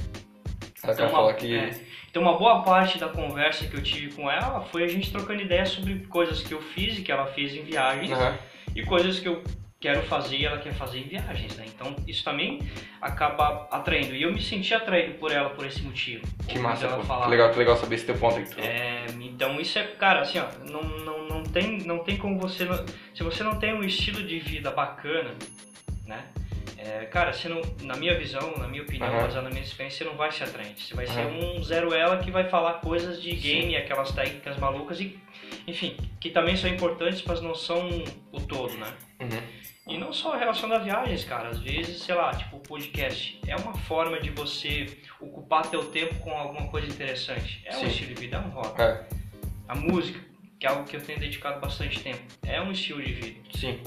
Ela 0.84 0.92
então, 0.92 1.06
uma, 1.06 1.12
falar 1.12 1.34
que... 1.34 1.52
É, 1.52 1.70
então, 2.08 2.22
uma 2.22 2.38
boa 2.38 2.62
parte 2.62 2.96
da 2.96 3.08
conversa 3.08 3.66
que 3.66 3.74
eu 3.74 3.82
tive 3.82 4.14
com 4.14 4.30
ela 4.30 4.60
foi 4.66 4.84
a 4.84 4.86
gente 4.86 5.10
trocando 5.10 5.42
ideias 5.42 5.70
sobre 5.70 5.98
coisas 6.06 6.44
que 6.44 6.54
eu 6.54 6.62
fiz 6.62 6.96
e 6.96 7.02
que 7.02 7.10
ela 7.10 7.26
fez 7.26 7.52
em 7.52 7.64
viagens 7.64 8.12
uhum. 8.12 8.38
e 8.72 8.84
coisas 8.84 9.18
que 9.18 9.26
eu 9.26 9.42
quero 9.78 10.02
fazer 10.02 10.36
e 10.36 10.46
ela 10.46 10.58
quer 10.58 10.72
fazer 10.74 11.00
em 11.00 11.04
viagens, 11.04 11.56
né? 11.56 11.64
Então 11.66 11.94
isso 12.06 12.24
também 12.24 12.60
acaba 13.00 13.68
atraindo. 13.70 14.14
E 14.14 14.22
eu 14.22 14.32
me 14.32 14.40
senti 14.40 14.74
atraído 14.74 15.14
por 15.14 15.30
ela 15.30 15.50
por 15.50 15.66
esse 15.66 15.82
motivo. 15.82 16.24
Que 16.48 16.58
massa, 16.58 16.86
ela 16.86 17.04
falar, 17.04 17.24
que 17.24 17.30
legal, 17.30 17.50
que 17.50 17.58
legal 17.58 17.76
saber 17.76 17.96
esse 17.96 18.06
teu 18.06 18.16
ponto 18.16 18.36
aí. 18.36 18.46
É, 18.58 19.06
então 19.20 19.60
isso 19.60 19.78
é, 19.78 19.84
cara, 19.84 20.20
assim, 20.20 20.38
ó, 20.38 20.46
não, 20.70 20.82
não, 20.82 21.28
não, 21.28 21.42
tem, 21.42 21.78
não 21.78 21.98
tem 21.98 22.16
como 22.16 22.38
você... 22.38 22.66
Se 23.14 23.22
você 23.22 23.42
não 23.42 23.58
tem 23.58 23.74
um 23.74 23.82
estilo 23.82 24.22
de 24.22 24.38
vida 24.38 24.70
bacana, 24.70 25.34
né? 26.06 26.24
É, 26.78 27.06
cara, 27.06 27.32
você 27.32 27.48
não, 27.48 27.62
na 27.82 27.96
minha 27.96 28.16
visão, 28.16 28.54
na 28.58 28.68
minha 28.68 28.82
opinião, 28.82 29.10
uhum. 29.10 29.22
baseada 29.22 29.42
na 29.42 29.50
minha 29.50 29.62
experiência, 29.62 29.98
você 29.98 30.04
não 30.04 30.16
vai 30.16 30.30
ser 30.30 30.44
atraente. 30.44 30.84
Você 30.84 30.94
vai 30.94 31.06
uhum. 31.06 31.12
ser 31.12 31.26
um 31.26 31.62
zero 31.62 31.92
ela 31.92 32.18
que 32.18 32.30
vai 32.30 32.48
falar 32.48 32.74
coisas 32.74 33.20
de 33.20 33.34
game, 33.34 33.70
Sim. 33.70 33.76
aquelas 33.76 34.12
técnicas 34.12 34.56
malucas 34.58 35.00
e, 35.00 35.18
enfim, 35.66 35.96
que 36.20 36.30
também 36.30 36.56
são 36.56 36.70
importantes, 36.70 37.22
mas 37.26 37.40
não 37.40 37.54
são 37.54 37.88
o 38.32 38.40
todo, 38.40 38.76
né? 38.76 38.92
Uhum. 39.20 39.66
E 39.88 39.96
não 39.98 40.12
só 40.12 40.34
a 40.34 40.78
viagens, 40.78 41.24
cara. 41.24 41.48
Às 41.48 41.60
vezes, 41.60 42.02
sei 42.02 42.14
lá, 42.14 42.34
tipo, 42.34 42.56
o 42.56 42.60
podcast 42.60 43.40
é 43.46 43.54
uma 43.54 43.72
forma 43.74 44.18
de 44.18 44.30
você 44.30 44.98
ocupar 45.20 45.68
teu 45.68 45.84
tempo 45.90 46.16
com 46.16 46.30
alguma 46.30 46.66
coisa 46.68 46.88
interessante. 46.88 47.62
É 47.64 47.72
Sim. 47.72 47.84
um 47.84 47.88
estilo 47.88 48.14
de 48.14 48.20
vida, 48.20 48.36
é 48.36 48.40
um 48.40 48.50
hobby. 48.50 48.82
É. 48.82 49.06
A 49.68 49.74
música, 49.76 50.20
que 50.58 50.66
é 50.66 50.70
algo 50.70 50.84
que 50.84 50.96
eu 50.96 51.00
tenho 51.00 51.20
dedicado 51.20 51.60
bastante 51.60 52.00
tempo, 52.00 52.20
é 52.44 52.60
um 52.60 52.72
estilo 52.72 53.00
de 53.00 53.12
vida. 53.12 53.40
Sim. 53.54 53.80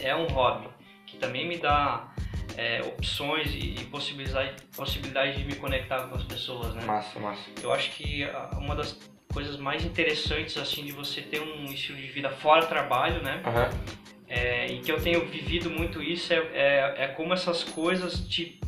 É 0.00 0.14
um 0.14 0.26
hobby 0.26 0.68
que 1.06 1.16
também 1.16 1.48
me 1.48 1.56
dá 1.56 2.14
é, 2.56 2.80
opções 2.82 3.52
e, 3.54 3.74
e 3.74 3.84
possibilidade, 3.86 4.54
possibilidade 4.76 5.38
de 5.38 5.44
me 5.44 5.56
conectar 5.56 6.06
com 6.06 6.14
as 6.14 6.22
pessoas, 6.22 6.74
né? 6.74 6.84
Massa, 6.84 7.18
massa. 7.18 7.42
Eu 7.60 7.72
acho 7.72 7.90
que 7.90 8.24
uma 8.56 8.76
das 8.76 8.92
coisas 9.34 9.58
mais 9.58 9.84
interessantes, 9.84 10.56
assim, 10.56 10.84
de 10.84 10.92
você 10.92 11.20
ter 11.20 11.42
um 11.42 11.66
estilo 11.66 11.98
de 11.98 12.06
vida 12.06 12.30
fora 12.30 12.64
trabalho, 12.64 13.22
né? 13.22 13.42
Uhum 13.44 14.04
é, 14.34 14.66
e 14.66 14.80
que 14.80 14.90
eu 14.90 15.00
tenho 15.00 15.24
vivido 15.26 15.70
muito 15.70 16.02
isso 16.02 16.32
é, 16.32 16.36
é, 16.36 16.94
é, 17.04 17.08
como 17.08 17.32
essas 17.32 17.62
coisas 17.62 18.26
te, 18.26 18.60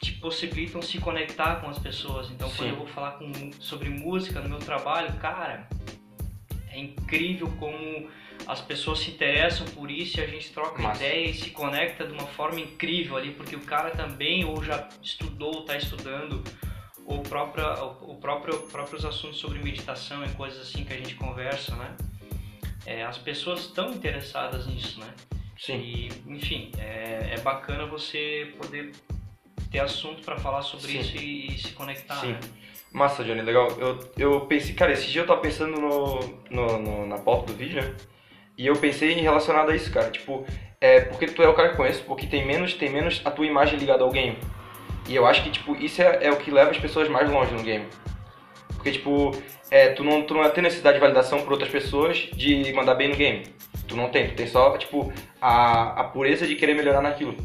te 0.00 0.12
possibilitam 0.12 0.80
se 0.80 0.98
conectar 0.98 1.56
com 1.56 1.68
as 1.68 1.78
pessoas. 1.78 2.30
Então, 2.30 2.48
Sim. 2.48 2.56
quando 2.56 2.70
eu 2.70 2.76
vou 2.76 2.86
falar 2.86 3.12
com, 3.12 3.30
sobre 3.60 3.90
música 3.90 4.40
no 4.40 4.48
meu 4.48 4.58
trabalho, 4.58 5.12
cara, 5.14 5.68
é 6.70 6.78
incrível 6.78 7.52
como 7.58 8.08
as 8.46 8.60
pessoas 8.60 9.00
se 9.00 9.10
interessam 9.10 9.66
por 9.66 9.90
isso 9.90 10.18
e 10.20 10.22
a 10.22 10.26
gente 10.26 10.50
troca 10.52 10.80
Massa. 10.80 11.04
ideia 11.04 11.30
e 11.30 11.34
se 11.34 11.50
conecta 11.50 12.06
de 12.06 12.12
uma 12.12 12.26
forma 12.28 12.60
incrível 12.60 13.16
ali, 13.16 13.32
porque 13.32 13.56
o 13.56 13.60
cara 13.60 13.90
também 13.90 14.44
ou 14.44 14.62
já 14.62 14.88
estudou, 15.02 15.60
está 15.60 15.76
estudando, 15.76 16.42
ou 17.06 17.22
própria, 17.22 17.84
o 17.84 18.16
próprio, 18.16 18.58
próprios 18.68 19.04
assuntos 19.04 19.38
sobre 19.38 19.58
meditação 19.60 20.24
e 20.24 20.28
coisas 20.30 20.60
assim 20.60 20.84
que 20.84 20.92
a 20.92 20.96
gente 20.96 21.14
conversa, 21.14 21.74
né? 21.76 21.96
é, 22.86 23.02
as 23.02 23.18
pessoas 23.18 23.60
estão 23.60 23.90
interessadas 23.92 24.66
nisso, 24.66 25.00
né? 25.00 25.08
Sim. 25.58 25.78
E, 25.78 26.08
enfim, 26.28 26.70
é, 26.78 27.34
é 27.34 27.40
bacana 27.40 27.84
você 27.86 28.54
poder 28.56 28.92
ter 29.70 29.80
assunto 29.80 30.22
para 30.22 30.38
falar 30.38 30.62
sobre 30.62 30.86
Sim. 30.86 31.00
isso 31.00 31.16
e, 31.16 31.46
e, 31.48 31.58
se 31.58 31.72
conectar. 31.72 32.16
Sim. 32.16 32.32
Né? 32.32 32.40
Massa, 32.92 33.24
Johnny, 33.24 33.42
legal. 33.42 33.68
Eu, 33.78 33.98
eu 34.16 34.40
pensei, 34.42 34.74
cara, 34.74 34.92
esse 34.92 35.10
dia 35.10 35.22
eu 35.22 35.26
tava 35.26 35.40
pensando 35.40 35.78
no, 35.80 36.20
no, 36.48 36.78
no, 36.78 37.06
na 37.06 37.18
pauta 37.18 37.52
do 37.52 37.58
vídeo, 37.58 37.82
né? 37.82 37.94
E 38.56 38.66
eu 38.66 38.76
pensei 38.76 39.12
em 39.12 39.20
relacionado 39.20 39.70
a 39.70 39.76
isso, 39.76 39.92
cara. 39.92 40.10
Tipo, 40.10 40.46
é 40.80 41.00
porque 41.00 41.26
tu 41.26 41.42
é 41.42 41.48
o 41.48 41.54
cara 41.54 41.70
que 41.70 41.76
conheço, 41.76 42.04
porque 42.04 42.26
tem 42.26 42.46
menos, 42.46 42.72
tem 42.74 42.88
menos 42.88 43.20
a 43.24 43.30
tua 43.30 43.44
imagem 43.44 43.78
ligada 43.78 44.04
ao 44.04 44.10
game. 44.10 44.38
E 45.08 45.14
eu 45.14 45.26
acho 45.26 45.42
que, 45.42 45.50
tipo, 45.50 45.74
isso 45.76 46.02
é, 46.02 46.18
é 46.22 46.30
o 46.30 46.36
que 46.36 46.50
leva 46.50 46.70
as 46.70 46.78
pessoas 46.78 47.08
mais 47.08 47.30
longe 47.30 47.52
no 47.54 47.62
game. 47.62 47.86
Porque, 48.74 48.92
tipo, 48.92 49.32
é, 49.70 49.90
tu, 49.90 50.04
não, 50.04 50.22
tu 50.22 50.34
não 50.34 50.48
tem 50.50 50.62
necessidade 50.62 50.96
de 50.96 51.00
validação 51.00 51.42
por 51.42 51.52
outras 51.52 51.70
pessoas 51.70 52.28
de 52.32 52.72
mandar 52.72 52.94
bem 52.94 53.08
no 53.08 53.16
game. 53.16 53.44
Tu 53.86 53.96
não 53.96 54.08
tem, 54.08 54.28
tu 54.28 54.34
tem 54.34 54.46
só, 54.46 54.76
tipo, 54.76 55.12
a, 55.40 56.00
a 56.00 56.04
pureza 56.04 56.46
de 56.46 56.56
querer 56.56 56.74
melhorar 56.74 57.00
naquilo. 57.00 57.36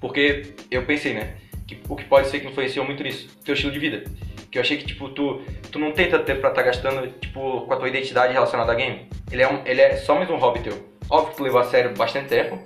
Porque 0.00 0.54
eu 0.70 0.84
pensei, 0.84 1.14
né? 1.14 1.36
Que, 1.66 1.80
o 1.88 1.96
que 1.96 2.04
pode 2.04 2.28
ser 2.28 2.40
que 2.40 2.46
influenciou 2.46 2.84
muito 2.84 3.02
nisso, 3.02 3.28
teu 3.44 3.54
estilo 3.54 3.72
de 3.72 3.78
vida. 3.78 4.04
Que 4.50 4.58
eu 4.58 4.62
achei 4.62 4.76
que, 4.76 4.86
tipo, 4.86 5.08
tu, 5.10 5.42
tu 5.70 5.78
não 5.78 5.92
tem 5.92 6.08
tanto 6.08 6.24
tempo 6.24 6.40
pra 6.40 6.50
estar 6.50 6.62
tá 6.62 6.66
gastando, 6.66 7.08
tipo, 7.18 7.62
com 7.62 7.72
a 7.72 7.76
tua 7.76 7.88
identidade 7.88 8.32
relacionada 8.32 8.72
a 8.72 8.74
game. 8.74 9.08
Ele 9.30 9.42
é, 9.42 9.48
um, 9.48 9.66
ele 9.66 9.80
é 9.80 9.96
só 9.96 10.14
mais 10.14 10.30
um 10.30 10.36
hobby 10.36 10.60
teu. 10.60 10.88
Óbvio 11.10 11.30
que 11.30 11.36
tu 11.36 11.42
levou 11.42 11.60
a 11.60 11.64
sério 11.64 11.94
bastante 11.96 12.28
tempo, 12.28 12.58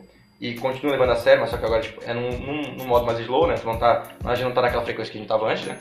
e 0.42 0.56
continua 0.56 0.90
levando 0.90 1.12
a 1.12 1.16
sério, 1.16 1.40
mas 1.40 1.50
só 1.50 1.56
que 1.56 1.64
agora, 1.64 1.80
tipo, 1.80 2.02
é 2.04 2.12
num, 2.12 2.36
num, 2.36 2.74
num 2.74 2.84
modo 2.84 3.06
mais 3.06 3.16
slow, 3.20 3.46
né? 3.46 3.54
Tu 3.54 3.64
não 3.64 3.78
tá, 3.78 4.08
a 4.24 4.34
gente 4.34 4.46
não 4.46 4.52
tá 4.52 4.60
naquela 4.60 4.82
frequência 4.82 5.12
que 5.12 5.16
a 5.16 5.20
gente 5.20 5.28
tava 5.28 5.48
antes, 5.48 5.64
né? 5.66 5.78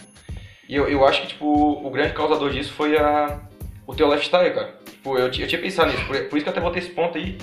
E 0.70 0.76
eu, 0.76 0.88
eu 0.88 1.04
acho 1.04 1.24
que, 1.24 1.30
tipo, 1.30 1.48
o 1.48 1.90
grande 1.90 2.14
causador 2.14 2.52
disso 2.52 2.72
foi 2.74 2.96
a, 2.96 3.40
o 3.88 3.96
teu 3.96 4.08
lifestyle, 4.14 4.54
cara. 4.54 4.76
Tipo, 4.86 5.18
eu, 5.18 5.26
eu 5.26 5.32
tinha 5.32 5.60
pensado 5.60 5.92
nisso, 5.92 6.06
por, 6.06 6.16
por 6.26 6.38
isso 6.38 6.44
que 6.44 6.50
eu 6.50 6.52
até 6.52 6.62
botei 6.62 6.80
esse 6.80 6.92
ponto 6.92 7.18
aí. 7.18 7.40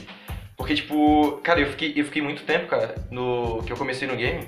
Porque, 0.57 0.77
tipo, 0.77 1.41
cara, 1.43 1.59
eu 1.59 1.67
fiquei, 1.67 1.93
eu 1.97 2.05
fiquei 2.05 2.23
muito 2.23 2.45
tempo, 2.45 2.69
cara, 2.69 2.95
no 3.11 3.65
que 3.65 3.73
eu 3.73 3.77
comecei 3.77 4.07
no 4.07 4.15
game, 4.15 4.47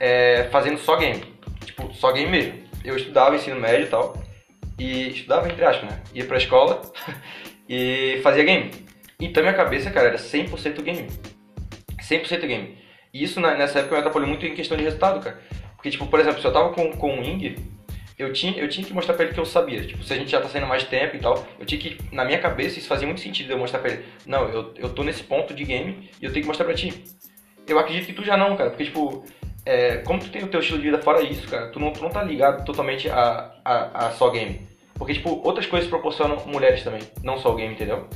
é, 0.00 0.48
fazendo 0.50 0.78
só 0.78 0.96
game. 0.96 1.22
Tipo, 1.64 1.94
só 1.94 2.10
game 2.10 2.28
mesmo. 2.28 2.64
Eu 2.84 2.96
estudava 2.96 3.36
ensino 3.36 3.60
médio 3.60 3.86
e 3.86 3.88
tal. 3.88 4.20
E 4.76 5.10
estudava, 5.10 5.48
entre 5.48 5.64
aspas, 5.64 5.88
né? 5.88 6.02
Ia 6.12 6.24
pra 6.24 6.36
escola 6.36 6.82
e 7.68 8.18
fazia 8.24 8.42
game. 8.42 8.72
Então 9.20 9.40
minha 9.40 9.54
cabeça, 9.54 9.88
cara, 9.88 10.08
era 10.08 10.18
100% 10.18 10.82
game. 10.82 11.06
100% 12.02 12.46
game. 12.46 12.78
E 13.12 13.22
isso 13.22 13.40
nessa 13.40 13.80
época 13.80 13.94
me 13.94 14.00
atrapalhou 14.00 14.28
muito 14.28 14.44
em 14.46 14.54
questão 14.54 14.76
de 14.76 14.82
resultado, 14.82 15.20
cara. 15.20 15.40
Porque, 15.76 15.90
tipo, 15.90 16.06
por 16.06 16.20
exemplo, 16.20 16.40
se 16.40 16.46
eu 16.46 16.52
tava 16.52 16.72
com, 16.72 16.92
com 16.92 17.20
o 17.20 17.24
Ing, 17.24 17.56
eu 18.18 18.32
tinha, 18.32 18.56
eu 18.58 18.68
tinha 18.68 18.86
que 18.86 18.94
mostrar 18.94 19.14
pra 19.14 19.24
ele 19.24 19.34
que 19.34 19.40
eu 19.40 19.44
sabia. 19.44 19.84
Tipo, 19.84 20.02
se 20.02 20.12
a 20.12 20.16
gente 20.16 20.30
já 20.30 20.40
tá 20.40 20.48
saindo 20.48 20.66
mais 20.66 20.84
tempo 20.84 21.16
e 21.16 21.18
tal, 21.18 21.46
eu 21.58 21.66
tinha 21.66 21.80
que, 21.80 21.98
na 22.12 22.24
minha 22.24 22.38
cabeça, 22.38 22.78
isso 22.78 22.88
fazia 22.88 23.06
muito 23.06 23.20
sentido 23.20 23.50
eu 23.50 23.58
mostrar 23.58 23.80
pra 23.80 23.92
ele. 23.92 24.04
Não, 24.26 24.48
eu, 24.48 24.74
eu 24.76 24.88
tô 24.90 25.02
nesse 25.02 25.22
ponto 25.24 25.52
de 25.52 25.64
game 25.64 26.08
e 26.20 26.24
eu 26.24 26.32
tenho 26.32 26.42
que 26.42 26.48
mostrar 26.48 26.64
pra 26.64 26.74
ti. 26.74 27.04
Eu 27.66 27.78
acredito 27.78 28.06
que 28.06 28.12
tu 28.12 28.24
já 28.24 28.36
não, 28.36 28.56
cara, 28.56 28.70
porque, 28.70 28.84
tipo, 28.84 29.24
é, 29.64 29.98
como 29.98 30.20
tu 30.20 30.30
tem 30.30 30.42
o 30.42 30.48
teu 30.48 30.60
estilo 30.60 30.78
de 30.78 30.84
vida 30.84 31.02
fora 31.02 31.22
isso, 31.22 31.48
cara, 31.48 31.68
tu 31.68 31.78
não, 31.78 31.92
tu 31.92 32.02
não 32.02 32.10
tá 32.10 32.22
ligado 32.22 32.64
totalmente 32.64 33.08
a, 33.08 33.52
a, 33.64 34.06
a 34.06 34.10
só 34.12 34.30
game. 34.30 34.66
Porque, 34.94 35.14
tipo, 35.14 35.40
outras 35.44 35.66
coisas 35.66 35.88
proporcionam 35.88 36.36
mulheres 36.46 36.82
também, 36.82 37.02
não 37.22 37.38
só 37.38 37.52
o 37.52 37.56
game, 37.56 37.74
entendeu? 37.74 38.08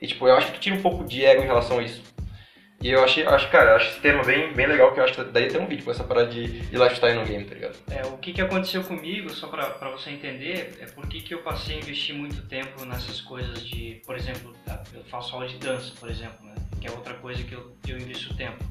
E, 0.00 0.06
tipo, 0.06 0.26
eu 0.26 0.34
acho 0.34 0.46
que 0.48 0.52
tu 0.54 0.60
tira 0.60 0.76
um 0.76 0.82
pouco 0.82 1.04
de 1.04 1.24
ego 1.24 1.42
em 1.42 1.46
relação 1.46 1.78
a 1.78 1.82
isso. 1.82 2.02
E 2.82 2.88
eu 2.88 3.04
achei, 3.04 3.26
acho, 3.26 3.50
cara, 3.50 3.76
acho 3.76 3.90
esse 3.90 4.00
termo 4.00 4.24
bem, 4.24 4.54
bem 4.54 4.66
legal, 4.66 4.94
que 4.94 5.00
eu 5.00 5.04
acho 5.04 5.12
que 5.12 5.22
daí 5.24 5.48
tem 5.48 5.60
um 5.60 5.66
vídeo 5.66 5.84
com 5.84 5.90
essa 5.90 6.02
parada 6.02 6.28
de, 6.28 6.60
de 6.60 6.78
lifestyle 6.78 7.18
no 7.18 7.26
game, 7.26 7.44
tá 7.44 7.54
ligado? 7.54 7.76
É, 7.90 8.06
o 8.06 8.16
que, 8.16 8.32
que 8.32 8.40
aconteceu 8.40 8.82
comigo, 8.82 9.28
só 9.28 9.48
pra, 9.48 9.66
pra 9.68 9.90
você 9.90 10.08
entender, 10.10 10.78
é 10.80 10.86
por 10.86 11.06
que, 11.06 11.30
eu 11.34 11.42
passei 11.42 11.76
a 11.76 11.78
investir 11.78 12.14
muito 12.14 12.40
tempo 12.48 12.86
nessas 12.86 13.20
coisas 13.20 13.62
de, 13.66 14.00
por 14.06 14.16
exemplo, 14.16 14.56
eu 14.94 15.04
faço 15.04 15.34
aula 15.34 15.46
de 15.46 15.58
dança, 15.58 15.92
por 16.00 16.08
exemplo, 16.08 16.46
né? 16.46 16.54
Que 16.80 16.86
é 16.86 16.90
outra 16.90 17.12
coisa 17.14 17.44
que 17.44 17.52
eu, 17.52 17.76
eu 17.86 17.98
invisto 17.98 18.34
tempo. 18.34 18.64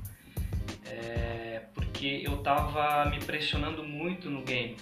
É, 0.88 1.62
porque 1.76 2.24
eu 2.26 2.38
tava 2.38 3.06
me 3.12 3.20
pressionando 3.20 3.84
muito 3.84 4.28
no 4.28 4.42
game. 4.42 4.76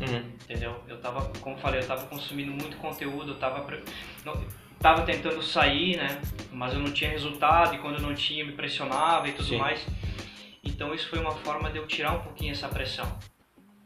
Uhum. 0.00 0.32
Entendeu? 0.42 0.82
Eu 0.88 0.98
tava, 0.98 1.30
como 1.40 1.56
falei, 1.58 1.80
eu 1.80 1.86
tava 1.86 2.06
consumindo 2.06 2.50
muito 2.50 2.76
conteúdo, 2.78 3.30
eu 3.30 3.36
tava. 3.36 3.64
Não, 4.24 4.34
tava 4.82 5.02
tentando 5.02 5.40
sair, 5.40 5.96
né? 5.96 6.20
Mas 6.50 6.74
eu 6.74 6.80
não 6.80 6.92
tinha 6.92 7.10
resultado 7.10 7.74
e 7.74 7.78
quando 7.78 7.94
eu 7.96 8.02
não 8.02 8.14
tinha 8.14 8.44
me 8.44 8.52
pressionava 8.52 9.28
e 9.28 9.32
tudo 9.32 9.48
Sim. 9.48 9.58
mais. 9.58 9.86
Então 10.64 10.92
isso 10.94 11.08
foi 11.08 11.18
uma 11.18 11.32
forma 11.32 11.70
de 11.70 11.78
eu 11.78 11.86
tirar 11.86 12.12
um 12.12 12.20
pouquinho 12.20 12.52
essa 12.52 12.68
pressão, 12.68 13.06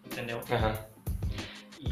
entendeu? 0.05 0.41
Uhum. 0.51 0.97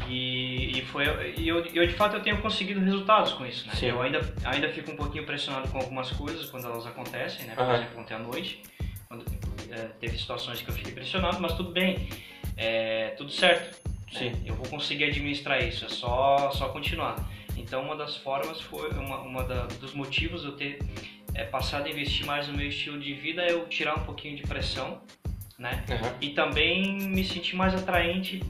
E, 0.09 0.79
e 0.79 0.85
foi 0.85 1.05
e 1.37 1.47
eu, 1.47 1.63
eu 1.67 1.87
de 1.87 1.93
fato 1.93 2.15
eu 2.15 2.21
tenho 2.21 2.41
conseguido 2.41 2.79
resultados 2.79 3.33
com 3.33 3.45
isso, 3.45 3.65
né? 3.67 3.73
Sim. 3.75 3.87
Eu 3.87 4.01
ainda 4.01 4.19
ainda 4.43 4.69
fico 4.69 4.91
um 4.91 4.95
pouquinho 4.95 5.25
pressionado 5.25 5.69
com 5.69 5.77
algumas 5.77 6.11
coisas 6.11 6.49
quando 6.49 6.65
elas 6.65 6.85
acontecem, 6.85 7.45
né? 7.45 7.55
Por 7.55 7.63
uhum. 7.63 7.75
exemplo, 7.75 8.01
ontem 8.01 8.13
à 8.13 8.19
noite, 8.19 8.63
quando 9.07 9.25
é, 9.71 9.87
teve 9.99 10.17
situações 10.17 10.61
que 10.61 10.69
eu 10.69 10.73
fiquei 10.73 10.91
pressionado, 10.91 11.39
mas 11.39 11.53
tudo 11.53 11.71
bem, 11.71 12.09
é, 12.57 13.09
tudo 13.17 13.31
certo. 13.31 13.79
Né? 14.13 14.19
Sim. 14.19 14.43
Eu 14.45 14.55
vou 14.55 14.67
conseguir 14.67 15.05
administrar 15.05 15.63
isso, 15.63 15.85
é 15.85 15.89
só 15.89 16.51
só 16.51 16.69
continuar. 16.69 17.15
Então, 17.65 17.81
uma 17.81 17.95
das 17.95 18.15
formas 18.15 18.61
foi, 18.61 18.91
uma, 18.91 19.17
uma 19.21 19.43
da, 19.43 19.65
dos 19.65 19.91
motivos 19.91 20.45
eu 20.45 20.51
ter 20.51 20.77
é, 21.33 21.45
passado 21.45 21.87
a 21.87 21.89
investir 21.89 22.23
mais 22.23 22.47
no 22.47 22.55
meu 22.55 22.67
estilo 22.67 22.99
de 22.99 23.11
vida 23.15 23.41
é 23.41 23.51
eu 23.51 23.67
tirar 23.67 23.97
um 23.97 24.03
pouquinho 24.03 24.37
de 24.37 24.43
pressão, 24.43 25.01
né? 25.57 25.83
Uhum. 25.89 26.17
E 26.21 26.29
também 26.29 26.95
me 26.95 27.25
sentir 27.25 27.55
mais 27.55 27.73
atraente 27.73 28.43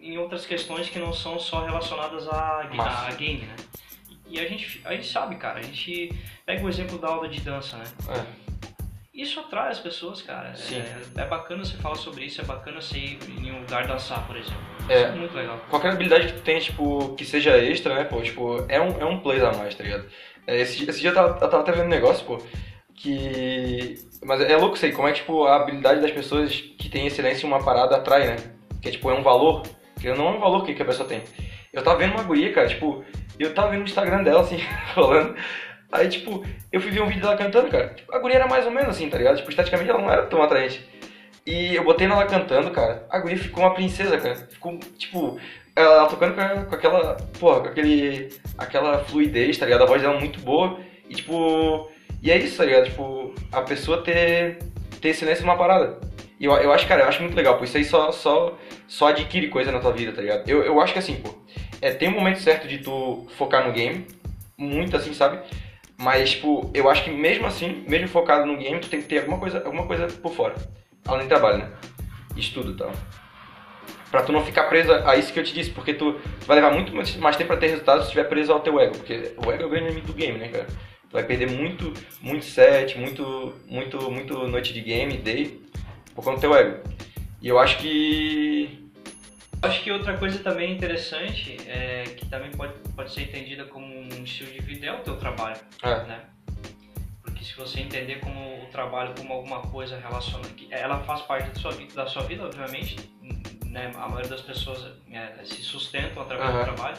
em 0.00 0.16
outras 0.16 0.46
questões 0.46 0.88
que 0.88 0.98
não 0.98 1.12
são 1.12 1.38
só 1.38 1.66
relacionadas 1.66 2.26
a, 2.28 2.62
a 2.62 3.12
game, 3.12 3.42
né? 3.42 3.56
E 4.26 4.40
a 4.40 4.48
gente, 4.48 4.80
a 4.86 4.94
gente 4.94 5.06
sabe, 5.06 5.36
cara, 5.36 5.58
a 5.58 5.62
gente 5.62 6.10
pega 6.46 6.64
o 6.64 6.68
exemplo 6.68 6.98
da 6.98 7.08
aula 7.08 7.28
de 7.28 7.40
dança, 7.40 7.76
né? 7.76 7.84
É 8.08 8.39
isso 9.20 9.40
atrai 9.40 9.70
as 9.70 9.78
pessoas, 9.78 10.22
cara. 10.22 10.54
Sim. 10.54 10.82
É, 11.16 11.20
é, 11.20 11.26
bacana 11.26 11.64
você 11.64 11.76
falar 11.76 11.96
sobre 11.96 12.24
isso, 12.24 12.40
é 12.40 12.44
bacana 12.44 12.80
você 12.80 12.98
ir 12.98 13.18
em 13.28 13.52
um 13.52 13.60
lugar 13.60 13.86
dançar, 13.86 14.26
por 14.26 14.36
exemplo. 14.36 14.60
É, 14.88 15.02
é 15.02 15.10
muito 15.12 15.34
legal. 15.34 15.58
Qualquer 15.68 15.92
habilidade 15.92 16.28
que 16.28 16.32
tu 16.34 16.42
tenha, 16.42 16.60
tipo, 16.60 17.14
que 17.14 17.24
seja 17.24 17.56
extra, 17.58 17.94
né, 17.94 18.04
pô, 18.04 18.20
tipo, 18.22 18.64
é 18.68 18.80
um, 18.80 19.00
é 19.00 19.04
um 19.04 19.20
plus 19.20 19.42
a 19.42 19.52
mais, 19.52 19.74
tá 19.74 19.84
ligado? 19.84 20.06
É, 20.46 20.60
esse, 20.60 20.88
esse 20.88 21.00
dia 21.00 21.10
eu 21.10 21.14
tava, 21.14 21.28
eu 21.44 21.50
tava 21.50 21.60
até 21.60 21.72
vendo 21.72 21.86
um 21.86 21.88
negócio, 21.88 22.24
pô, 22.24 22.38
que... 22.94 23.96
Mas 24.24 24.40
é 24.40 24.56
louco 24.56 24.76
sei 24.76 24.92
como 24.92 25.08
é 25.08 25.12
que, 25.12 25.20
tipo, 25.20 25.44
a 25.44 25.56
habilidade 25.56 26.00
das 26.00 26.10
pessoas 26.10 26.54
que 26.78 26.88
têm 26.88 27.06
excelência 27.06 27.46
em 27.46 27.48
uma 27.48 27.62
parada 27.62 27.96
atrai, 27.96 28.26
né? 28.26 28.36
Que, 28.80 28.88
é, 28.88 28.92
tipo, 28.92 29.10
é 29.10 29.14
um 29.14 29.22
valor, 29.22 29.62
que 30.00 30.12
não 30.12 30.28
é 30.28 30.30
um 30.30 30.40
valor 30.40 30.64
que, 30.64 30.74
que 30.74 30.82
a 30.82 30.86
pessoa 30.86 31.08
tem. 31.08 31.22
Eu 31.72 31.82
tava 31.82 31.98
vendo 31.98 32.14
uma 32.14 32.22
guria, 32.22 32.52
cara, 32.52 32.68
tipo, 32.68 33.04
eu 33.38 33.54
tava 33.54 33.70
vendo 33.70 33.82
o 33.82 33.84
Instagram 33.84 34.22
dela, 34.22 34.40
assim, 34.40 34.58
falando... 34.94 35.36
Aí, 35.92 36.08
tipo, 36.08 36.44
eu 36.70 36.80
fui 36.80 36.90
ver 36.90 37.02
um 37.02 37.06
vídeo 37.06 37.22
dela 37.22 37.36
cantando, 37.36 37.68
cara. 37.68 37.88
Tipo, 37.88 38.14
a 38.14 38.18
guria 38.18 38.36
era 38.36 38.46
mais 38.46 38.64
ou 38.64 38.70
menos 38.70 38.90
assim, 38.90 39.08
tá 39.08 39.18
ligado? 39.18 39.38
Tipo, 39.38 39.50
esteticamente 39.50 39.90
ela 39.90 40.00
não 40.00 40.10
era 40.10 40.26
tão 40.26 40.42
atraente. 40.42 40.84
E 41.44 41.74
eu 41.74 41.82
botei 41.82 42.06
ela 42.06 42.24
cantando, 42.26 42.70
cara. 42.70 43.06
A 43.10 43.18
guria 43.18 43.36
ficou 43.36 43.64
uma 43.64 43.74
princesa, 43.74 44.16
cara. 44.18 44.36
Ficou, 44.36 44.78
tipo, 44.96 45.38
ela, 45.74 45.94
ela 45.96 46.08
tocando 46.08 46.34
com, 46.34 46.64
com, 46.66 46.74
aquela, 46.74 47.16
porra, 47.38 47.60
com 47.60 47.68
aquele, 47.68 48.28
aquela 48.56 49.04
fluidez, 49.04 49.58
tá 49.58 49.64
ligado? 49.64 49.82
A 49.82 49.86
voz 49.86 50.00
dela 50.00 50.18
muito 50.18 50.38
boa. 50.40 50.78
E, 51.08 51.14
tipo, 51.14 51.90
e 52.22 52.30
é 52.30 52.38
isso, 52.38 52.56
tá 52.56 52.64
ligado? 52.64 52.84
Tipo, 52.84 53.34
a 53.50 53.62
pessoa 53.62 54.02
ter, 54.02 54.58
ter 55.00 55.08
excelência 55.08 55.44
numa 55.44 55.56
parada. 55.56 55.98
E 56.38 56.44
eu, 56.44 56.52
eu 56.54 56.72
acho, 56.72 56.86
cara, 56.86 57.02
eu 57.02 57.08
acho 57.08 57.20
muito 57.20 57.34
legal, 57.36 57.58
pô. 57.58 57.64
Isso 57.64 57.76
aí 57.76 57.84
só, 57.84 58.12
só, 58.12 58.56
só 58.86 59.08
adquire 59.08 59.48
coisa 59.48 59.72
na 59.72 59.80
tua 59.80 59.92
vida, 59.92 60.12
tá 60.12 60.22
ligado? 60.22 60.48
Eu, 60.48 60.62
eu 60.62 60.80
acho 60.80 60.92
que 60.92 60.98
assim, 60.98 61.16
pô, 61.16 61.34
é, 61.82 61.92
tem 61.92 62.08
um 62.08 62.12
momento 62.12 62.40
certo 62.40 62.68
de 62.68 62.78
tu 62.78 63.26
focar 63.36 63.66
no 63.66 63.72
game, 63.72 64.06
muito 64.56 64.96
assim, 64.96 65.12
sabe? 65.14 65.40
Mas, 66.00 66.30
tipo, 66.30 66.70
eu 66.72 66.88
acho 66.88 67.04
que 67.04 67.10
mesmo 67.10 67.46
assim, 67.46 67.84
mesmo 67.86 68.08
focado 68.08 68.46
no 68.46 68.56
game, 68.56 68.80
tu 68.80 68.88
tem 68.88 69.02
que 69.02 69.06
ter 69.06 69.18
alguma 69.18 69.38
coisa, 69.38 69.58
alguma 69.58 69.86
coisa 69.86 70.06
por 70.06 70.32
fora. 70.32 70.54
Além 71.06 71.26
do 71.26 71.28
trabalho, 71.28 71.58
né? 71.58 71.70
Estudo 72.34 72.72
e 72.72 72.74
tal. 72.74 72.90
Pra 74.10 74.22
tu 74.22 74.32
não 74.32 74.42
ficar 74.42 74.64
preso 74.64 74.90
a 74.94 75.14
isso 75.16 75.30
que 75.30 75.38
eu 75.38 75.44
te 75.44 75.52
disse, 75.52 75.70
porque 75.70 75.92
tu, 75.92 76.14
tu 76.14 76.46
vai 76.46 76.56
levar 76.56 76.72
muito 76.72 76.94
mais 76.94 77.36
tempo 77.36 77.48
pra 77.48 77.58
ter 77.58 77.66
resultados 77.66 78.04
se 78.04 78.08
estiver 78.08 78.24
preso 78.30 78.50
ao 78.50 78.60
teu 78.60 78.80
ego. 78.80 78.96
Porque 78.96 79.34
o 79.36 79.52
ego 79.52 79.62
é 79.62 79.66
o 79.66 79.68
grande 79.68 79.86
inimigo 79.88 80.06
do 80.06 80.14
game, 80.14 80.38
né, 80.38 80.48
cara? 80.48 80.66
Tu 80.66 81.12
vai 81.12 81.22
perder 81.22 81.50
muito, 81.50 81.92
muito 82.22 82.46
set, 82.46 82.98
muito, 82.98 83.52
muito, 83.68 84.10
muito 84.10 84.48
noite 84.48 84.72
de 84.72 84.80
game, 84.80 85.18
day, 85.18 85.60
por 86.14 86.24
conta 86.24 86.36
do 86.36 86.40
teu 86.40 86.54
ego. 86.54 86.78
E 87.42 87.48
eu 87.48 87.58
acho 87.58 87.76
que 87.76 88.89
Acho 89.62 89.82
que 89.82 89.92
outra 89.92 90.16
coisa 90.16 90.38
também 90.38 90.72
interessante, 90.72 91.56
é, 91.66 92.04
que 92.04 92.26
também 92.26 92.50
pode, 92.50 92.72
pode 92.96 93.12
ser 93.12 93.22
entendida 93.22 93.66
como 93.66 93.86
um 93.86 94.24
estilo 94.24 94.50
de 94.50 94.60
vida, 94.60 94.86
é 94.86 94.92
o 94.92 95.00
teu 95.00 95.16
trabalho, 95.16 95.60
é. 95.82 96.04
né? 96.04 96.24
Porque 97.22 97.44
se 97.44 97.54
você 97.54 97.80
entender 97.80 98.20
como 98.20 98.62
o 98.62 98.66
trabalho 98.66 99.14
como 99.14 99.34
alguma 99.34 99.60
coisa 99.60 99.98
relacionada, 99.98 100.48
ela 100.70 101.00
faz 101.00 101.20
parte 101.22 101.50
da 101.50 101.60
sua 101.60 101.72
vida, 101.72 101.94
da 101.94 102.06
sua 102.06 102.22
vida 102.22 102.44
obviamente, 102.44 102.96
né? 103.66 103.92
A 103.96 104.08
maioria 104.08 104.30
das 104.30 104.40
pessoas 104.40 104.92
é, 105.10 105.44
se 105.44 105.62
sustentam 105.62 106.22
através 106.22 106.50
uhum. 106.50 106.58
do 106.58 106.64
trabalho. 106.64 106.96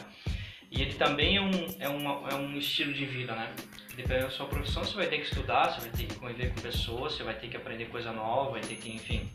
E 0.70 0.80
ele 0.80 0.94
também 0.94 1.36
é 1.36 1.40
um, 1.40 1.66
é, 1.80 1.88
uma, 1.88 2.28
é 2.30 2.34
um 2.34 2.56
estilo 2.56 2.92
de 2.92 3.04
vida, 3.04 3.34
né? 3.34 3.52
Dependendo 3.96 4.26
da 4.26 4.30
sua 4.30 4.46
profissão, 4.46 4.82
você 4.82 4.94
vai 4.94 5.06
ter 5.06 5.18
que 5.18 5.24
estudar, 5.24 5.70
você 5.70 5.80
vai 5.80 5.90
ter 5.90 6.06
que 6.06 6.14
conviver 6.14 6.54
com 6.54 6.60
pessoas, 6.62 7.12
você 7.12 7.22
vai 7.24 7.34
ter 7.34 7.48
que 7.48 7.56
aprender 7.56 7.86
coisa 7.86 8.10
nova, 8.12 8.52
vai 8.52 8.60
ter 8.62 8.76
que, 8.76 8.88
enfim, 8.88 9.28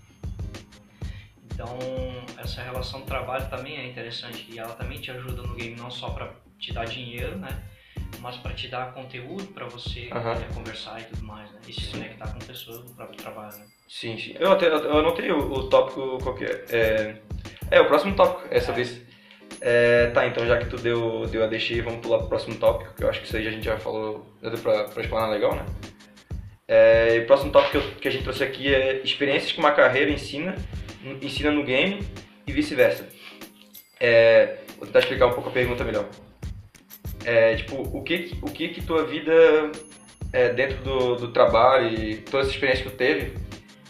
então, 1.58 1.76
essa 2.38 2.62
relação 2.62 3.00
de 3.00 3.08
trabalho 3.08 3.50
também 3.50 3.78
é 3.78 3.88
interessante 3.88 4.46
e 4.48 4.60
ela 4.60 4.76
também 4.76 5.00
te 5.00 5.10
ajuda 5.10 5.42
no 5.42 5.56
game 5.56 5.76
não 5.76 5.90
só 5.90 6.12
para 6.12 6.30
te 6.60 6.72
dar 6.72 6.86
dinheiro, 6.86 7.36
né? 7.36 7.50
Mas 8.20 8.38
para 8.38 8.54
te 8.54 8.68
dar 8.68 8.94
conteúdo 8.94 9.44
para 9.48 9.66
você 9.66 10.02
uhum. 10.14 10.54
conversar 10.54 11.02
e 11.02 11.06
tudo 11.06 11.24
mais, 11.24 11.52
né? 11.52 11.60
E 11.68 11.74
se 11.74 11.88
conectar 11.88 12.32
com 12.32 12.38
pessoas 12.38 12.84
do 12.84 12.94
próprio 12.94 13.18
trabalho, 13.18 13.58
né? 13.58 13.66
Sim, 13.90 14.20
sim. 14.20 14.36
Eu, 14.40 14.52
até, 14.52 14.68
eu 14.68 15.00
anotei 15.00 15.32
o, 15.32 15.52
o 15.52 15.68
tópico 15.68 16.20
qualquer. 16.20 16.64
É, 16.70 17.16
é, 17.72 17.82
o 17.82 17.88
próximo 17.88 18.16
tópico 18.16 18.48
é 18.52 18.60
sobre 18.60 18.84
isso. 18.84 19.04
É, 19.60 20.12
tá, 20.12 20.28
então 20.28 20.46
já 20.46 20.60
que 20.60 20.66
tu 20.66 20.78
deu, 20.78 21.26
deu 21.26 21.44
a 21.44 21.48
deixa, 21.48 21.82
vamos 21.82 22.02
pular 22.02 22.20
pro 22.20 22.28
próximo 22.28 22.56
tópico, 22.58 22.94
que 22.94 23.04
eu 23.04 23.10
acho 23.10 23.20
que 23.22 23.26
isso 23.26 23.36
aí 23.36 23.48
a 23.48 23.52
gente 23.52 23.66
já 23.66 23.80
falou, 23.80 24.32
já 24.44 24.50
deu 24.50 24.60
pra, 24.60 24.84
pra 24.84 25.02
explanar 25.02 25.32
legal, 25.32 25.56
né? 25.56 25.66
É, 26.68 27.20
o 27.24 27.26
próximo 27.26 27.52
tópico 27.52 27.72
que, 27.72 27.78
eu, 27.78 27.96
que 27.96 28.08
a 28.08 28.12
gente 28.12 28.24
trouxe 28.24 28.44
aqui 28.44 28.72
é 28.72 29.02
experiências 29.02 29.52
que 29.52 29.60
uma 29.60 29.72
carreira 29.72 30.12
ensina 30.12 30.56
ensina 31.22 31.52
no 31.52 31.64
game 31.64 32.00
e 32.46 32.52
vice-versa. 32.52 33.08
É, 34.00 34.58
vou 34.78 34.86
tentar 34.86 35.00
explicar 35.00 35.28
um 35.28 35.34
pouco 35.34 35.50
a 35.50 35.52
pergunta 35.52 35.84
melhor. 35.84 36.08
É, 37.26 37.56
tipo, 37.56 37.82
o 37.82 38.04
que, 38.04 38.38
o 38.42 38.52
que 38.52 38.70
que 38.70 38.82
tua 38.82 39.06
vida 39.06 39.72
é, 40.32 40.54
dentro 40.54 40.78
do, 40.84 41.16
do 41.16 41.28
trabalho 41.32 41.94
e 41.94 42.18
toda 42.18 42.44
essa 42.44 42.52
experiência 42.52 42.84
que 42.84 42.92
tu 42.92 42.98
teve 42.98 43.34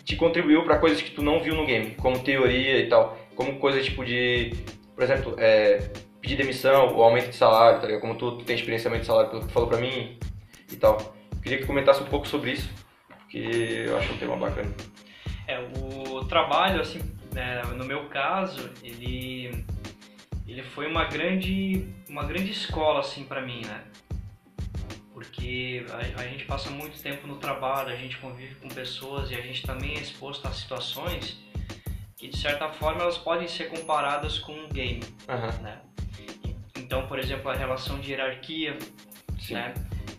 te 0.03 0.15
contribuiu 0.15 0.63
para 0.63 0.79
coisas 0.79 1.01
que 1.01 1.11
tu 1.11 1.21
não 1.21 1.41
viu 1.41 1.53
no 1.53 1.65
game, 1.65 1.91
como 1.95 2.23
teoria 2.23 2.79
e 2.79 2.87
tal, 2.87 3.17
como 3.35 3.59
coisa 3.59 3.81
tipo 3.81 4.05
de, 4.05 4.53
por 4.95 5.03
exemplo, 5.03 5.35
é, 5.37 5.91
pedir 6.21 6.37
demissão 6.37 6.95
ou 6.95 7.03
aumento 7.03 7.29
de 7.29 7.35
salário, 7.35 7.81
tá 7.81 7.87
ligado? 7.87 8.01
Como 8.01 8.15
tu, 8.15 8.37
tu 8.37 8.45
tem 8.45 8.55
experiência 8.55 8.87
aumento 8.87 9.01
de 9.01 9.07
salário, 9.07 9.29
pelo 9.29 9.41
que 9.41 9.47
tu 9.49 9.53
falou 9.53 9.67
pra 9.67 9.77
mim 9.77 10.17
e 10.71 10.75
tal. 10.77 11.13
Queria 11.43 11.57
que 11.57 11.65
comentasse 11.65 12.01
um 12.01 12.05
pouco 12.05 12.25
sobre 12.25 12.51
isso, 12.51 12.69
porque 13.09 13.85
eu 13.85 13.97
acho 13.97 14.13
um 14.13 14.17
tema 14.17 14.37
bacana. 14.37 14.73
É, 15.47 15.59
o 15.59 16.25
trabalho, 16.25 16.81
assim, 16.81 16.99
né, 17.33 17.61
no 17.75 17.85
meu 17.85 18.09
caso, 18.09 18.69
ele, 18.83 19.63
ele 20.45 20.61
foi 20.61 20.87
uma 20.87 21.05
grande, 21.05 21.87
uma 22.09 22.25
grande 22.25 22.51
escola, 22.51 22.99
assim, 22.99 23.23
para 23.23 23.41
mim, 23.41 23.61
né? 23.65 23.83
Porque 25.13 25.85
a, 25.89 26.21
a, 26.21 26.27
gente 26.27 26.45
passa 26.45 26.69
muito 26.69 27.01
tempo 27.01 27.25
no 27.25 27.37
trabalho, 27.37 27.89
a 27.89 27.95
gente 27.95 28.17
convive 28.17 28.55
com 28.55 28.67
pessoas 28.67 29.31
e 29.31 29.35
a 29.35 29.41
gente 29.41 29.65
também 29.65 29.97
é 29.97 30.01
exposto 30.01 30.47
a 30.47 30.51
situações 30.51 31.39
que, 32.17 32.27
de 32.27 32.37
certa 32.37 32.69
forma, 32.69 33.01
elas 33.01 33.17
podem 33.17 33.47
ser 33.47 33.69
comparadas 33.69 34.37
com 34.39 34.51
um 34.51 34.67
game, 34.67 35.01
uhum. 35.29 35.63
né? 35.63 35.81
Então, 36.75 37.07
por 37.07 37.19
exemplo, 37.19 37.49
a 37.49 37.53
relação 37.53 37.99
de 37.99 38.11
hierarquia, 38.11 38.77
Sim. 39.39 39.55
né? 39.55 39.73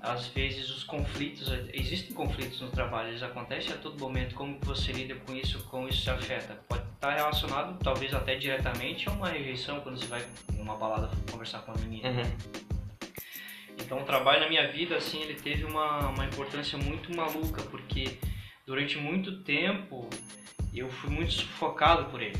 Às 0.08 0.26
vezes 0.28 0.70
os 0.70 0.82
conflitos, 0.84 1.48
existem 1.72 2.14
conflitos 2.14 2.60
no 2.60 2.70
trabalho, 2.70 3.08
eles 3.08 3.22
acontecem 3.22 3.72
a 3.72 3.76
todo 3.76 3.98
momento, 4.00 4.34
como 4.34 4.58
você 4.62 4.90
lida 4.92 5.14
com 5.14 5.34
isso, 5.34 5.62
como 5.64 5.88
isso 5.88 6.02
se 6.02 6.10
afeta? 6.10 6.54
Pode 6.66 6.82
estar 6.94 7.14
relacionado, 7.14 7.78
talvez 7.78 8.14
até 8.14 8.34
diretamente, 8.36 9.08
a 9.08 9.12
uma 9.12 9.28
rejeição 9.28 9.80
quando 9.80 9.98
você 9.98 10.06
vai 10.06 10.24
em 10.54 10.60
uma 10.60 10.76
balada 10.76 11.10
conversar 11.30 11.60
com 11.60 11.72
a 11.72 11.74
menina. 11.76 12.08
Uhum. 12.08 12.58
Então 13.78 14.00
o 14.00 14.04
trabalho 14.04 14.40
na 14.40 14.48
minha 14.48 14.70
vida, 14.72 14.96
assim, 14.96 15.22
ele 15.22 15.34
teve 15.34 15.64
uma, 15.64 16.08
uma 16.08 16.24
importância 16.24 16.78
muito 16.78 17.14
maluca, 17.14 17.62
porque 17.64 18.18
durante 18.66 18.96
muito 18.96 19.42
tempo 19.42 20.08
eu 20.74 20.90
fui 20.90 21.10
muito 21.10 21.32
sufocado 21.32 22.06
por 22.06 22.22
ele. 22.22 22.38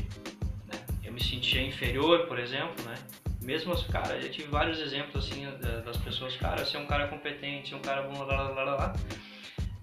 Né? 0.65 0.79
Eu 1.03 1.13
me 1.13 1.23
sentia 1.23 1.61
inferior, 1.61 2.25
por 2.27 2.39
exemplo, 2.39 2.83
né? 2.85 2.95
Mesmo, 3.41 3.75
cara, 3.85 4.17
eu 4.17 4.29
tive 4.29 4.47
vários 4.47 4.79
exemplos 4.79 5.25
assim 5.25 5.47
das 5.83 5.97
pessoas, 5.97 6.35
cara, 6.35 6.65
você 6.65 6.77
é 6.77 6.79
um 6.79 6.85
cara 6.85 7.07
competente, 7.07 7.73
é 7.73 7.77
um 7.77 7.81
cara 7.81 8.01
bom, 8.03 8.23
lá, 8.23 8.49
lá, 8.49 8.63
lá, 8.63 8.75
lá. 8.75 8.93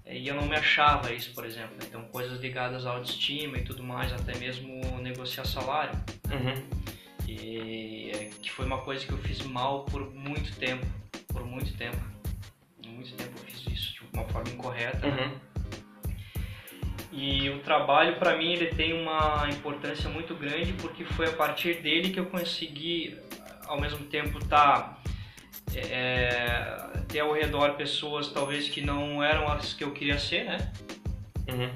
e 0.05 0.27
eu 0.27 0.35
não 0.35 0.47
me 0.47 0.55
achava 0.55 1.11
isso, 1.13 1.33
por 1.33 1.45
exemplo. 1.45 1.75
Então, 1.83 2.03
coisas 2.05 2.39
ligadas 2.39 2.85
à 2.85 2.91
autoestima 2.91 3.57
e 3.57 3.63
tudo 3.63 3.83
mais, 3.83 4.13
até 4.13 4.37
mesmo 4.37 4.81
negociar 5.01 5.45
salário. 5.45 5.99
Uhum. 6.31 6.87
E 7.27 8.11
é, 8.13 8.29
que 8.41 8.51
foi 8.51 8.65
uma 8.65 8.81
coisa 8.81 9.05
que 9.05 9.11
eu 9.11 9.17
fiz 9.17 9.41
mal 9.41 9.83
por 9.85 10.13
muito 10.13 10.55
tempo. 10.57 10.85
Por 11.27 11.45
muito 11.45 11.75
tempo. 11.77 11.97
Muito 12.85 13.13
tempo 13.15 13.31
eu 13.37 13.43
fiz 13.43 13.67
isso 13.67 13.93
de 13.93 14.01
uma 14.13 14.25
forma 14.29 14.49
incorreta. 14.49 15.07
Né? 15.07 15.23
Uhum. 15.23 15.29
Né? 15.29 15.41
E 17.11 17.49
o 17.49 17.59
trabalho, 17.59 18.19
para 18.19 18.37
mim, 18.37 18.53
ele 18.53 18.67
tem 18.67 18.93
uma 18.93 19.49
importância 19.49 20.07
muito 20.07 20.35
grande 20.35 20.73
porque 20.73 21.03
foi 21.03 21.27
a 21.27 21.33
partir 21.33 21.81
dele 21.81 22.11
que 22.11 22.19
eu 22.19 22.27
consegui, 22.27 23.17
ao 23.67 23.79
mesmo 23.79 24.05
tempo. 24.05 24.43
Tá 24.45 24.97
é, 25.75 26.77
ter 27.07 27.19
ao 27.19 27.33
redor 27.33 27.73
pessoas 27.73 28.31
talvez 28.31 28.69
que 28.69 28.81
não 28.81 29.23
eram 29.23 29.47
as 29.51 29.73
que 29.73 29.83
eu 29.83 29.91
queria 29.91 30.17
ser, 30.17 30.45
né? 30.45 30.71
Uhum. 31.49 31.69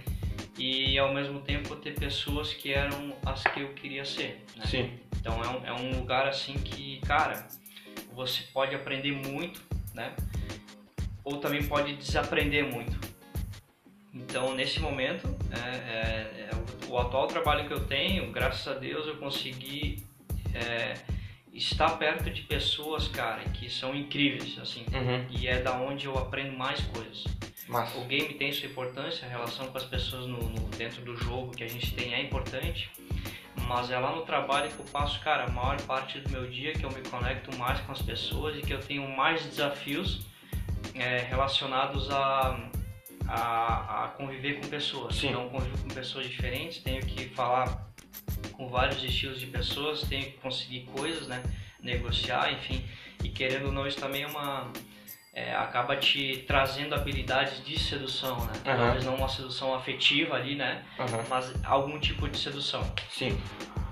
E 0.57 0.97
ao 0.99 1.13
mesmo 1.13 1.39
tempo 1.41 1.75
ter 1.75 1.95
pessoas 1.95 2.53
que 2.53 2.73
eram 2.73 3.15
as 3.25 3.43
que 3.43 3.61
eu 3.61 3.69
queria 3.73 4.05
ser. 4.05 4.45
Né? 4.55 4.65
Sim. 4.65 4.99
Então 5.19 5.41
é 5.43 5.47
um, 5.47 5.65
é 5.65 5.73
um 5.73 5.99
lugar 5.99 6.27
assim 6.27 6.53
que, 6.53 6.99
cara, 7.01 7.47
você 8.13 8.43
pode 8.53 8.75
aprender 8.75 9.11
muito, 9.11 9.61
né? 9.93 10.13
Ou 11.23 11.37
também 11.37 11.63
pode 11.63 11.95
desaprender 11.95 12.65
muito. 12.65 12.99
Então, 14.13 14.53
nesse 14.53 14.79
momento, 14.79 15.27
é, 15.51 15.77
é, 15.77 16.49
é 16.49 16.87
o, 16.87 16.93
o, 16.93 16.97
atual 16.97 17.27
trabalho 17.27 17.65
que 17.65 17.73
eu 17.73 17.85
tenho, 17.85 18.29
graças 18.31 18.67
a 18.67 18.77
Deus, 18.77 19.07
eu 19.07 19.15
consegui 19.17 20.03
é, 20.53 20.95
estar 21.53 21.89
perto 21.97 22.29
de 22.29 22.41
pessoas, 22.43 23.07
cara, 23.07 23.43
que 23.49 23.69
são 23.69 23.93
incríveis, 23.95 24.57
assim, 24.59 24.85
uhum. 24.93 25.25
e 25.29 25.47
é 25.47 25.61
da 25.61 25.73
onde 25.73 26.05
eu 26.05 26.17
aprendo 26.17 26.57
mais 26.57 26.81
coisas. 26.81 27.25
Massa. 27.67 27.97
O 27.99 28.05
game 28.05 28.33
tem 28.33 28.51
sua 28.51 28.67
importância, 28.67 29.25
a 29.25 29.29
relação 29.29 29.67
com 29.67 29.77
as 29.77 29.83
pessoas 29.83 30.27
no, 30.27 30.37
no, 30.37 30.69
dentro 30.69 31.01
do 31.03 31.15
jogo 31.15 31.51
que 31.51 31.63
a 31.63 31.67
gente 31.67 31.93
tem 31.93 32.13
é 32.13 32.21
importante, 32.21 32.89
mas 33.67 33.91
é 33.91 33.97
lá 33.97 34.15
no 34.15 34.23
trabalho 34.23 34.69
que 34.69 34.79
eu 34.79 34.85
passo, 34.85 35.19
cara, 35.21 35.45
a 35.45 35.49
maior 35.49 35.79
parte 35.83 36.19
do 36.19 36.29
meu 36.29 36.49
dia 36.49 36.73
que 36.73 36.83
eu 36.83 36.91
me 36.91 37.01
conecto 37.01 37.55
mais 37.57 37.79
com 37.81 37.91
as 37.91 38.01
pessoas 38.01 38.57
e 38.57 38.61
que 38.61 38.73
eu 38.73 38.79
tenho 38.79 39.07
mais 39.09 39.45
desafios 39.45 40.25
é, 40.95 41.19
relacionados 41.19 42.09
a, 42.11 42.69
a, 43.27 44.05
a, 44.05 44.07
conviver 44.09 44.59
com 44.59 44.67
pessoas. 44.67 45.15
Sim. 45.15 45.29
Então, 45.29 45.49
convivo 45.49 45.77
com 45.77 45.89
pessoas 45.89 46.27
diferentes, 46.27 46.81
tenho 46.83 47.01
que 47.05 47.29
falar 47.29 47.90
com 48.53 48.67
vários 48.67 49.03
estilos 49.03 49.39
de 49.39 49.47
pessoas, 49.47 50.01
tenho 50.03 50.25
que 50.25 50.37
conseguir 50.37 50.81
coisas, 50.95 51.27
né? 51.27 51.41
Negociar, 51.81 52.51
enfim. 52.51 52.83
E 53.23 53.29
querendo 53.29 53.67
ou 53.67 53.71
não, 53.71 53.87
isso 53.87 53.99
também 53.99 54.23
é 54.23 54.27
uma. 54.27 54.71
É, 55.33 55.55
acaba 55.55 55.95
te 55.95 56.43
trazendo 56.45 56.93
habilidades 56.93 57.63
de 57.63 57.79
sedução, 57.79 58.37
né? 58.45 58.53
Uhum. 58.53 58.77
Talvez 58.77 59.05
não 59.05 59.15
uma 59.15 59.29
sedução 59.29 59.73
afetiva 59.73 60.35
ali, 60.35 60.55
né? 60.55 60.83
Uhum. 60.99 61.23
Mas 61.29 61.53
algum 61.63 61.97
tipo 61.99 62.27
de 62.27 62.37
sedução. 62.37 62.83
Sim. 63.09 63.39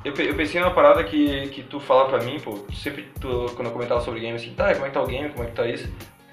Eu, 0.04 0.14
eu 0.14 0.36
pensei 0.36 0.60
numa 0.60 0.74
parada 0.74 1.04
que, 1.04 1.48
que 1.50 1.64
tu 1.64 1.80
fala 1.80 2.10
pra 2.10 2.20
mim, 2.24 2.40
pô, 2.40 2.66
sempre 2.74 3.10
tu, 3.20 3.52
quando 3.56 3.68
eu 3.68 3.74
comentava 3.74 4.02
sobre 4.02 4.20
game, 4.20 4.36
assim, 4.36 4.54
tá, 4.54 4.74
como 4.74 4.86
é 4.86 4.90
que 4.90 4.94
tá 4.94 5.02
o 5.02 5.08
game, 5.08 5.30
como 5.30 5.44
é 5.44 5.48
que 5.48 5.56
tá 5.56 5.68
isso? 5.68 5.90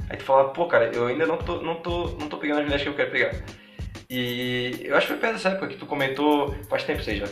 Aí 0.08 0.16
tu 0.16 0.24
fala, 0.24 0.48
pô, 0.50 0.66
cara, 0.66 0.86
eu 0.94 1.06
ainda 1.06 1.26
não 1.26 1.36
tô, 1.36 1.60
não 1.60 1.76
tô, 1.76 2.08
não 2.18 2.28
tô 2.28 2.36
pegando 2.38 2.58
as 2.58 2.64
mulheres 2.64 2.82
que 2.82 2.88
eu 2.88 2.94
quero 2.94 3.10
pegar. 3.10 3.32
E 4.08 4.82
eu 4.84 4.96
acho 4.96 5.06
que 5.08 5.12
foi 5.14 5.20
perto 5.20 5.34
dessa 5.34 5.48
época 5.48 5.68
que 5.68 5.76
tu 5.76 5.86
comentou, 5.86 6.54
faz 6.68 6.84
tempo 6.84 7.02
seja, 7.02 7.24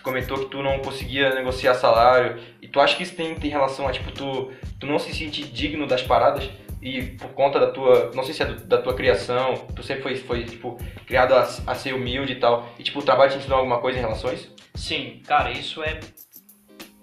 tu 0.00 0.02
comentou 0.02 0.38
que 0.38 0.46
tu 0.46 0.62
não 0.62 0.78
conseguia 0.80 1.34
negociar 1.34 1.74
salário, 1.74 2.40
e 2.60 2.66
tu 2.66 2.80
acha 2.80 2.96
que 2.96 3.02
isso 3.02 3.14
tem, 3.14 3.34
tem 3.34 3.50
relação 3.50 3.86
a, 3.86 3.92
tipo, 3.92 4.10
tu, 4.10 4.50
tu 4.78 4.86
não 4.86 4.98
se 4.98 5.14
sentir 5.14 5.44
digno 5.44 5.86
das 5.86 6.02
paradas, 6.02 6.48
e 6.82 7.02
por 7.02 7.28
conta 7.32 7.60
da 7.60 7.70
tua, 7.70 8.10
não 8.14 8.24
sei 8.24 8.32
se 8.32 8.42
é 8.42 8.46
do, 8.46 8.64
da 8.64 8.80
tua 8.80 8.94
criação, 8.94 9.66
tu 9.76 9.82
sempre 9.82 10.02
foi, 10.02 10.16
foi 10.16 10.44
tipo, 10.44 10.78
criado 11.06 11.34
a, 11.34 11.42
a, 11.66 11.74
ser 11.74 11.94
humilde 11.94 12.32
e 12.32 12.36
tal, 12.36 12.72
e 12.78 12.82
tipo, 12.82 12.98
o 12.98 13.02
trabalho 13.02 13.30
te 13.30 13.36
ensinou 13.36 13.58
alguma 13.58 13.78
coisa 13.78 13.98
em 13.98 14.00
relação 14.00 14.30
a 14.30 14.34
isso? 14.34 14.54
Sim, 14.74 15.20
cara, 15.26 15.50
isso 15.52 15.82
é 15.82 16.00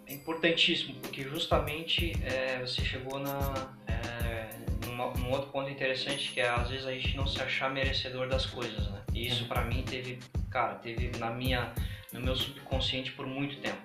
importantíssimo, 0.10 0.96
porque 0.96 1.22
justamente 1.22 2.14
é, 2.24 2.60
você 2.60 2.84
chegou 2.84 3.20
na, 3.20 3.76
é, 3.88 4.88
numa, 4.88 5.12
num 5.14 5.32
outro 5.32 5.52
ponto 5.52 5.70
interessante, 5.70 6.32
que 6.32 6.42
é 6.42 6.50
às 6.50 6.70
vezes 6.70 6.88
a 6.88 6.92
gente 6.92 7.16
não 7.16 7.28
se 7.28 7.40
achar 7.40 7.70
merecedor 7.70 8.28
das 8.28 8.48
coisas, 8.48 8.90
né? 8.90 9.02
E 9.14 9.28
isso 9.28 9.44
uhum. 9.44 9.48
para 9.50 9.62
mim 9.62 9.84
teve, 9.84 10.18
cara, 10.50 10.76
teve 10.76 11.12
na 11.20 11.30
minha 11.30 11.72
no 12.14 12.22
meu 12.22 12.36
subconsciente 12.36 13.12
por 13.12 13.26
muito 13.26 13.60
tempo. 13.60 13.82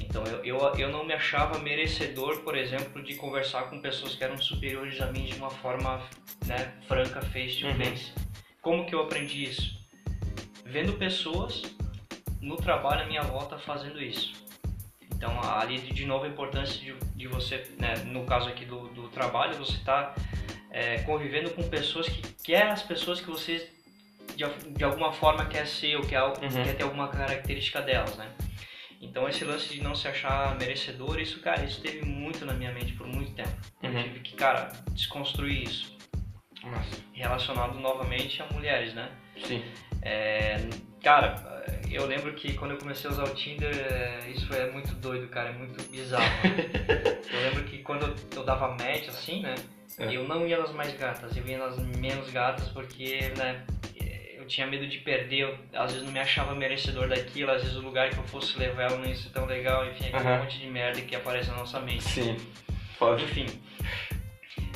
Então 0.00 0.24
eu, 0.24 0.44
eu, 0.44 0.58
eu 0.76 0.88
não 0.90 1.04
me 1.04 1.12
achava 1.12 1.58
merecedor, 1.58 2.40
por 2.40 2.56
exemplo, 2.56 3.02
de 3.02 3.14
conversar 3.14 3.70
com 3.70 3.80
pessoas 3.80 4.14
que 4.14 4.24
eram 4.24 4.38
superiores 4.38 5.00
a 5.00 5.06
mim 5.06 5.24
de 5.24 5.34
uma 5.34 5.50
forma 5.50 6.02
né, 6.46 6.74
franca, 6.88 7.22
face 7.22 7.60
to 7.60 7.66
uhum. 7.66 7.76
face. 7.76 8.12
Uhum. 8.16 8.24
Como 8.60 8.86
que 8.86 8.94
eu 8.94 9.02
aprendi 9.02 9.44
isso? 9.44 9.78
Vendo 10.64 10.94
pessoas 10.94 11.62
no 12.40 12.56
trabalho 12.56 13.02
à 13.02 13.06
minha 13.06 13.22
volta 13.22 13.58
fazendo 13.58 14.02
isso. 14.02 14.32
Então 15.14 15.38
ali 15.42 15.78
de 15.78 16.06
novo 16.06 16.24
a 16.24 16.28
importância 16.28 16.78
de, 16.80 16.94
de 17.14 17.28
você, 17.28 17.68
né, 17.78 17.94
no 18.06 18.24
caso 18.24 18.48
aqui 18.48 18.64
do, 18.64 18.88
do 18.88 19.08
trabalho, 19.08 19.54
você 19.56 19.76
está 19.76 20.14
é, 20.70 21.02
convivendo 21.02 21.50
com 21.50 21.62
pessoas 21.68 22.08
que 22.08 22.22
quer 22.42 22.68
as 22.68 22.82
pessoas 22.82 23.20
que 23.20 23.28
você 23.28 23.70
de, 24.36 24.44
de 24.70 24.84
alguma 24.84 25.12
forma 25.12 25.46
quer 25.46 25.66
ser 25.66 25.96
ou 25.96 26.02
quer, 26.02 26.22
uhum. 26.22 26.34
quer 26.38 26.76
ter 26.76 26.82
alguma 26.82 27.08
característica 27.08 27.80
delas, 27.80 28.16
né? 28.16 28.30
Então 29.00 29.28
esse 29.28 29.44
lance 29.44 29.72
de 29.72 29.82
não 29.82 29.94
se 29.94 30.06
achar 30.06 30.56
merecedor, 30.58 31.18
isso, 31.18 31.40
cara, 31.40 31.64
isso 31.64 31.80
teve 31.80 32.04
muito 32.04 32.44
na 32.44 32.52
minha 32.52 32.72
mente 32.72 32.92
por 32.92 33.06
muito 33.06 33.32
tempo. 33.32 33.50
Uhum. 33.82 33.90
Eu 33.90 34.02
tive 34.02 34.20
que, 34.20 34.36
cara, 34.36 34.70
desconstruir 34.92 35.62
isso. 35.64 35.96
Nossa. 36.62 37.00
Relacionado 37.12 37.80
novamente 37.80 38.42
a 38.42 38.46
mulheres, 38.52 38.92
né? 38.92 39.10
Sim. 39.42 39.64
É, 40.02 40.56
cara, 41.02 41.34
eu 41.90 42.06
lembro 42.06 42.32
que 42.34 42.52
quando 42.54 42.72
eu 42.72 42.78
comecei 42.78 43.08
a 43.08 43.12
usar 43.12 43.24
o 43.24 43.34
Tinder, 43.34 43.74
é, 43.74 44.30
isso 44.30 44.52
é 44.54 44.70
muito 44.70 44.94
doido, 44.94 45.28
cara, 45.28 45.48
é 45.48 45.52
muito 45.52 45.82
bizarro. 45.90 46.24
eu 47.32 47.40
lembro 47.40 47.64
que 47.64 47.78
quando 47.78 48.14
eu 48.36 48.44
dava 48.44 48.68
match, 48.68 49.08
assim, 49.08 49.40
né? 49.40 49.54
É. 49.98 50.14
Eu 50.14 50.26
não 50.26 50.46
ia 50.46 50.58
nas 50.58 50.72
mais 50.72 50.94
gatas, 50.96 51.36
eu 51.36 51.46
ia 51.46 51.58
nas 51.58 51.78
menos 51.78 52.30
gatas 52.30 52.68
porque, 52.68 53.32
né? 53.36 53.64
Tinha 54.50 54.66
medo 54.66 54.86
de 54.86 54.98
perder, 54.98 55.40
eu, 55.40 55.58
às 55.72 55.92
vezes 55.92 56.04
não 56.04 56.12
me 56.12 56.18
achava 56.18 56.54
merecedor 56.54 57.08
daquilo, 57.08 57.50
às 57.52 57.62
vezes 57.62 57.76
o 57.76 57.80
lugar 57.80 58.10
que 58.10 58.18
eu 58.18 58.24
fosse 58.24 58.58
levar 58.58 58.82
ela 58.82 58.98
não 58.98 59.06
ia 59.06 59.14
ser 59.14 59.30
tão 59.30 59.46
legal, 59.46 59.86
enfim, 59.86 60.08
aquele 60.08 60.28
uhum. 60.28 60.38
monte 60.38 60.58
de 60.58 60.66
merda 60.66 61.00
que 61.00 61.14
aparece 61.14 61.50
na 61.50 61.56
nossa 61.56 61.80
mente. 61.80 62.02
Sim, 62.02 62.36
pode. 62.98 63.24
Enfim. 63.24 63.46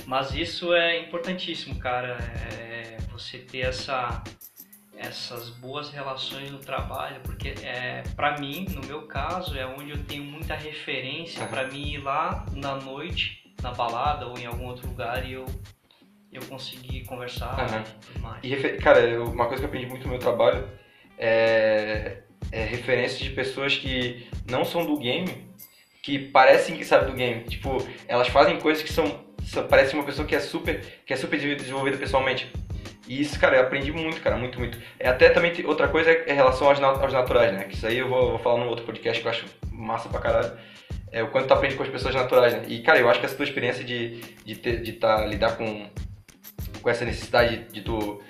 Mas 0.07 0.33
isso 0.35 0.73
é 0.73 1.01
importantíssimo, 1.01 1.79
cara, 1.79 2.19
é 2.53 2.97
você 3.11 3.39
ter 3.39 3.61
essa, 3.61 4.23
essas 4.97 5.51
boas 5.51 5.91
relações 5.91 6.51
no 6.51 6.59
trabalho, 6.59 7.21
porque 7.23 7.55
é, 7.63 8.03
para 8.15 8.39
mim, 8.39 8.67
no 8.71 8.87
meu 8.87 9.03
caso, 9.03 9.57
é 9.57 9.67
onde 9.67 9.91
eu 9.91 10.05
tenho 10.05 10.25
muita 10.25 10.55
referência 10.55 11.43
uhum. 11.43 11.49
para 11.49 11.67
mim 11.67 11.95
ir 11.95 11.99
lá 11.99 12.47
na 12.53 12.77
noite, 12.77 13.53
na 13.63 13.73
balada 13.73 14.27
ou 14.27 14.39
em 14.39 14.47
algum 14.47 14.67
outro 14.67 14.87
lugar 14.89 15.27
e 15.27 15.33
eu 15.33 15.47
eu 16.35 16.42
consegui 16.47 17.05
conversar 17.05 17.57
uhum. 17.59 18.20
mais. 18.20 18.40
E, 18.42 18.57
cara, 18.79 19.23
uma 19.23 19.47
coisa 19.47 19.61
que 19.61 19.64
eu 19.64 19.68
aprendi 19.68 19.87
muito 19.87 20.05
no 20.05 20.11
meu 20.11 20.18
trabalho 20.18 20.68
é, 21.16 22.18
é 22.51 22.64
referências 22.64 23.20
de 23.20 23.31
pessoas 23.31 23.77
que 23.77 24.29
não 24.51 24.64
são 24.64 24.85
do 24.85 24.99
game, 24.99 25.49
que 26.03 26.18
parecem 26.18 26.77
que 26.77 26.85
sabem 26.85 27.11
do 27.11 27.16
game. 27.16 27.44
Tipo, 27.44 27.79
elas 28.09 28.29
fazem 28.29 28.59
coisas 28.59 28.83
que 28.83 28.92
são, 28.92 29.25
são 29.44 29.66
parece 29.66 29.94
uma 29.94 30.05
pessoa 30.05 30.27
que 30.27 30.35
é 30.35 30.40
super, 30.40 30.85
que 31.07 31.12
é 31.12 31.16
super 31.16 31.38
desenvolvida 31.38 31.97
pessoalmente. 31.97 32.53
E 33.07 33.20
isso, 33.20 33.38
cara, 33.38 33.57
eu 33.57 33.62
aprendi 33.62 33.92
muito, 33.92 34.20
cara, 34.20 34.37
muito, 34.37 34.59
muito. 34.59 34.79
É 34.99 35.09
até 35.09 35.29
também 35.29 35.53
outra 35.66 35.88
coisa 35.88 36.11
é 36.11 36.33
em 36.33 36.35
relação 36.35 36.68
aos, 36.68 36.83
aos 36.83 37.12
naturais, 37.12 37.53
né? 37.53 37.64
Que 37.64 37.75
isso 37.75 37.87
aí 37.87 37.99
eu 37.99 38.09
vou, 38.09 38.31
vou 38.31 38.38
falar 38.38 38.59
num 38.59 38.68
outro 38.68 38.85
podcast 38.85 39.20
que 39.20 39.29
eu 39.29 39.31
acho 39.31 39.47
massa 39.70 40.09
pra 40.09 40.20
caralho. 40.20 40.53
É 41.12 41.23
o 41.23 41.31
quanto 41.31 41.47
tu 41.47 41.55
aprende 41.55 41.77
com 41.77 41.83
as 41.83 41.88
pessoas 41.88 42.14
naturais, 42.14 42.55
né? 42.55 42.64
E, 42.66 42.81
cara, 42.81 42.99
eu 42.99 43.09
acho 43.09 43.20
que 43.20 43.27
essa 43.27 43.37
tua 43.37 43.44
experiência 43.44 43.85
de, 43.85 44.20
de, 44.44 44.57
ter, 44.57 44.83
de 44.83 44.94
tá, 44.94 45.25
lidar 45.27 45.57
com 45.57 45.87
com 46.85 46.90
essa 46.90 47.05
necessidade 47.05 47.64
de 47.73 47.81
tu. 47.81 48.23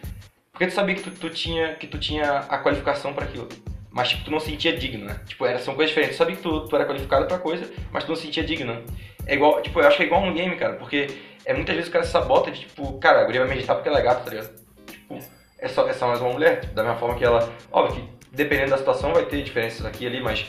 Porque 0.53 0.69
tu 0.69 0.73
sabia 0.73 0.95
que 0.95 1.03
tu, 1.03 1.11
tu 1.11 1.29
tinha, 1.29 1.75
que 1.75 1.89
tu 1.89 1.99
tinha 1.99 2.39
a 2.49 2.57
qualificação 2.59 3.13
para 3.13 3.25
aquilo. 3.25 3.49
Mas 3.91 4.11
tipo, 4.11 4.25
tu 4.25 4.31
não 4.31 4.39
sentia 4.39 4.77
digno, 4.77 5.05
né? 5.05 5.21
Tipo, 5.27 5.45
era, 5.45 5.59
são 5.59 5.75
coisas 5.75 5.91
diferentes. 5.91 6.17
Tu 6.17 6.19
sabia 6.19 6.37
que 6.37 6.43
tu, 6.43 6.61
tu 6.69 6.77
era 6.77 6.87
qualificado 6.87 7.27
pra 7.27 7.39
coisa, 7.39 7.69
mas 7.93 8.05
tu 8.05 8.11
não 8.11 8.17
sentia 8.17 8.45
digno. 8.45 8.83
É 9.27 9.35
igual, 9.35 9.61
tipo, 9.61 9.81
eu 9.81 9.87
acho 9.87 9.97
que 9.97 10.05
é 10.05 10.07
igual 10.07 10.23
um 10.23 10.33
game, 10.33 10.55
cara, 10.57 10.75
porque 10.75 11.09
é 11.45 11.53
muitas 11.53 11.75
vezes 11.75 11.91
o 11.91 11.93
cara 11.93 12.05
se 12.05 12.13
sabota 12.13 12.51
de 12.51 12.61
tipo, 12.61 12.99
cara, 12.99 13.21
a 13.21 13.25
guria 13.25 13.41
vai 13.41 13.51
meditar 13.51 13.75
porque 13.75 13.89
ela 13.89 13.99
é 13.99 14.03
gata, 14.03 14.23
tá 14.23 14.31
ligado? 14.31 14.55
Tipo, 14.87 15.19
é 15.59 15.69
só, 15.69 15.89
é 15.89 15.93
só 15.93 16.07
mais 16.07 16.21
uma 16.21 16.33
mulher, 16.33 16.61
tipo, 16.61 16.75
da 16.75 16.85
mesma 16.85 16.99
forma 16.99 17.17
que 17.17 17.25
ela. 17.25 17.53
Óbvio 17.73 18.03
que 18.03 18.27
dependendo 18.31 18.71
da 18.71 18.79
situação 18.79 19.13
vai 19.13 19.27
ter 19.27 19.43
diferenças 19.43 19.85
aqui 19.85 20.05
e 20.05 20.07
ali, 20.07 20.21
mas 20.21 20.47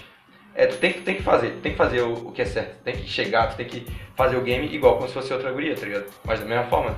é, 0.53 0.67
tu 0.67 0.77
tem, 0.77 0.93
tu 0.93 1.01
tem 1.01 1.15
que 1.15 1.23
fazer, 1.23 1.51
tu 1.51 1.61
tem 1.61 1.71
que 1.71 1.77
fazer 1.77 2.01
o, 2.01 2.13
o 2.13 2.31
que 2.31 2.41
é 2.41 2.45
certo, 2.45 2.83
tem 2.83 2.95
que 2.95 3.07
chegar, 3.07 3.47
tu 3.47 3.57
tem 3.57 3.65
que 3.65 3.85
fazer 4.15 4.37
o 4.37 4.41
game 4.41 4.67
igual 4.73 4.95
como 4.95 5.07
se 5.07 5.13
fosse 5.13 5.33
outra 5.33 5.51
guria, 5.51 5.75
tá 5.75 5.85
ligado? 5.85 6.05
Mas 6.23 6.39
da 6.39 6.45
mesma 6.45 6.65
forma. 6.65 6.95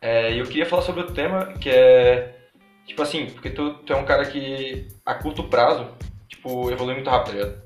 É, 0.00 0.32
eu 0.32 0.44
queria 0.46 0.66
falar 0.66 0.82
sobre 0.82 1.02
o 1.02 1.12
tema 1.12 1.52
que 1.60 1.68
é, 1.68 2.34
tipo 2.86 3.02
assim, 3.02 3.26
porque 3.26 3.50
tu, 3.50 3.74
tu 3.74 3.92
é 3.92 3.96
um 3.96 4.04
cara 4.04 4.24
que 4.24 4.88
a 5.04 5.14
curto 5.14 5.44
prazo, 5.44 5.86
tipo, 6.28 6.70
evolui 6.70 6.94
muito 6.94 7.10
rápido, 7.10 7.32
tá 7.32 7.38
ligado? 7.38 7.62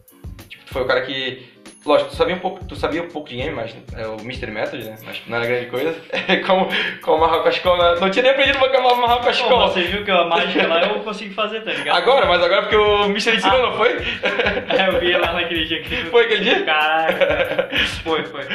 Tipo, 0.48 0.64
tu 0.64 0.72
foi 0.72 0.82
o 0.82 0.86
cara 0.86 1.02
que 1.02 1.54
Lógico, 1.86 2.10
tu 2.10 2.16
sabia 2.16 2.34
um 2.34 2.38
pouco, 2.38 2.64
tu 2.64 2.74
sabia 2.74 3.02
um 3.02 3.08
pouco 3.08 3.28
de 3.28 3.36
game, 3.36 3.54
mas 3.54 3.76
é 3.94 4.06
o 4.06 4.16
Mystery 4.22 4.52
Method, 4.52 4.84
né? 4.84 4.96
Mas 5.04 5.22
não 5.26 5.36
era 5.36 5.46
grande 5.46 5.66
coisa. 5.66 5.94
como, 6.46 6.66
como 7.02 7.24
amarrar 7.24 7.42
com 7.42 7.48
a 7.48 7.50
escola. 7.50 8.00
Não 8.00 8.10
tinha 8.10 8.22
nem 8.22 8.32
aprendido 8.32 8.58
como 8.58 8.88
amarrar 8.88 9.18
com 9.18 9.28
a 9.28 9.30
escola. 9.30 9.68
Você 9.68 9.82
viu 9.82 10.02
que 10.02 10.10
a 10.10 10.24
mágica 10.24 10.66
lá 10.66 10.80
eu 10.86 11.00
consigo 11.00 11.34
fazer, 11.34 11.60
tá 11.60 11.72
ligado? 11.72 11.96
Agora, 11.98 12.24
mas 12.24 12.42
agora 12.42 12.62
porque 12.62 12.76
o 12.76 13.08
Mystery 13.08 13.36
ensinou, 13.36 13.58
ah, 13.58 13.70
não 13.70 13.76
foi? 13.76 13.90
é, 14.00 14.88
eu 14.88 14.98
vi 14.98 15.12
lá 15.12 15.34
naquele 15.34 15.66
dia 15.66 15.82
que 15.82 15.96
Foi 16.06 16.24
aquele 16.24 16.44
dia? 16.44 16.64
Caraca. 16.64 17.68
Foi, 18.02 18.24
foi. 18.24 18.46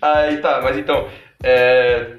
Aí 0.00 0.38
tá, 0.38 0.62
mas 0.62 0.78
então. 0.78 1.06
É... 1.42 2.12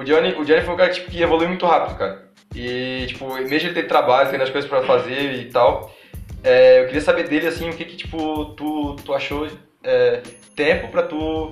O 0.00 0.02
Johnny, 0.04 0.32
o 0.32 0.46
Johnny 0.46 0.62
foi 0.62 0.72
um 0.72 0.76
cara 0.78 0.90
tipo, 0.90 1.10
que 1.10 1.20
evoluiu 1.20 1.50
muito 1.50 1.66
rápido, 1.66 1.98
cara. 1.98 2.32
E, 2.54 3.04
tipo, 3.06 3.34
mesmo 3.34 3.54
ele 3.68 3.74
ter 3.74 3.86
trabalho, 3.86 4.30
tendo 4.30 4.42
as 4.42 4.48
coisas 4.48 4.68
pra 4.68 4.82
fazer 4.82 5.34
e 5.34 5.50
tal, 5.50 5.94
é, 6.42 6.80
eu 6.80 6.86
queria 6.86 7.02
saber 7.02 7.28
dele, 7.28 7.46
assim, 7.46 7.68
o 7.68 7.76
que 7.76 7.84
que, 7.84 7.96
tipo, 7.96 8.46
tu, 8.54 8.96
tu 9.04 9.12
achou 9.12 9.46
é, 9.84 10.22
tempo 10.56 10.88
pra 10.88 11.02
tu, 11.02 11.50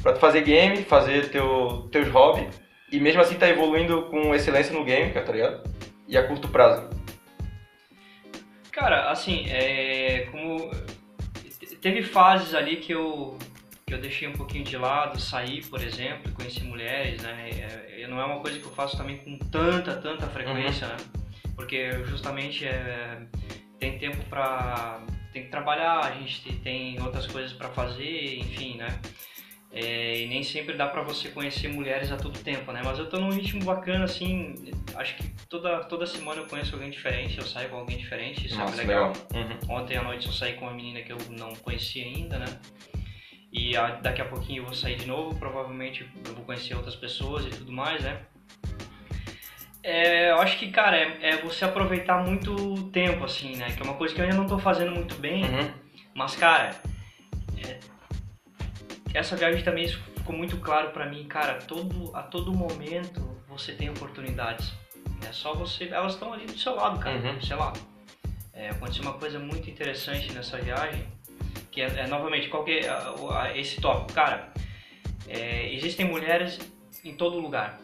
pra 0.00 0.12
tu 0.12 0.20
fazer 0.20 0.42
game, 0.42 0.84
fazer 0.84 1.28
teu, 1.30 1.88
teus 1.90 2.08
hobbies, 2.10 2.48
e 2.92 3.00
mesmo 3.00 3.20
assim 3.20 3.34
tá 3.34 3.48
evoluindo 3.48 4.02
com 4.02 4.32
excelência 4.32 4.72
no 4.72 4.84
game, 4.84 5.10
tá 5.10 5.32
ligado? 5.32 5.68
E 6.06 6.16
a 6.16 6.22
curto 6.22 6.46
prazo. 6.46 6.88
Cara, 8.70 9.10
assim, 9.10 9.44
é, 9.50 10.28
como... 10.30 10.70
Teve 11.80 12.04
fases 12.04 12.54
ali 12.54 12.76
que 12.76 12.92
eu 12.92 13.36
que 13.88 13.94
eu 13.94 14.00
deixei 14.00 14.28
um 14.28 14.32
pouquinho 14.32 14.64
de 14.64 14.76
lado, 14.76 15.18
sair, 15.18 15.64
por 15.66 15.82
exemplo, 15.82 16.30
conhecer 16.32 16.62
mulheres, 16.62 17.22
né? 17.22 17.50
É, 17.50 18.06
não 18.06 18.20
é 18.20 18.24
uma 18.24 18.40
coisa 18.40 18.58
que 18.58 18.64
eu 18.66 18.70
faço 18.70 18.96
também 18.96 19.16
com 19.16 19.38
tanta, 19.38 19.96
tanta 19.96 20.26
frequência, 20.26 20.86
uhum. 20.86 20.92
né? 20.92 20.98
Porque 21.56 22.04
justamente 22.04 22.66
é, 22.66 23.22
tem 23.80 23.98
tempo 23.98 24.22
para 24.28 25.00
tem 25.32 25.44
que 25.44 25.50
trabalhar, 25.50 26.00
a 26.00 26.12
gente 26.12 26.52
tem 26.58 27.00
outras 27.02 27.26
coisas 27.26 27.52
para 27.52 27.68
fazer, 27.70 28.38
enfim, 28.38 28.76
né? 28.76 28.98
É, 29.70 30.20
e 30.22 30.26
nem 30.26 30.42
sempre 30.42 30.74
dá 30.74 30.86
para 30.86 31.02
você 31.02 31.28
conhecer 31.28 31.68
mulheres 31.68 32.10
a 32.10 32.16
todo 32.16 32.38
tempo, 32.38 32.72
né? 32.72 32.80
Mas 32.84 32.98
eu 32.98 33.08
tô 33.08 33.18
num 33.18 33.30
ritmo 33.30 33.62
bacana, 33.64 34.04
assim, 34.04 34.54
acho 34.96 35.16
que 35.16 35.30
toda, 35.48 35.84
toda 35.84 36.06
semana 36.06 36.40
eu 36.40 36.46
conheço 36.46 36.74
alguém 36.74 36.90
diferente, 36.90 37.38
eu 37.38 37.44
saio 37.44 37.68
com 37.68 37.76
alguém 37.76 37.98
diferente, 37.98 38.46
isso 38.46 38.56
Nossa, 38.56 38.74
é 38.74 38.86
legal. 38.86 39.12
legal. 39.12 39.58
Uhum. 39.68 39.76
Ontem 39.76 39.96
à 39.96 40.02
noite 40.02 40.26
eu 40.26 40.32
saí 40.32 40.54
com 40.54 40.64
uma 40.64 40.74
menina 40.74 41.02
que 41.02 41.12
eu 41.12 41.18
não 41.30 41.54
conhecia 41.56 42.04
ainda, 42.04 42.38
né? 42.38 42.46
E 43.52 43.72
daqui 44.02 44.20
a 44.20 44.26
pouquinho 44.26 44.60
eu 44.60 44.66
vou 44.66 44.74
sair 44.74 44.96
de 44.96 45.06
novo, 45.06 45.38
provavelmente 45.38 46.06
eu 46.26 46.34
vou 46.34 46.44
conhecer 46.44 46.74
outras 46.74 46.94
pessoas 46.94 47.46
e 47.46 47.50
tudo 47.50 47.72
mais, 47.72 48.02
né? 48.02 48.20
É, 49.82 50.30
eu 50.30 50.40
acho 50.40 50.58
que, 50.58 50.70
cara, 50.70 50.96
é, 50.96 51.30
é, 51.30 51.36
você 51.38 51.64
aproveitar 51.64 52.22
muito 52.22 52.54
o 52.54 52.90
tempo, 52.90 53.24
assim, 53.24 53.56
né? 53.56 53.72
Que 53.72 53.80
é 53.80 53.84
uma 53.84 53.94
coisa 53.94 54.14
que 54.14 54.20
eu 54.20 54.24
ainda 54.24 54.36
não 54.36 54.46
tô 54.46 54.58
fazendo 54.58 54.92
muito 54.92 55.14
bem. 55.14 55.44
Uhum. 55.44 55.70
Mas, 56.14 56.36
cara, 56.36 56.74
é, 57.64 57.78
essa 59.14 59.34
viagem 59.34 59.62
também 59.62 59.88
ficou 59.88 60.36
muito 60.36 60.58
claro 60.58 60.90
para 60.90 61.06
mim, 61.06 61.26
cara, 61.26 61.54
todo, 61.54 62.14
a 62.14 62.22
todo 62.22 62.52
momento 62.52 63.22
você 63.48 63.72
tem 63.72 63.88
oportunidades. 63.88 64.74
É 65.26 65.32
só 65.32 65.54
você. 65.54 65.88
Elas 65.88 66.14
estão 66.14 66.32
ali 66.34 66.44
do 66.44 66.58
seu 66.58 66.74
lado, 66.74 67.00
cara. 67.00 67.16
Uhum. 67.16 67.40
Sei 67.40 67.56
lá. 67.56 67.72
É, 68.52 68.70
aconteceu 68.70 69.02
uma 69.02 69.14
coisa 69.14 69.38
muito 69.38 69.70
interessante 69.70 70.32
nessa 70.32 70.58
viagem 70.58 71.06
que 71.78 71.82
é, 71.82 72.00
é 72.00 72.06
novamente, 72.08 72.48
qual 72.48 72.64
que 72.64 72.80
é 72.80 73.52
esse 73.56 73.80
tópico? 73.80 74.12
Cara, 74.12 74.52
é, 75.28 75.72
existem 75.72 76.04
mulheres 76.04 76.58
em 77.04 77.14
todo 77.14 77.38
lugar. 77.38 77.78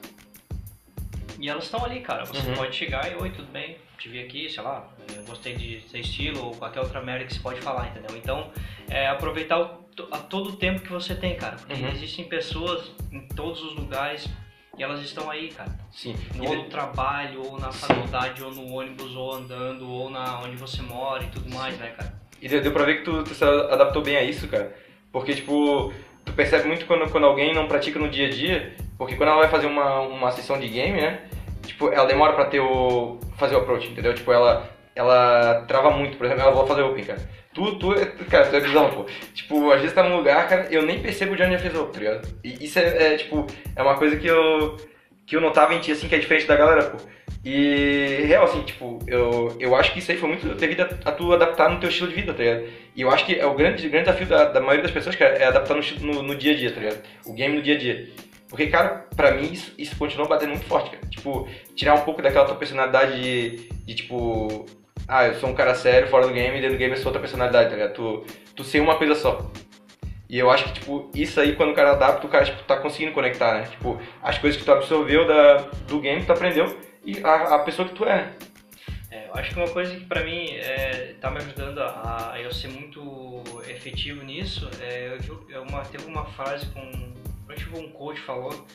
E 1.38 1.48
elas 1.48 1.64
estão 1.64 1.85
ali, 1.85 2.00
cara. 2.00 2.24
Você 2.24 2.48
uhum. 2.48 2.57
pode 2.57 2.74
chegar 2.74 3.11
e, 3.11 3.14
oi, 3.14 3.30
tudo 3.30 3.50
bem? 3.52 3.76
Te 3.96 4.09
vi 4.09 4.18
aqui, 4.18 4.50
sei 4.50 4.64
lá, 4.64 4.88
gostei 5.28 5.54
de 5.54 5.80
seu 5.88 6.00
estilo 6.00 6.46
ou 6.46 6.57
qualquer 6.57 6.80
outra 6.80 7.00
merda 7.00 7.24
que 7.24 7.35
você 7.35 7.40
pode 7.40 7.61
falar, 7.61 7.88
entendeu? 7.88 8.16
Então, 8.16 8.50
é 8.88 9.07
aproveitar 9.07 9.61
o, 9.61 9.87
a 10.11 10.18
todo 10.18 10.50
o 10.50 10.57
tempo 10.57 10.80
que 10.80 10.90
você 10.90 11.14
tem, 11.14 11.37
cara. 11.37 11.54
Porque 11.54 11.74
uhum. 11.74 11.90
existem 11.90 12.24
pessoas 12.24 12.90
em 13.12 13.28
todos 13.28 13.62
os 13.62 13.76
lugares 13.76 14.28
e 14.76 14.83
elas 14.83 15.00
estão 15.02 15.30
aí, 15.30 15.50
cara. 15.50 15.70
Sim. 15.92 16.16
Ou 16.40 16.57
no 16.57 16.64
trabalho, 16.64 17.46
ou 17.46 17.61
na 17.61 17.70
faculdade, 17.70 18.42
ou 18.42 18.50
no 18.52 18.72
ônibus, 18.72 19.14
ou 19.14 19.35
andando, 19.35 19.88
ou 19.88 20.11
na 20.11 20.40
onde 20.40 20.57
você 20.57 20.83
mora 20.83 21.22
e 21.22 21.28
tudo 21.28 21.48
mais, 21.54 21.78
né, 21.78 21.90
cara? 21.90 22.23
E 22.44 22.48
deu 22.61 22.72
pra 22.72 22.85
ver 22.85 22.98
que 22.98 23.04
tu, 23.04 23.24
tu 23.24 23.35
se 23.35 23.42
adaptou 23.42 24.02
bem 24.02 24.18
a 24.18 24.22
isso, 24.22 24.46
cara. 24.48 24.70
Porque, 25.11 25.33
tipo, 25.33 25.90
tu 26.26 26.33
percebe 26.35 26.68
muito 26.68 26.85
quando, 26.85 27.11
quando 27.11 27.24
alguém 27.24 27.54
não 27.54 27.66
pratica 27.66 27.98
no 27.98 28.11
dia 28.11 28.26
a 28.26 28.30
dia, 28.30 28.74
porque 28.98 29.16
quando 29.16 29.30
ela 29.30 29.40
vai 29.40 29.48
fazer 29.48 29.66
uma, 29.66 30.00
uma 30.00 30.30
sessão 30.30 30.61
de 30.61 30.68
game, 30.68 31.00
né? 31.00 31.22
Tipo, 31.64 31.88
ela 31.88 32.07
demora 32.07 32.35
pra 32.35 32.44
ter 32.44 32.61
o. 32.61 33.18
fazer 33.38 33.54
o 33.54 33.61
approach, 33.61 33.88
entendeu? 33.88 34.12
Tipo, 34.12 34.30
ela, 34.30 34.68
ela 34.94 35.64
trava 35.66 35.90
muito, 35.90 36.18
por 36.18 36.26
exemplo, 36.26 36.42
ela 36.42 36.52
vai 36.52 36.66
fazer 36.66 36.83
open, 36.83 37.04
cara. 37.04 37.30
Tu, 37.54 37.78
tu, 37.78 37.94
cara, 38.28 38.46
tu 38.50 38.57
é 38.57 38.61
bizarro, 38.61 38.92
pô. 38.92 39.07
Tipo, 39.33 39.70
às 39.70 39.80
vezes 39.80 39.94
tá 39.94 40.02
num 40.02 40.16
lugar, 40.18 40.46
cara, 40.46 40.66
eu 40.70 40.83
nem 40.83 41.00
percebo 41.00 41.33
o 41.33 41.37
Johnny 41.37 41.52
já 41.52 41.61
fez 41.61 41.74
open, 41.74 41.92
tá 41.92 41.98
ligado? 41.98 42.28
E 42.44 42.62
isso 42.62 42.78
é, 42.78 43.14
é, 43.14 43.16
tipo, 43.16 43.46
é 43.74 43.83
uma 43.83 43.96
coisa 43.96 44.16
que 44.16 44.26
eu, 44.26 44.76
que 45.26 45.35
eu 45.35 45.40
notava 45.40 45.72
em 45.72 45.80
ti, 45.80 45.92
assim, 45.92 46.09
que 46.09 46.14
é 46.14 46.18
diferente 46.18 46.46
da 46.46 46.57
galera, 46.57 46.90
pô. 46.90 46.98
E, 47.44 48.24
real, 48.26 48.44
assim, 48.44 48.62
tipo, 48.62 48.98
eu, 49.07 49.54
eu 49.61 49.76
acho 49.76 49.92
que 49.92 49.98
isso 49.98 50.11
aí 50.11 50.16
foi 50.16 50.30
muito 50.30 50.48
devido 50.54 50.80
a, 50.80 51.11
a 51.11 51.12
tu 51.12 51.30
adaptar 51.30 51.68
no 51.68 51.78
teu 51.78 51.90
estilo 51.90 52.09
de 52.09 52.14
vida, 52.14 52.33
tá 52.33 52.42
ligado? 52.42 52.64
E 52.96 53.02
eu 53.02 53.11
acho 53.11 53.26
que 53.26 53.35
é 53.35 53.44
o 53.44 53.54
grande, 53.54 53.87
grande 53.88 54.07
desafio 54.07 54.26
da, 54.26 54.46
da 54.46 54.61
maioria 54.61 54.83
das 54.83 54.90
pessoas, 54.90 55.14
cara, 55.14 55.35
é 55.35 55.44
adaptar 55.44 55.74
no, 55.74 55.83
no, 56.00 56.22
no, 56.22 56.35
dia 56.35 56.54
a 56.54 56.57
dia, 56.57 56.72
tá 56.72 56.80
ligado? 56.80 57.02
O 57.26 57.35
game 57.35 57.54
no 57.54 57.62
dia 57.62 57.74
a 57.74 57.78
dia. 57.78 58.09
Porque, 58.48 58.68
cara, 58.68 59.07
pra 59.14 59.33
mim 59.33 59.52
isso, 59.52 59.74
isso 59.76 59.94
continua 59.96 60.26
batendo 60.26 60.50
muito 60.50 60.64
forte, 60.64 60.90
cara. 60.90 61.07
Tipo, 61.09 61.46
tirar 61.76 61.94
um 61.94 62.00
pouco 62.00 62.22
daquela 62.22 62.46
tua 62.46 62.57
personalidade 62.57 63.20
de, 63.20 63.68
de 63.85 63.94
tipo, 63.94 64.64
ah, 65.07 65.26
eu 65.26 65.35
sou 65.35 65.50
um 65.50 65.54
cara 65.54 65.74
sério 65.74 66.09
fora 66.09 66.26
do 66.26 66.33
game 66.33 66.57
e 66.57 66.61
dentro 66.62 66.76
do 66.76 66.78
game 66.78 66.94
eu 66.94 66.98
sou 66.98 67.09
outra 67.09 67.20
personalidade, 67.20 67.68
tá 67.68 67.76
ligado? 67.76 67.92
Tu, 67.92 68.24
tu 68.57 68.64
ser 68.64 68.80
uma 68.80 68.96
coisa 68.96 69.14
só. 69.14 69.50
E 70.30 70.38
eu 70.38 70.50
acho 70.50 70.64
que, 70.64 70.80
tipo, 70.80 71.11
isso 71.14 71.38
aí, 71.38 71.54
quando 71.54 71.72
o 71.72 71.74
cara 71.74 71.90
adapta, 71.90 72.26
o 72.26 72.30
cara, 72.30 72.44
tipo, 72.44 72.62
tá 72.62 72.76
conseguindo 72.78 73.12
conectar, 73.12 73.54
né? 73.54 73.66
Tipo, 73.70 74.00
as 74.22 74.38
coisas 74.38 74.59
que 74.59 74.64
tu 74.64 74.72
absorveu 74.72 75.26
da, 75.26 75.57
do 75.87 76.00
game, 76.00 76.24
tu 76.24 76.33
aprendeu 76.33 76.74
e 77.05 77.23
a, 77.23 77.57
a 77.57 77.59
pessoa 77.61 77.88
que 77.88 77.95
tu 77.95 78.05
é. 78.05 78.33
é. 79.11 79.29
Eu 79.29 79.35
acho 79.35 79.51
que 79.51 79.57
uma 79.57 79.69
coisa 79.69 79.95
que 79.95 80.05
pra 80.07 80.25
mim 80.25 80.49
é, 80.51 81.14
tá 81.21 81.31
me 81.31 81.38
ajudando 81.38 81.79
a, 81.81 82.33
a 82.33 82.40
eu 82.40 82.53
ser 82.53 82.69
muito 82.69 83.43
efetivo 83.69 84.23
nisso 84.23 84.69
é, 84.81 85.19
eu, 85.49 85.62
uma, 85.62 85.85
teve 85.85 86.05
uma 86.07 86.25
frase 86.25 86.67
com. 86.67 87.14
um 87.79 87.88
coach 87.90 88.21
falou 88.21 88.67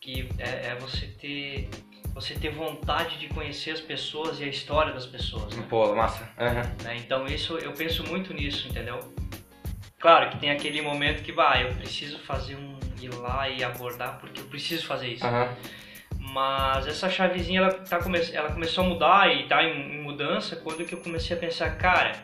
que 0.00 0.28
é, 0.38 0.68
é, 0.68 0.76
você 0.80 1.06
ter 1.06 1.68
você 2.12 2.34
ter 2.34 2.50
vontade 2.50 3.18
de 3.18 3.28
conhecer 3.28 3.70
as 3.70 3.80
pessoas 3.80 4.38
e 4.38 4.44
a 4.44 4.46
história 4.46 4.92
das 4.92 5.06
pessoas. 5.06 5.56
Né? 5.56 5.64
Pô, 5.70 5.94
massa. 5.94 6.28
Uhum. 6.38 6.88
É, 6.90 6.96
então 6.96 7.26
isso 7.26 7.56
eu 7.56 7.72
penso 7.72 8.04
muito 8.04 8.34
nisso, 8.34 8.68
entendeu? 8.68 8.98
Claro 9.98 10.28
que 10.30 10.38
tem 10.38 10.50
aquele 10.50 10.82
momento 10.82 11.22
que 11.22 11.32
vai, 11.32 11.64
eu 11.64 11.74
preciso 11.74 12.18
fazer 12.18 12.56
um 12.56 12.76
ir 13.00 13.14
lá 13.14 13.48
e 13.48 13.64
abordar 13.64 14.18
porque 14.20 14.40
eu 14.40 14.44
preciso 14.46 14.86
fazer 14.86 15.08
isso. 15.08 15.26
Uhum. 15.26 15.48
Mas 16.32 16.86
essa 16.86 17.10
chavezinha 17.10 17.60
ela, 17.60 17.74
tá 17.74 18.02
come... 18.02 18.18
ela 18.32 18.50
começou 18.50 18.84
a 18.84 18.88
mudar 18.88 19.34
e 19.34 19.46
tá 19.46 19.62
em, 19.62 19.96
em 19.96 20.02
mudança 20.02 20.56
quando 20.56 20.82
que 20.86 20.94
eu 20.94 21.00
comecei 21.00 21.36
a 21.36 21.38
pensar, 21.38 21.76
cara, 21.76 22.16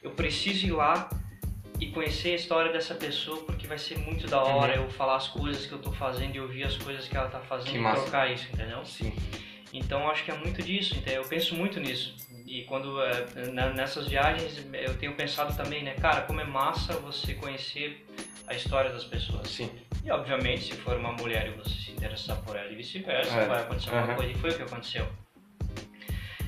eu 0.00 0.12
preciso 0.12 0.64
ir 0.64 0.70
lá 0.70 1.10
e 1.80 1.88
conhecer 1.88 2.30
a 2.30 2.34
história 2.36 2.72
dessa 2.72 2.94
pessoa 2.94 3.38
porque 3.38 3.66
vai 3.66 3.76
ser 3.76 3.98
muito 3.98 4.28
da 4.28 4.40
hora 4.40 4.78
uhum. 4.78 4.84
eu 4.84 4.90
falar 4.90 5.16
as 5.16 5.26
coisas 5.26 5.66
que 5.66 5.72
eu 5.72 5.78
tô 5.80 5.90
fazendo 5.90 6.36
e 6.36 6.40
ouvir 6.40 6.62
as 6.62 6.76
coisas 6.76 7.08
que 7.08 7.16
ela 7.16 7.28
tá 7.28 7.40
fazendo 7.40 7.72
que 7.72 7.78
e 7.78 7.92
trocar 7.94 8.32
isso, 8.32 8.46
entendeu? 8.52 8.84
Sim. 8.84 9.12
Então 9.72 10.08
acho 10.08 10.24
que 10.24 10.30
é 10.30 10.36
muito 10.38 10.62
disso, 10.62 10.94
então 10.96 11.12
eu 11.12 11.24
penso 11.24 11.56
muito 11.56 11.80
nisso. 11.80 12.14
E 12.48 12.64
quando 12.64 13.02
é, 13.02 13.26
nessas 13.74 14.08
viagens 14.08 14.64
eu 14.72 14.96
tenho 14.96 15.14
pensado 15.14 15.54
também, 15.54 15.82
né, 15.82 15.94
cara, 15.94 16.22
como 16.22 16.40
é 16.40 16.44
massa 16.44 16.94
você 16.94 17.34
conhecer 17.34 18.06
a 18.46 18.54
história 18.54 18.90
das 18.90 19.04
pessoas. 19.04 19.50
Sim. 19.50 19.70
E 20.02 20.10
obviamente, 20.10 20.72
se 20.72 20.72
for 20.72 20.96
uma 20.96 21.12
mulher 21.12 21.48
e 21.48 21.50
você 21.50 21.68
se 21.68 21.90
interessar 21.90 22.38
por 22.38 22.56
ela 22.56 22.72
e 22.72 22.74
vice-versa, 22.74 23.34
é. 23.34 23.46
vai 23.46 23.60
acontecer 23.60 23.90
alguma 23.90 24.08
uhum. 24.08 24.16
coisa. 24.16 24.32
E 24.32 24.34
foi 24.36 24.50
o 24.50 24.56
que 24.56 24.62
aconteceu. 24.62 25.06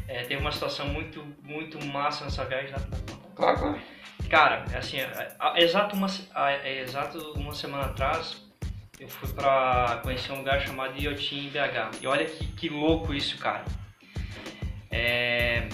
É, 0.09 0.23
teve 0.23 0.41
uma 0.41 0.51
situação 0.51 0.89
muito, 0.89 1.23
muito 1.43 1.85
massa 1.85 2.25
nessa 2.25 2.47
viagem. 2.47 2.75
Claro, 3.35 3.59
claro. 3.59 3.81
Cara, 4.31 4.65
assim, 4.75 5.01
a, 5.01 5.37
a, 5.39 5.61
exato, 5.61 5.95
uma, 5.95 6.07
a, 6.35 6.69
exato 6.69 7.19
uma 7.33 7.55
semana 7.55 7.85
atrás, 7.85 8.43
eu 8.99 9.09
fui 9.09 9.29
pra 9.35 10.01
conhecer 10.03 10.33
um 10.33 10.39
lugar 10.39 10.61
chamado 10.63 10.99
Iotim 10.99 11.51
BH. 11.51 11.99
E 12.01 12.07
olha 12.07 12.25
que, 12.25 12.47
que 12.47 12.69
louco 12.71 13.13
isso, 13.13 13.37
cara. 13.37 13.65
É, 14.91 15.69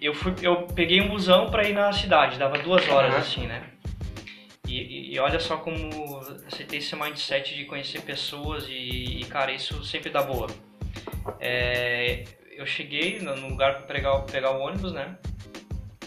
eu, 0.00 0.14
fui, 0.14 0.34
eu 0.42 0.62
peguei 0.68 1.00
um 1.00 1.08
busão 1.08 1.50
pra 1.50 1.68
ir 1.68 1.74
na 1.74 1.92
cidade, 1.92 2.38
dava 2.38 2.58
duas 2.58 2.88
horas 2.88 3.12
uhum. 3.12 3.20
assim, 3.20 3.46
né? 3.46 3.62
E, 4.66 5.14
e, 5.14 5.18
olha 5.18 5.40
só 5.40 5.56
como 5.56 5.90
você 6.48 6.62
tem 6.62 6.78
esse 6.78 6.94
mindset 6.94 7.56
de 7.56 7.64
conhecer 7.64 8.02
pessoas 8.02 8.66
e, 8.68 9.20
e 9.20 9.24
cara, 9.24 9.52
isso 9.52 9.84
sempre 9.84 10.10
dá 10.10 10.22
boa. 10.22 10.46
É, 11.40 12.24
eu 12.52 12.64
cheguei 12.64 13.18
no 13.18 13.34
lugar 13.48 13.74
para 13.74 13.94
pegar, 13.94 14.18
pegar 14.20 14.52
o 14.52 14.60
ônibus, 14.60 14.92
né? 14.92 15.16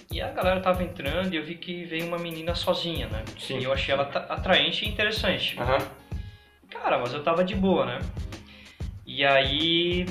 E 0.10 0.22
a 0.22 0.30
galera 0.30 0.62
tava 0.62 0.84
entrando 0.84 1.34
e 1.34 1.38
eu 1.38 1.44
vi 1.44 1.56
que 1.56 1.84
veio 1.86 2.08
uma 2.08 2.18
menina 2.18 2.56
sozinha, 2.56 3.08
né? 3.08 3.24
Sim. 3.40 3.60
E 3.60 3.64
eu 3.64 3.74
achei 3.74 3.94
ela 3.94 4.04
atraente 4.04 4.86
e 4.86 4.88
interessante. 4.88 5.60
Uhum. 5.60 5.88
Cara, 6.70 7.00
mas 7.00 7.14
eu 7.14 7.24
tava 7.24 7.44
de 7.44 7.56
boa, 7.56 7.86
né? 7.86 8.00
E 9.06 9.26
aí 9.26 10.06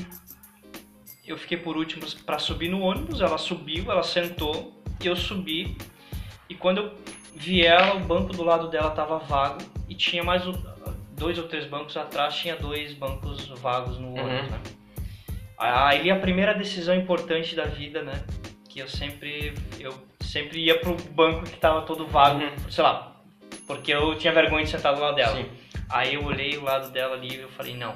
eu 1.26 1.38
fiquei 1.38 1.56
por 1.56 1.76
último 1.76 2.04
para 2.26 2.38
subir 2.38 2.68
no 2.68 2.80
ônibus, 2.80 3.20
ela 3.20 3.38
subiu, 3.38 3.90
ela 3.90 4.02
sentou, 4.02 4.82
eu 5.02 5.16
subi 5.16 5.76
e 6.48 6.54
quando 6.54 6.78
eu 6.78 6.94
vi 7.34 7.64
ela, 7.64 7.94
o 7.94 8.00
banco 8.00 8.32
do 8.32 8.42
lado 8.42 8.68
dela 8.68 8.90
tava 8.90 9.18
vago 9.18 9.58
e 9.88 9.94
tinha 9.94 10.22
mais 10.22 10.42
dois 11.12 11.38
ou 11.38 11.48
três 11.48 11.64
bancos 11.66 11.96
atrás, 11.96 12.34
tinha 12.34 12.56
dois 12.56 12.92
bancos 12.94 13.48
vagos 13.60 13.98
no 13.98 14.08
ônibus, 14.08 14.44
uhum. 14.44 14.50
né? 14.50 14.60
Aí 15.58 16.10
a 16.10 16.18
primeira 16.18 16.54
decisão 16.54 16.94
importante 16.94 17.54
da 17.54 17.64
vida, 17.64 18.02
né? 18.02 18.24
Que 18.68 18.80
eu 18.80 18.88
sempre, 18.88 19.54
eu 19.78 19.94
sempre 20.20 20.64
ia 20.64 20.78
pro 20.80 20.96
banco 21.12 21.44
que 21.44 21.56
tava 21.56 21.82
todo 21.82 22.06
vago, 22.06 22.42
uhum. 22.42 22.70
sei 22.70 22.82
lá, 22.82 23.16
porque 23.66 23.92
eu 23.92 24.16
tinha 24.16 24.32
vergonha 24.32 24.64
de 24.64 24.70
sentar 24.70 24.94
do 24.94 25.00
lado 25.00 25.14
dela. 25.14 25.36
Sim. 25.36 25.48
Aí 25.88 26.14
eu 26.14 26.24
olhei 26.24 26.56
o 26.56 26.64
lado 26.64 26.90
dela 26.90 27.14
ali 27.14 27.36
e 27.36 27.40
eu 27.40 27.48
falei, 27.50 27.76
não, 27.76 27.94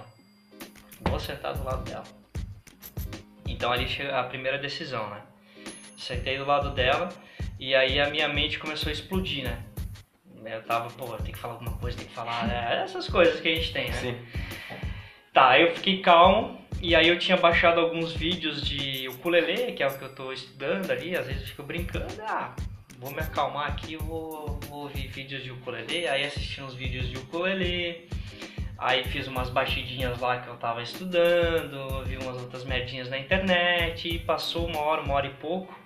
vou 1.08 1.18
sentar 1.18 1.54
do 1.54 1.64
lado 1.64 1.82
dela. 1.84 2.04
Então 3.56 3.72
ali 3.72 3.86
a 4.12 4.22
primeira 4.24 4.58
decisão, 4.58 5.08
né? 5.08 5.22
Sentei 5.96 6.36
do 6.36 6.44
lado 6.44 6.70
dela 6.72 7.08
e 7.58 7.74
aí 7.74 7.98
a 7.98 8.10
minha 8.10 8.28
mente 8.28 8.58
começou 8.58 8.90
a 8.90 8.92
explodir, 8.92 9.44
né? 9.44 9.62
Eu 10.44 10.62
tava, 10.62 10.90
pô, 10.90 11.06
tem 11.16 11.32
que 11.32 11.38
falar 11.38 11.54
alguma 11.54 11.72
coisa, 11.78 11.96
tem 11.96 12.06
que 12.06 12.12
falar. 12.12 12.48
É, 12.52 12.82
essas 12.84 13.08
coisas 13.08 13.40
que 13.40 13.48
a 13.48 13.54
gente 13.54 13.72
tem, 13.72 13.86
né? 13.86 13.96
Sim. 13.96 14.18
Tá, 15.32 15.58
eu 15.58 15.74
fiquei 15.74 16.00
calmo 16.02 16.60
e 16.80 16.94
aí 16.94 17.08
eu 17.08 17.18
tinha 17.18 17.36
baixado 17.36 17.80
alguns 17.80 18.12
vídeos 18.12 18.62
de 18.62 19.08
ukulele, 19.08 19.72
que 19.72 19.82
é 19.82 19.86
o 19.86 19.98
que 19.98 20.04
eu 20.04 20.14
tô 20.14 20.32
estudando 20.32 20.90
ali, 20.90 21.16
às 21.16 21.26
vezes 21.26 21.42
eu 21.42 21.48
fico 21.48 21.62
brincando, 21.62 22.14
ah, 22.22 22.54
vou 22.98 23.10
me 23.10 23.20
acalmar 23.20 23.68
aqui, 23.68 23.96
vou, 23.96 24.60
vou 24.68 24.82
ouvir 24.82 25.08
vídeos 25.08 25.42
de 25.42 25.50
ukulele, 25.50 26.06
aí 26.06 26.24
assisti 26.24 26.62
uns 26.62 26.74
vídeos 26.74 27.08
de 27.08 27.16
ukulele, 27.16 28.08
aí 28.78 29.04
fiz 29.04 29.26
umas 29.26 29.50
batidinhas 29.50 30.20
lá 30.20 30.40
que 30.40 30.48
eu 30.48 30.56
tava 30.56 30.82
estudando, 30.82 32.04
vi 32.04 32.16
umas 32.16 32.40
outras 32.40 32.64
merdinhas 32.64 33.08
na 33.08 33.18
internet, 33.18 34.08
e 34.08 34.18
passou 34.18 34.66
uma 34.66 34.80
hora, 34.80 35.02
uma 35.02 35.14
hora 35.14 35.26
e 35.26 35.34
pouco, 35.34 35.78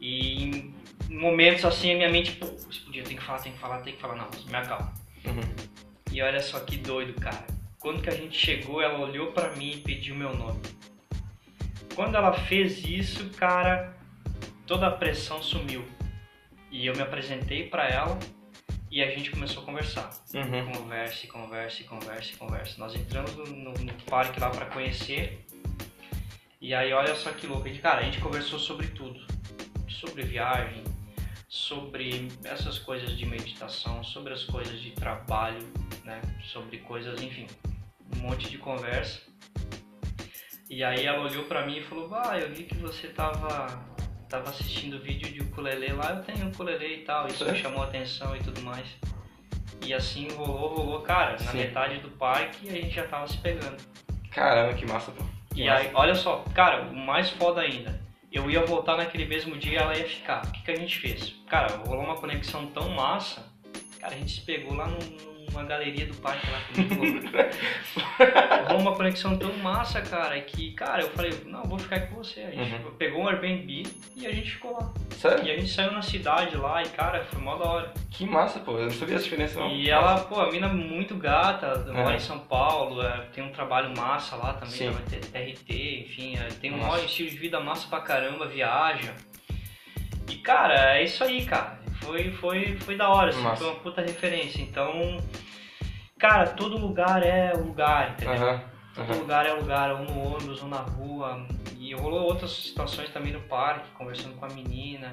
e 0.00 0.72
em 1.08 1.18
momentos 1.18 1.64
assim 1.64 1.92
a 1.92 1.96
minha 1.96 2.10
mente, 2.10 2.32
pô, 2.32 2.46
explodia, 2.68 3.04
tem 3.04 3.16
que 3.16 3.22
falar, 3.22 3.38
tem 3.38 3.52
que 3.52 3.58
falar, 3.58 3.78
tem 3.80 3.94
que 3.94 4.00
falar, 4.00 4.16
não, 4.16 4.28
me 4.48 4.56
acalma. 4.56 4.92
Uhum. 5.24 5.72
E 6.10 6.20
olha 6.20 6.40
só 6.40 6.60
que 6.60 6.76
doido, 6.76 7.14
cara. 7.14 7.46
Quando 7.78 8.02
que 8.02 8.08
a 8.08 8.14
gente 8.14 8.36
chegou, 8.36 8.82
ela 8.82 8.98
olhou 8.98 9.32
para 9.32 9.56
mim 9.56 9.72
e 9.72 9.76
pediu 9.78 10.14
meu 10.14 10.34
nome. 10.34 10.60
Quando 11.94 12.16
ela 12.16 12.32
fez 12.32 12.84
isso, 12.84 13.30
cara, 13.30 13.96
toda 14.66 14.86
a 14.86 14.90
pressão 14.90 15.42
sumiu. 15.42 15.84
E 16.70 16.86
eu 16.86 16.94
me 16.94 17.02
apresentei 17.02 17.68
para 17.68 17.88
ela 17.88 18.18
e 18.92 19.02
a 19.02 19.10
gente 19.10 19.30
começou 19.30 19.64
a 19.64 19.66
conversar. 19.66 20.10
Uhum. 20.34 20.72
Converse, 20.72 21.26
converse, 21.26 21.84
converse, 21.84 22.36
converse. 22.36 22.78
Nós 22.78 22.94
entramos 22.94 23.34
no, 23.34 23.46
no, 23.46 23.72
no 23.72 23.92
parque 24.04 24.38
lá 24.38 24.50
para 24.50 24.66
conhecer. 24.66 25.44
E 26.60 26.72
aí, 26.72 26.92
olha 26.92 27.16
só 27.16 27.32
que 27.32 27.46
louco. 27.46 27.68
Cara, 27.80 28.00
a 28.00 28.04
gente 28.04 28.20
conversou 28.20 28.58
sobre 28.58 28.86
tudo 28.88 29.20
sobre 30.02 30.24
viagem, 30.24 30.82
sobre 31.48 32.28
essas 32.42 32.78
coisas 32.78 33.16
de 33.16 33.24
meditação, 33.24 34.02
sobre 34.02 34.32
as 34.32 34.42
coisas 34.42 34.80
de 34.80 34.90
trabalho, 34.90 35.64
né? 36.04 36.20
Sobre 36.52 36.78
coisas, 36.78 37.22
enfim, 37.22 37.46
um 38.16 38.20
monte 38.20 38.50
de 38.50 38.58
conversa. 38.58 39.20
E 40.68 40.82
aí 40.82 41.06
ela 41.06 41.22
olhou 41.22 41.44
para 41.44 41.64
mim 41.64 41.78
e 41.78 41.82
falou: 41.84 42.12
"Ah, 42.14 42.36
eu 42.36 42.52
vi 42.52 42.64
que 42.64 42.74
você 42.76 43.08
tava 43.08 43.91
tava 44.32 44.50
assistindo 44.50 44.98
vídeo 44.98 45.32
de 45.32 45.40
ukulele 45.40 45.92
lá, 45.92 46.10
eu 46.10 46.22
tenho 46.22 46.48
ukulele 46.48 46.96
e 46.96 46.98
tal". 47.04 47.26
Isso 47.28 47.44
me 47.44 47.56
chamou 47.56 47.82
a 47.82 47.86
atenção 47.86 48.34
e 48.36 48.40
tudo 48.40 48.60
mais. 48.62 48.86
E 49.84 49.92
assim 49.92 50.28
rolou, 50.32 50.74
rolou, 50.74 51.00
cara, 51.00 51.32
na 51.32 51.50
Sim. 51.50 51.58
metade 51.58 51.98
do 51.98 52.08
parque 52.10 52.68
a 52.68 52.72
gente 52.72 52.94
já 52.94 53.06
tava 53.06 53.26
se 53.28 53.38
pegando. 53.38 53.76
Caramba, 54.30 54.74
que 54.74 54.86
massa, 54.86 55.10
pô. 55.12 55.24
Que 55.54 55.62
e 55.62 55.66
massa. 55.66 55.82
aí, 55.82 55.90
olha 55.94 56.14
só, 56.14 56.44
cara, 56.54 56.82
o 56.82 56.96
mais 56.96 57.30
foda 57.30 57.60
ainda 57.60 58.00
eu 58.32 58.50
ia 58.50 58.64
voltar 58.64 58.96
naquele 58.96 59.26
mesmo 59.26 59.56
dia 59.58 59.72
e 59.72 59.76
ela 59.76 59.96
ia 59.96 60.08
ficar. 60.08 60.42
O 60.46 60.50
que, 60.50 60.62
que 60.62 60.70
a 60.70 60.76
gente 60.76 60.98
fez? 60.98 61.34
Cara, 61.46 61.76
rolou 61.76 62.02
uma 62.02 62.16
conexão 62.16 62.66
tão 62.68 62.88
massa, 62.88 63.44
cara, 64.00 64.14
a 64.14 64.18
gente 64.18 64.32
se 64.32 64.40
pegou 64.40 64.74
lá 64.74 64.88
numa 65.48 65.64
galeria 65.64 66.06
do 66.06 66.14
parque 66.14 66.46
lá 66.50 66.60
comigo. 66.72 67.22
rolou 68.68 68.80
uma 68.80 68.94
conexão 68.94 69.36
tão 69.36 69.52
massa, 69.58 70.00
cara, 70.00 70.40
que, 70.40 70.72
cara, 70.72 71.02
eu 71.02 71.10
falei, 71.10 71.32
não, 71.46 71.62
vou 71.64 71.78
ficar 71.78 72.00
com 72.00 72.16
você. 72.16 72.40
A 72.40 72.50
gente 72.50 72.74
uhum. 72.74 72.90
pegou 72.92 73.22
um 73.22 73.28
Airbnb 73.28 73.84
e 74.16 74.26
a 74.26 74.32
gente 74.32 74.52
ficou 74.52 74.72
lá. 74.72 74.92
Sério? 75.10 75.46
E 75.46 75.50
a 75.50 75.56
gente 75.56 75.70
saiu 75.70 75.92
na 75.92 76.02
cidade 76.02 76.56
lá 76.56 76.82
e, 76.82 76.88
cara, 76.88 77.22
foi 77.24 77.40
mó 77.40 77.56
da 77.56 77.64
hora. 77.64 77.94
Que 78.10 78.26
massa, 78.26 78.60
pô, 78.60 78.78
eu 78.78 78.84
não 78.84 78.90
sabia 78.90 79.16
essa 79.16 79.24
diferença 79.24 79.60
não. 79.60 79.70
E 79.70 79.88
ela, 79.90 80.20
pô, 80.20 80.40
a 80.40 80.50
mina 80.50 80.68
muito 80.68 81.14
gata, 81.16 81.78
mora 81.92 82.10
uhum. 82.10 82.14
em 82.14 82.20
São 82.20 82.38
Paulo, 82.38 83.02
é, 83.02 83.26
tem 83.32 83.44
um 83.44 83.52
trabalho 83.52 83.94
massa 83.96 84.36
lá 84.36 84.54
também, 84.54 84.74
Sim. 84.74 84.86
ela 84.86 84.94
vai 84.94 85.04
ter 85.04 85.20
TRT, 85.20 86.00
enfim, 86.00 86.36
é, 86.36 86.48
tem 86.60 86.72
um 86.72 86.78
maior 86.78 86.98
estilo 87.04 87.30
de 87.30 87.36
vida 87.36 87.60
massa 87.60 87.88
pra 87.88 88.00
caramba, 88.00 88.46
viaja. 88.46 89.14
E, 90.28 90.36
cara, 90.36 90.96
é 90.96 91.04
isso 91.04 91.22
aí, 91.22 91.44
cara. 91.44 91.81
Foi, 92.02 92.32
foi, 92.32 92.76
foi 92.76 92.96
da 92.96 93.08
hora, 93.08 93.30
assim, 93.30 93.56
foi 93.56 93.66
uma 93.66 93.80
puta 93.80 94.00
referência. 94.00 94.60
Então, 94.60 95.16
cara, 96.18 96.46
todo 96.48 96.76
lugar 96.76 97.22
é 97.22 97.52
lugar, 97.52 98.12
entendeu? 98.12 98.48
Uhum. 98.48 98.60
Todo 98.94 99.12
uhum. 99.12 99.18
lugar 99.20 99.46
é 99.46 99.52
lugar, 99.52 99.90
ou 99.92 100.04
no 100.04 100.34
ônibus, 100.34 100.62
ou 100.62 100.68
na 100.68 100.80
rua. 100.80 101.46
E 101.78 101.94
rolou 101.94 102.24
outras 102.24 102.52
situações 102.52 103.10
também 103.10 103.32
no 103.32 103.40
parque, 103.42 103.90
conversando 103.92 104.34
com 104.34 104.44
a 104.44 104.48
menina. 104.48 105.10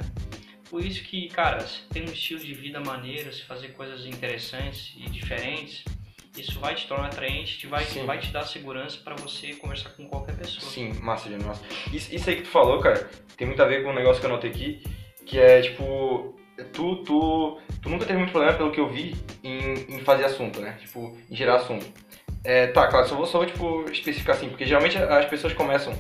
Por 0.70 0.86
isso 0.86 1.04
que, 1.04 1.28
cara, 1.30 1.62
se 1.62 1.82
tem 1.90 2.04
um 2.04 2.12
estilo 2.12 2.42
de 2.42 2.54
vida 2.54 2.80
maneiro, 2.80 3.34
se 3.34 3.44
fazer 3.44 3.70
coisas 3.70 4.06
interessantes 4.06 4.94
e 4.98 5.10
diferentes, 5.10 5.84
isso 6.38 6.60
vai 6.60 6.76
te 6.76 6.88
tornar 6.88 7.08
atraente, 7.08 7.58
te 7.58 7.68
vai, 7.68 7.84
vai 7.84 8.20
te 8.20 8.32
dar 8.32 8.44
segurança 8.44 9.00
para 9.04 9.16
você 9.16 9.54
conversar 9.56 9.90
com 9.92 10.08
qualquer 10.08 10.36
pessoa. 10.36 10.72
Sim, 10.72 10.94
massa, 11.02 11.30
gente, 11.30 11.44
massa. 11.44 11.64
Isso, 11.92 12.14
isso 12.14 12.30
aí 12.30 12.36
que 12.36 12.44
tu 12.44 12.50
falou, 12.50 12.80
cara, 12.80 13.10
tem 13.36 13.48
muito 13.48 13.62
a 13.62 13.66
ver 13.66 13.84
com 13.84 13.90
um 13.90 13.96
negócio 13.96 14.20
que 14.20 14.28
eu 14.28 14.32
anotei 14.32 14.52
aqui, 14.52 14.84
que 15.26 15.40
é, 15.40 15.62
tipo, 15.62 16.39
tu, 16.66 16.98
tu, 17.04 17.58
tu 17.82 17.90
nunca 17.90 18.06
teve 18.06 18.18
muito 18.18 18.32
problema, 18.32 18.58
pelo 18.58 18.72
que 18.72 18.80
eu 18.80 18.90
vi, 18.90 19.16
em, 19.44 19.96
em 19.96 20.00
fazer 20.00 20.26
assunto, 20.26 20.60
né? 20.60 20.78
Tipo, 20.80 21.18
em 21.30 21.36
gerar 21.36 21.56
assunto. 21.56 21.86
É, 22.44 22.68
tá, 22.68 22.88
claro, 22.88 23.08
só 23.08 23.16
vou, 23.16 23.26
só 23.26 23.40
vou, 23.40 23.48
tipo, 23.48 23.86
especificar 23.92 24.36
assim, 24.36 24.50
porque 24.50 24.66
geralmente 24.66 24.98
as 24.98 25.26
pessoas 25.26 25.54
começam 25.54 25.94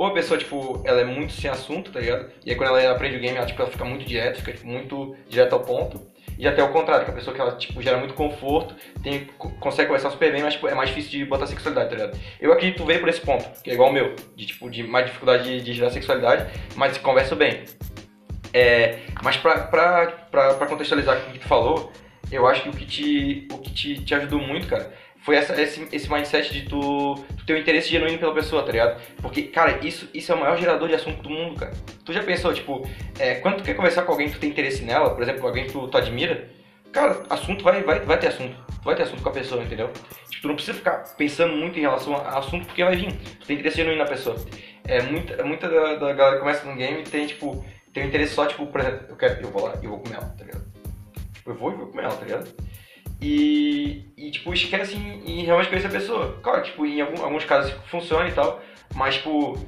ou 0.00 0.06
a 0.06 0.14
pessoa, 0.14 0.38
tipo, 0.38 0.80
ela 0.86 1.02
é 1.02 1.04
muito 1.04 1.34
sem 1.34 1.50
assunto, 1.50 1.92
tá 1.92 2.00
ligado? 2.00 2.30
E 2.42 2.50
aí 2.50 2.56
quando 2.56 2.74
ela 2.74 2.90
aprende 2.90 3.18
o 3.18 3.20
game, 3.20 3.36
ela, 3.36 3.44
tipo, 3.44 3.60
ela 3.60 3.70
fica 3.70 3.84
muito 3.84 4.02
direta, 4.02 4.38
fica 4.38 4.52
tipo, 4.52 4.66
muito 4.66 5.14
direto 5.28 5.52
ao 5.52 5.60
ponto. 5.60 6.00
E 6.38 6.48
até 6.48 6.62
o 6.62 6.72
contrário, 6.72 7.04
que 7.04 7.10
a 7.10 7.14
pessoa 7.14 7.34
que 7.34 7.40
ela, 7.42 7.54
tipo, 7.56 7.82
gera 7.82 7.98
muito 7.98 8.14
conforto, 8.14 8.74
tem, 9.02 9.26
consegue 9.60 9.88
conversar 9.88 10.10
super 10.10 10.32
bem, 10.32 10.42
mas 10.42 10.54
tipo, 10.54 10.66
é 10.68 10.74
mais 10.74 10.88
difícil 10.88 11.10
de 11.10 11.24
botar 11.26 11.46
sexualidade, 11.46 11.90
tá 11.90 11.96
ligado? 11.96 12.18
Eu 12.40 12.50
acredito 12.50 12.76
que 12.76 12.82
tu 12.82 12.86
veio 12.86 12.98
por 12.98 13.10
esse 13.10 13.20
ponto, 13.20 13.44
que 13.62 13.70
é 13.70 13.74
igual 13.74 13.90
o 13.90 13.92
meu, 13.92 14.16
de 14.34 14.46
tipo, 14.46 14.70
de 14.70 14.82
mais 14.82 15.04
dificuldade 15.04 15.44
de, 15.44 15.60
de 15.62 15.74
gerar 15.74 15.90
sexualidade, 15.90 16.50
mas 16.76 16.96
conversa 16.96 17.36
bem. 17.36 17.64
É, 18.52 19.00
mas 19.22 19.36
pra 19.36 20.66
contextualizar 20.68 21.16
o 21.16 21.32
que 21.32 21.38
tu 21.38 21.46
falou, 21.46 21.92
eu 22.30 22.46
acho 22.46 22.62
que 22.62 22.68
o 22.68 22.72
que 22.72 22.86
te, 22.86 23.48
o 23.52 23.58
que 23.58 23.72
te, 23.72 24.04
te 24.04 24.14
ajudou 24.14 24.40
muito, 24.40 24.66
cara, 24.66 24.92
foi 25.22 25.36
essa, 25.36 25.60
esse, 25.60 25.86
esse 25.92 26.10
mindset 26.10 26.52
de 26.52 26.68
tu, 26.68 27.14
tu 27.36 27.44
ter 27.44 27.54
um 27.54 27.58
interesse 27.58 27.90
genuíno 27.90 28.18
pela 28.18 28.32
pessoa, 28.32 28.62
tá 28.62 28.72
ligado? 28.72 29.00
Porque, 29.20 29.42
cara, 29.42 29.78
isso, 29.86 30.08
isso 30.14 30.32
é 30.32 30.34
o 30.34 30.40
maior 30.40 30.56
gerador 30.56 30.88
de 30.88 30.94
assunto 30.94 31.22
do 31.22 31.28
mundo, 31.28 31.58
cara. 31.58 31.72
Tu 32.04 32.12
já 32.12 32.22
pensou, 32.22 32.54
tipo, 32.54 32.88
é, 33.18 33.34
quando 33.36 33.58
tu 33.58 33.64
quer 33.64 33.74
conversar 33.74 34.02
com 34.02 34.12
alguém 34.12 34.28
que 34.28 34.34
tu 34.34 34.40
tem 34.40 34.50
interesse 34.50 34.82
nela, 34.82 35.10
por 35.10 35.22
exemplo, 35.22 35.42
com 35.42 35.48
alguém 35.48 35.66
que 35.66 35.72
tu, 35.72 35.88
tu 35.88 35.96
admira, 35.96 36.48
cara, 36.90 37.22
assunto 37.28 37.62
vai, 37.62 37.82
vai, 37.82 38.00
vai 38.00 38.18
ter 38.18 38.28
assunto. 38.28 38.56
Vai 38.82 38.94
ter 38.94 39.02
assunto 39.02 39.22
com 39.22 39.28
a 39.28 39.32
pessoa, 39.32 39.62
entendeu? 39.62 39.90
Tipo, 40.30 40.42
tu 40.42 40.48
não 40.48 40.54
precisa 40.54 40.76
ficar 40.78 41.04
pensando 41.16 41.54
muito 41.54 41.78
em 41.78 41.82
relação 41.82 42.16
a 42.16 42.38
assunto 42.38 42.64
porque 42.64 42.82
vai 42.82 42.96
vir. 42.96 43.12
Tu 43.12 43.46
tem 43.46 43.56
interesse 43.56 43.76
genuíno 43.76 44.02
na 44.02 44.08
pessoa. 44.08 44.36
É, 44.86 45.02
muita, 45.02 45.44
muita 45.44 45.68
da, 45.68 45.96
da 45.96 46.12
galera 46.14 46.36
que 46.36 46.40
começa 46.40 46.64
no 46.64 46.74
game 46.74 47.02
tem, 47.02 47.26
tipo, 47.26 47.62
um 47.96 48.06
interesse 48.06 48.34
só, 48.34 48.46
tipo, 48.46 48.66
por 48.66 48.80
exemplo, 48.80 49.06
eu 49.08 49.16
quero, 49.16 49.40
eu 49.42 49.50
vou 49.50 49.66
lá 49.66 49.74
e 49.82 49.86
vou 49.86 49.98
comer 49.98 50.16
ela, 50.16 50.34
tá 50.38 50.44
ligado? 50.44 50.64
Tipo, 51.32 51.50
eu 51.50 51.54
vou 51.54 51.72
e 51.72 51.76
vou 51.76 51.86
comer 51.88 52.04
ela, 52.04 52.16
tá 52.16 52.24
ligado? 52.24 52.48
E, 53.20 54.04
e 54.16 54.30
tipo, 54.30 54.52
esquece 54.54 54.96
em, 54.96 55.40
em 55.40 55.44
realmente 55.44 55.68
conhecer 55.68 55.88
a 55.88 55.90
pessoa. 55.90 56.38
Claro, 56.42 56.62
tipo, 56.62 56.86
em 56.86 57.00
algum, 57.00 57.22
alguns 57.22 57.44
casos 57.44 57.72
funciona 57.90 58.28
e 58.28 58.32
tal, 58.32 58.62
mas, 58.94 59.16
tipo, 59.16 59.58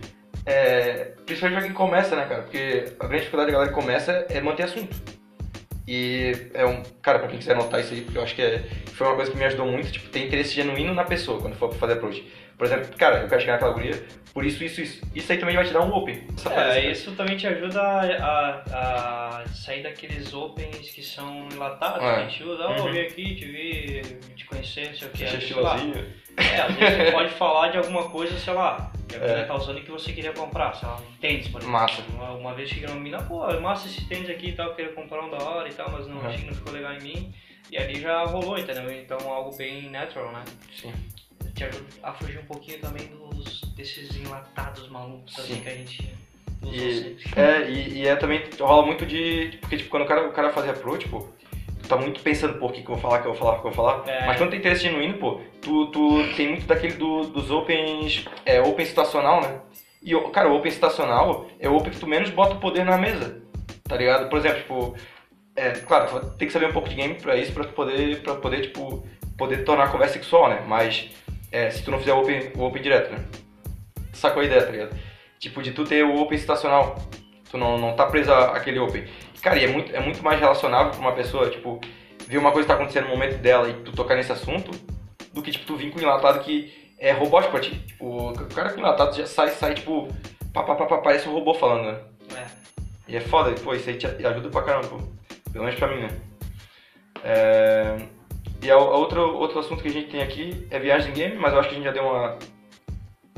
é, 0.46 1.12
principalmente 1.26 1.58
pra 1.58 1.66
quem 1.66 1.72
começa, 1.72 2.16
né, 2.16 2.26
cara? 2.26 2.42
Porque 2.42 2.92
a 2.98 3.06
grande 3.06 3.24
dificuldade 3.24 3.50
da 3.50 3.52
galera 3.52 3.72
que 3.72 3.80
começa 3.80 4.26
é 4.30 4.40
manter 4.40 4.64
assunto. 4.64 5.21
E 5.86 6.50
é 6.54 6.64
um. 6.64 6.82
Cara, 7.02 7.18
pra 7.18 7.28
quem 7.28 7.38
quiser 7.38 7.52
anotar 7.52 7.80
isso 7.80 7.92
aí, 7.92 8.02
porque 8.02 8.18
eu 8.18 8.22
acho 8.22 8.34
que 8.34 8.42
é, 8.42 8.62
foi 8.92 9.06
uma 9.06 9.16
coisa 9.16 9.30
que 9.30 9.36
me 9.36 9.44
ajudou 9.44 9.66
muito, 9.66 9.90
tipo, 9.90 10.08
ter 10.08 10.24
interesse 10.26 10.54
genuíno 10.54 10.94
na 10.94 11.04
pessoa 11.04 11.40
quando 11.40 11.54
for 11.56 11.72
fazer 11.74 11.94
approach. 11.94 12.24
Por 12.56 12.66
exemplo, 12.66 12.96
cara, 12.96 13.22
eu 13.22 13.28
quero 13.28 13.40
chegar 13.40 13.54
naquela 13.54 13.72
guria, 13.72 14.00
por 14.32 14.44
isso, 14.44 14.62
isso, 14.62 14.80
isso. 14.80 15.02
Isso 15.14 15.32
aí 15.32 15.38
também 15.38 15.56
vai 15.56 15.64
te 15.64 15.72
dar 15.72 15.80
um 15.80 15.92
open. 15.92 16.22
É, 16.48 16.90
isso 16.90 17.10
também 17.12 17.36
te 17.36 17.46
ajuda 17.46 17.82
a, 17.82 18.62
a, 19.40 19.44
sair 19.48 19.82
daqueles 19.82 20.32
opens 20.32 20.90
que 20.90 21.02
são 21.02 21.48
enlatados, 21.52 22.02
é. 22.02 22.14
que 22.14 22.20
a 22.20 22.28
gente 22.28 22.44
usa, 22.44 22.66
oh, 22.68 22.82
uhum. 22.82 22.92
vim 22.92 23.00
aqui, 23.00 23.34
te 23.34 23.44
vi, 23.46 24.02
te 24.36 24.44
conhecer, 24.44 24.88
não 24.88 24.94
sei 24.94 25.08
o 25.08 25.10
que. 25.10 25.24
Achei 25.24 25.38
estilosinho. 25.38 26.06
É, 26.36 26.60
às 26.60 26.74
vezes 26.74 26.96
você 26.96 27.12
pode 27.12 27.30
falar 27.34 27.68
de 27.68 27.78
alguma 27.78 28.08
coisa, 28.08 28.38
sei 28.38 28.52
lá, 28.52 28.90
que 29.08 29.16
é. 29.16 29.44
tá 29.44 29.54
usando 29.54 29.80
que 29.80 29.90
você 29.90 30.12
queria 30.12 30.32
comprar, 30.32 30.74
sei 30.74 30.88
lá, 30.88 30.96
um 30.96 31.16
tênis, 31.20 31.48
por 31.48 31.60
exemplo. 31.60 31.78
Massa. 31.78 32.02
Uma, 32.14 32.30
uma 32.32 32.54
vez 32.54 32.68
cheguei 32.68 32.86
uma 32.86 32.96
menina, 32.96 33.22
pô, 33.22 33.48
é 33.48 33.60
massa 33.60 33.86
esse 33.86 34.06
tênis 34.06 34.28
aqui 34.30 34.48
e 34.48 34.52
tal, 34.52 34.68
eu 34.68 34.74
queria 34.74 34.92
comprar 34.92 35.24
um 35.24 35.30
da 35.30 35.38
hora 35.38 35.68
e 35.68 35.72
tal, 35.72 35.90
mas 35.90 36.06
não, 36.06 36.16
uhum. 36.16 36.26
achei 36.26 36.40
que 36.40 36.46
não 36.46 36.54
ficou 36.54 36.72
legal 36.72 36.92
em 36.94 37.00
mim. 37.00 37.34
E 37.70 37.78
ali 37.78 38.00
já 38.00 38.24
rolou, 38.24 38.58
entendeu? 38.58 38.90
Então 38.92 39.18
algo 39.32 39.56
bem 39.56 39.88
natural, 39.88 40.32
né? 40.32 40.44
Sim 40.74 40.92
te 41.54 41.64
ajuda 41.64 41.86
a 42.02 42.12
fugir 42.12 42.38
um 42.38 42.46
pouquinho 42.46 42.78
também 42.78 43.06
dos, 43.08 43.60
desses 43.76 44.16
enlatados 44.16 44.88
malucos 44.88 45.38
assim, 45.38 45.60
que 45.60 45.68
a 45.68 45.74
gente 45.74 46.14
E, 46.64 47.16
é, 47.36 47.70
e, 47.70 47.98
e, 47.98 48.06
é 48.06 48.16
também, 48.16 48.42
rola 48.58 48.86
muito 48.86 49.04
de. 49.04 49.58
Porque, 49.60 49.76
tipo, 49.76 49.90
quando 49.90 50.04
o 50.04 50.06
cara, 50.06 50.28
o 50.28 50.32
cara 50.32 50.52
faz 50.52 50.66
repro, 50.66 50.96
tipo, 50.96 51.28
tá 51.92 51.96
muito 51.96 52.22
pensando, 52.22 52.58
pô, 52.58 52.66
o 52.66 52.70
que, 52.70 52.82
que 52.82 52.90
eu 52.90 52.94
vou 52.94 52.98
falar, 52.98 53.18
o 53.18 53.22
que 53.22 53.28
eu 53.28 53.34
vou 53.34 53.40
falar, 53.40 53.58
o 53.58 53.60
que 53.60 53.66
eu 53.66 53.72
vou 53.72 53.84
falar. 53.84 54.08
É. 54.08 54.26
Mas 54.26 54.38
quando 54.38 54.50
tem 54.50 54.58
interesse 54.58 54.82
genuíno, 54.82 55.18
pô, 55.18 55.40
tu, 55.60 55.86
tu 55.86 56.34
tem 56.36 56.48
muito 56.48 56.66
daquele 56.66 56.94
do, 56.94 57.24
dos 57.24 57.50
opens, 57.50 58.24
é, 58.46 58.60
open 58.60 58.86
situacional, 58.86 59.42
né? 59.42 59.60
E, 60.02 60.18
cara, 60.30 60.48
o 60.48 60.56
open 60.56 60.72
situacional 60.72 61.46
é 61.60 61.68
o 61.68 61.76
open 61.76 61.92
que 61.92 62.00
tu 62.00 62.06
menos 62.06 62.30
bota 62.30 62.54
o 62.54 62.60
poder 62.60 62.84
na 62.84 62.96
mesa, 62.96 63.42
tá 63.84 63.96
ligado? 63.96 64.28
Por 64.28 64.38
exemplo, 64.38 64.58
tipo, 64.58 64.96
é, 65.54 65.70
claro, 65.70 66.30
tem 66.36 66.48
que 66.48 66.52
saber 66.52 66.66
um 66.66 66.72
pouco 66.72 66.88
de 66.88 66.94
game 66.94 67.14
pra 67.14 67.36
isso, 67.36 67.52
pra 67.52 67.64
tu 67.64 67.72
poder, 67.74 68.22
pra 68.22 68.34
poder, 68.36 68.62
tipo, 68.62 69.06
poder 69.36 69.64
tornar 69.64 69.84
a 69.84 69.88
conversa 69.88 70.14
sexual, 70.14 70.48
né? 70.48 70.64
Mas, 70.66 71.10
é, 71.50 71.70
se 71.70 71.84
tu 71.84 71.90
não 71.90 71.98
fizer 71.98 72.14
o 72.14 72.20
open, 72.20 72.52
o 72.56 72.64
open 72.64 72.82
direto, 72.82 73.12
né? 73.12 73.24
Sacou 74.12 74.42
a 74.42 74.44
ideia, 74.44 74.62
tá 74.62 74.70
ligado? 74.70 74.96
Tipo, 75.38 75.62
de 75.62 75.72
tu 75.72 75.84
ter 75.84 76.04
o 76.04 76.16
open 76.20 76.38
situacional, 76.38 76.96
tu 77.52 77.58
não, 77.58 77.78
não 77.78 77.94
tá 77.94 78.06
preso 78.06 78.32
àquele 78.32 78.80
open. 78.80 79.04
Cara, 79.42 79.58
e 79.58 79.64
é 79.64 79.68
muito, 79.68 79.94
é 79.94 80.00
muito 80.00 80.24
mais 80.24 80.40
relacionável 80.40 80.90
pra 80.90 81.00
uma 81.00 81.12
pessoa, 81.12 81.50
tipo, 81.50 81.78
ver 82.26 82.38
uma 82.38 82.50
coisa 82.50 82.66
que 82.66 82.72
tá 82.72 82.74
acontecendo 82.74 83.04
no 83.04 83.10
momento 83.10 83.38
dela 83.38 83.68
e 83.68 83.74
tu 83.74 83.92
tocar 83.92 84.16
nesse 84.16 84.32
assunto, 84.32 84.70
do 85.32 85.42
que, 85.42 85.52
tipo, 85.52 85.66
tu 85.66 85.76
vir 85.76 85.92
com 85.92 85.98
um 85.98 86.02
enlatado 86.02 86.40
que 86.40 86.92
é 86.98 87.12
robótico 87.12 87.52
pra 87.52 87.60
ti. 87.60 87.78
Tipo, 87.86 88.30
o 88.30 88.54
cara 88.54 88.72
com 88.72 88.80
enlatado 88.80 89.14
já 89.14 89.26
sai, 89.26 89.50
sai, 89.50 89.74
tipo, 89.74 90.08
pá, 90.52 90.62
pá, 90.62 90.74
pá, 90.74 90.86
pá, 90.86 90.98
parece 90.98 91.28
um 91.28 91.32
robô 91.32 91.52
falando, 91.52 91.92
né? 91.92 92.00
É. 92.34 92.46
E 93.08 93.16
é 93.16 93.20
foda, 93.20 93.52
pô, 93.60 93.74
isso 93.74 93.90
aí 93.90 93.96
te 93.96 94.06
ajuda 94.06 94.48
pra 94.48 94.62
caramba, 94.62 94.88
pô. 94.88 94.98
Pelo 95.52 95.64
menos 95.64 95.78
pra 95.78 95.88
mim, 95.88 96.00
né? 96.00 96.08
É... 97.22 97.96
E 98.62 98.70
a, 98.70 98.74
a 98.74 98.78
outro, 98.78 99.36
outro 99.36 99.58
assunto 99.58 99.82
que 99.82 99.88
a 99.88 99.92
gente 99.92 100.10
tem 100.10 100.22
aqui 100.22 100.66
é 100.70 100.78
viagem 100.78 101.10
em 101.10 101.14
game, 101.14 101.36
mas 101.36 101.52
eu 101.52 101.58
acho 101.58 101.68
que 101.68 101.74
a 101.74 101.78
gente 101.78 101.84
já 101.84 101.92
deu 101.92 102.04
uma, 102.04 102.38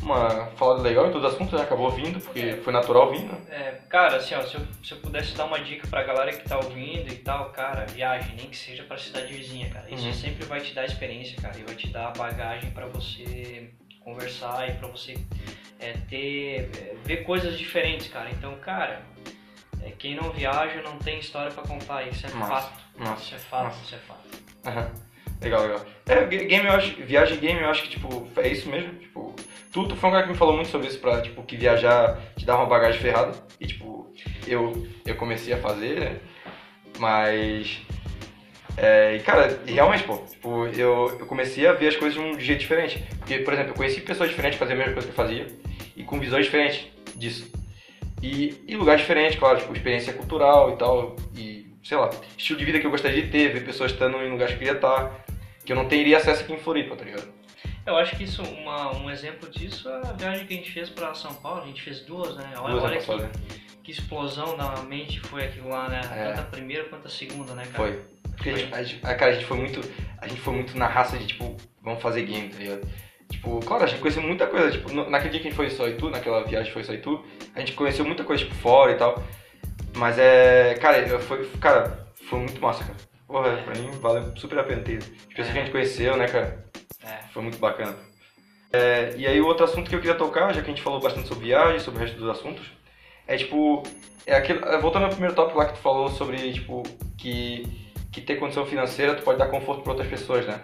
uma 0.04 0.46
falada 0.56 0.82
legal 0.82 1.08
em 1.08 1.12
todos 1.12 1.26
os 1.26 1.34
assuntos, 1.34 1.58
né? 1.58 1.64
Acabou 1.64 1.90
vindo, 1.90 2.20
porque 2.20 2.56
foi 2.56 2.72
natural 2.72 3.10
vindo. 3.10 3.34
É, 3.50 3.80
cara, 3.88 4.16
assim, 4.16 4.34
ó, 4.34 4.42
se 4.42 4.54
eu, 4.54 4.60
se 4.82 4.92
eu 4.92 4.98
pudesse 4.98 5.34
dar 5.34 5.46
uma 5.46 5.58
dica 5.58 5.86
pra 5.88 6.02
galera 6.02 6.32
que 6.32 6.46
tá 6.48 6.58
ouvindo 6.58 7.10
e 7.10 7.16
tal, 7.16 7.50
cara, 7.50 7.86
viagem, 7.86 8.36
nem 8.36 8.46
que 8.46 8.56
seja 8.56 8.82
pra 8.84 8.98
cidade 8.98 9.32
vizinha, 9.32 9.70
cara. 9.70 9.86
Isso 9.90 10.06
uhum. 10.06 10.12
sempre 10.12 10.44
vai 10.44 10.60
te 10.60 10.74
dar 10.74 10.84
experiência, 10.84 11.40
cara, 11.40 11.58
e 11.58 11.62
vai 11.62 11.74
te 11.74 11.88
dar 11.88 12.12
bagagem 12.12 12.70
pra 12.70 12.86
você 12.86 13.70
conversar 14.00 14.68
e 14.68 14.74
pra 14.74 14.88
você 14.88 15.16
é, 15.80 15.92
ter, 16.08 16.70
é, 16.76 16.94
ver 17.02 17.24
coisas 17.24 17.58
diferentes, 17.58 18.08
cara. 18.08 18.30
Então, 18.30 18.54
cara, 18.56 19.02
é, 19.82 19.90
quem 19.90 20.14
não 20.14 20.30
viaja 20.30 20.82
não 20.82 20.98
tem 20.98 21.18
história 21.18 21.50
pra 21.50 21.62
contar, 21.62 22.06
isso 22.06 22.26
é 22.26 22.30
Nossa. 22.30 22.50
fato. 22.50 22.84
Nossa. 22.98 23.22
Isso 23.22 23.34
é 23.34 23.38
fato, 23.38 23.64
Nossa. 23.64 23.84
isso 23.84 23.94
é 23.94 23.98
fato. 23.98 24.24
Uhum. 24.66 25.13
Legal, 25.40 25.62
legal. 25.62 25.86
É, 26.06 26.24
game 26.24 26.66
eu 26.66 26.72
acho, 26.72 26.94
viagem 27.02 27.38
game 27.38 27.60
eu 27.60 27.68
acho 27.68 27.82
que, 27.82 27.90
tipo, 27.90 28.28
é 28.36 28.48
isso 28.48 28.68
mesmo, 28.68 28.94
tipo, 28.94 29.34
tu, 29.72 29.88
tu 29.88 29.96
foi 29.96 30.08
um 30.08 30.12
cara 30.12 30.24
que 30.24 30.32
me 30.32 30.38
falou 30.38 30.54
muito 30.54 30.68
sobre 30.68 30.88
isso 30.88 30.98
pra, 30.98 31.20
tipo, 31.20 31.42
que 31.42 31.56
viajar 31.56 32.20
te 32.36 32.44
dá 32.44 32.56
uma 32.56 32.66
bagagem 32.66 33.00
ferrada, 33.00 33.32
e, 33.60 33.66
tipo, 33.66 34.12
eu, 34.46 34.86
eu 35.04 35.14
comecei 35.16 35.52
a 35.52 35.58
fazer, 35.58 36.00
né, 36.00 36.16
mas, 36.98 37.80
é, 38.76 39.16
e, 39.16 39.20
cara, 39.20 39.60
realmente, 39.66 40.04
pô, 40.04 40.18
tipo, 40.18 40.66
eu, 40.68 41.16
eu 41.18 41.26
comecei 41.26 41.66
a 41.66 41.72
ver 41.72 41.88
as 41.88 41.96
coisas 41.96 42.14
de 42.14 42.20
um 42.20 42.38
jeito 42.38 42.60
diferente, 42.60 43.02
porque, 43.18 43.38
por 43.38 43.52
exemplo, 43.52 43.72
eu 43.72 43.76
conheci 43.76 44.00
pessoas 44.00 44.30
diferentes 44.30 44.58
faziam 44.58 44.76
a 44.76 44.78
mesma 44.78 44.94
coisa 44.94 45.08
que 45.08 45.12
eu 45.12 45.24
fazia, 45.24 45.46
e 45.96 46.04
com 46.04 46.18
visões 46.18 46.46
diferentes 46.46 46.86
disso, 47.16 47.50
e, 48.22 48.62
e 48.66 48.76
lugares 48.76 49.02
diferentes, 49.02 49.38
claro, 49.38 49.58
tipo, 49.58 49.74
experiência 49.74 50.12
cultural 50.12 50.72
e 50.72 50.76
tal, 50.76 51.16
e, 51.36 51.63
sei 51.84 51.98
lá, 51.98 52.10
estilo 52.36 52.58
de 52.58 52.64
vida 52.64 52.80
que 52.80 52.86
eu 52.86 52.90
gostaria 52.90 53.22
de 53.22 53.30
ter, 53.30 53.52
ver 53.52 53.64
pessoas 53.64 53.92
estando 53.92 54.16
em 54.16 54.30
lugares 54.30 54.54
que 54.54 54.64
eu 54.64 54.66
queria 54.66 54.72
estar, 54.72 55.24
que 55.64 55.70
eu 55.70 55.76
não 55.76 55.86
teria 55.86 56.16
acesso 56.16 56.42
aqui 56.42 56.54
em 56.54 56.58
Floripa, 56.58 56.96
tá 56.96 57.04
ligado? 57.04 57.28
Eu 57.86 57.96
acho 57.96 58.16
que 58.16 58.24
isso, 58.24 58.42
uma, 58.42 58.96
um 58.96 59.10
exemplo 59.10 59.48
disso 59.50 59.88
é 59.90 59.96
a 59.96 60.12
viagem 60.12 60.46
que 60.46 60.54
a 60.54 60.56
gente 60.56 60.72
fez 60.72 60.88
para 60.88 61.12
São 61.14 61.34
Paulo, 61.34 61.62
a 61.62 61.66
gente 61.66 61.82
fez 61.82 62.00
duas, 62.00 62.34
né? 62.36 62.54
Olha, 62.56 62.72
duas 62.72 62.84
olha 62.84 62.98
que, 62.98 63.16
né? 63.16 63.30
que, 63.82 63.92
explosão 63.92 64.56
na 64.56 64.82
mente 64.82 65.20
foi 65.20 65.44
aquilo 65.44 65.68
lá, 65.68 65.88
né? 65.90 66.00
É. 66.10 66.28
Tanto 66.28 66.40
a 66.40 66.44
primeira 66.44 66.84
quanto 66.84 67.06
a 67.06 67.10
segunda, 67.10 67.54
né, 67.54 67.64
cara? 67.66 67.76
Foi. 67.76 68.02
Porque 68.30 68.50
foi. 68.52 68.72
A, 68.72 68.82
gente, 68.82 69.06
a, 69.06 69.14
cara, 69.14 69.32
a 69.32 69.34
gente 69.34 69.44
foi 69.44 69.58
muito. 69.58 69.80
A 70.18 70.26
gente 70.26 70.40
foi 70.40 70.54
muito 70.54 70.78
na 70.78 70.86
raça 70.86 71.18
de 71.18 71.26
tipo, 71.26 71.54
vamos 71.82 72.02
fazer 72.02 72.22
game, 72.22 72.48
tá 72.48 72.58
ligado? 72.58 72.88
Tipo, 73.30 73.60
claro, 73.60 73.84
a 73.84 73.86
gente 73.86 74.00
conheceu 74.00 74.22
muita 74.22 74.46
coisa, 74.46 74.70
tipo, 74.70 74.90
naquele 74.92 75.32
dia 75.32 75.40
que 75.40 75.48
a 75.48 75.50
gente 75.50 75.56
foi 75.56 75.68
só 75.68 75.86
e 75.86 75.94
tu, 75.94 76.08
naquela 76.08 76.42
viagem 76.44 76.72
foi 76.72 76.84
só 76.84 76.94
e 76.94 76.98
tu, 76.98 77.22
a 77.54 77.60
gente 77.60 77.72
conheceu 77.72 78.04
muita 78.04 78.24
coisa, 78.24 78.44
tipo, 78.44 78.54
fora 78.54 78.92
e 78.92 78.96
tal. 78.96 79.22
Mas 79.96 80.18
é. 80.18 80.74
Cara, 80.74 81.18
foi, 81.20 81.48
cara, 81.60 82.06
foi 82.28 82.38
muito 82.40 82.60
massa, 82.60 82.84
cara. 82.84 82.96
Porra, 83.26 83.48
é. 83.48 83.62
pra 83.62 83.74
mim 83.74 83.90
vale 84.00 84.38
super 84.38 84.58
a 84.58 84.64
pena 84.64 84.82
ter. 84.82 84.98
As 84.98 85.06
pessoas 85.06 85.48
é. 85.48 85.52
que 85.52 85.58
a 85.58 85.62
gente 85.62 85.72
conheceu, 85.72 86.16
né, 86.16 86.26
cara? 86.26 86.64
É. 87.04 87.28
Foi 87.32 87.42
muito 87.42 87.58
bacana. 87.58 87.94
É, 88.72 89.14
e 89.16 89.24
aí 89.24 89.40
o 89.40 89.46
outro 89.46 89.64
assunto 89.64 89.88
que 89.88 89.94
eu 89.94 90.00
queria 90.00 90.16
tocar, 90.16 90.52
já 90.52 90.60
que 90.60 90.66
a 90.66 90.74
gente 90.74 90.82
falou 90.82 91.00
bastante 91.00 91.28
sobre 91.28 91.44
viagem, 91.44 91.78
sobre 91.78 92.00
o 92.00 92.02
resto 92.02 92.18
dos 92.18 92.28
assuntos, 92.28 92.66
é 93.24 93.36
tipo, 93.36 93.84
é 94.26 94.34
aquele, 94.34 94.64
é, 94.64 94.78
voltando 94.78 95.04
ao 95.04 95.10
primeiro 95.10 95.34
tópico 95.34 95.58
lá 95.58 95.66
que 95.66 95.74
tu 95.74 95.78
falou 95.78 96.08
sobre, 96.10 96.52
tipo, 96.52 96.82
que, 97.16 97.68
que 98.10 98.20
ter 98.20 98.34
condição 98.34 98.66
financeira 98.66 99.14
tu 99.14 99.22
pode 99.22 99.38
dar 99.38 99.46
conforto 99.46 99.82
para 99.82 99.92
outras 99.92 100.10
pessoas, 100.10 100.44
né? 100.44 100.60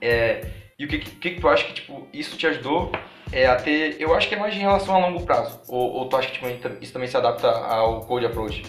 É, 0.00 0.46
e 0.80 0.86
o 0.86 0.88
que, 0.88 0.98
que, 0.98 1.30
que 1.32 1.40
tu 1.42 1.46
acha 1.46 1.62
que, 1.66 1.74
tipo, 1.74 2.08
isso 2.10 2.38
te 2.38 2.46
ajudou 2.46 2.90
é, 3.30 3.46
a 3.46 3.56
ter, 3.56 4.00
eu 4.00 4.14
acho 4.14 4.26
que 4.26 4.34
é 4.34 4.38
mais 4.38 4.54
em 4.54 4.60
relação 4.60 4.94
a 4.94 5.06
longo 5.06 5.26
prazo, 5.26 5.60
ou, 5.68 5.92
ou 5.92 6.08
tu 6.08 6.16
acha 6.16 6.28
que 6.28 6.38
tipo, 6.38 6.82
isso 6.82 6.90
também 6.90 7.06
se 7.06 7.14
adapta 7.18 7.50
ao 7.50 8.00
Code 8.06 8.24
Approach? 8.24 8.62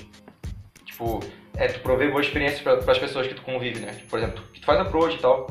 Tipo, 0.83 1.21
é 1.55 1.69
tu 1.69 1.79
prover 1.79 2.11
boas 2.11 2.25
experiências 2.25 2.59
para 2.59 2.91
as 2.91 2.99
pessoas 2.99 3.27
que 3.27 3.33
tu 3.33 3.41
convive, 3.43 3.79
né? 3.79 3.93
Tipo, 3.93 4.09
por 4.09 4.19
exemplo, 4.19 4.43
que 4.51 4.59
tu 4.59 4.65
faz 4.65 4.81
approach 4.81 5.15
e 5.15 5.19
tal, 5.19 5.47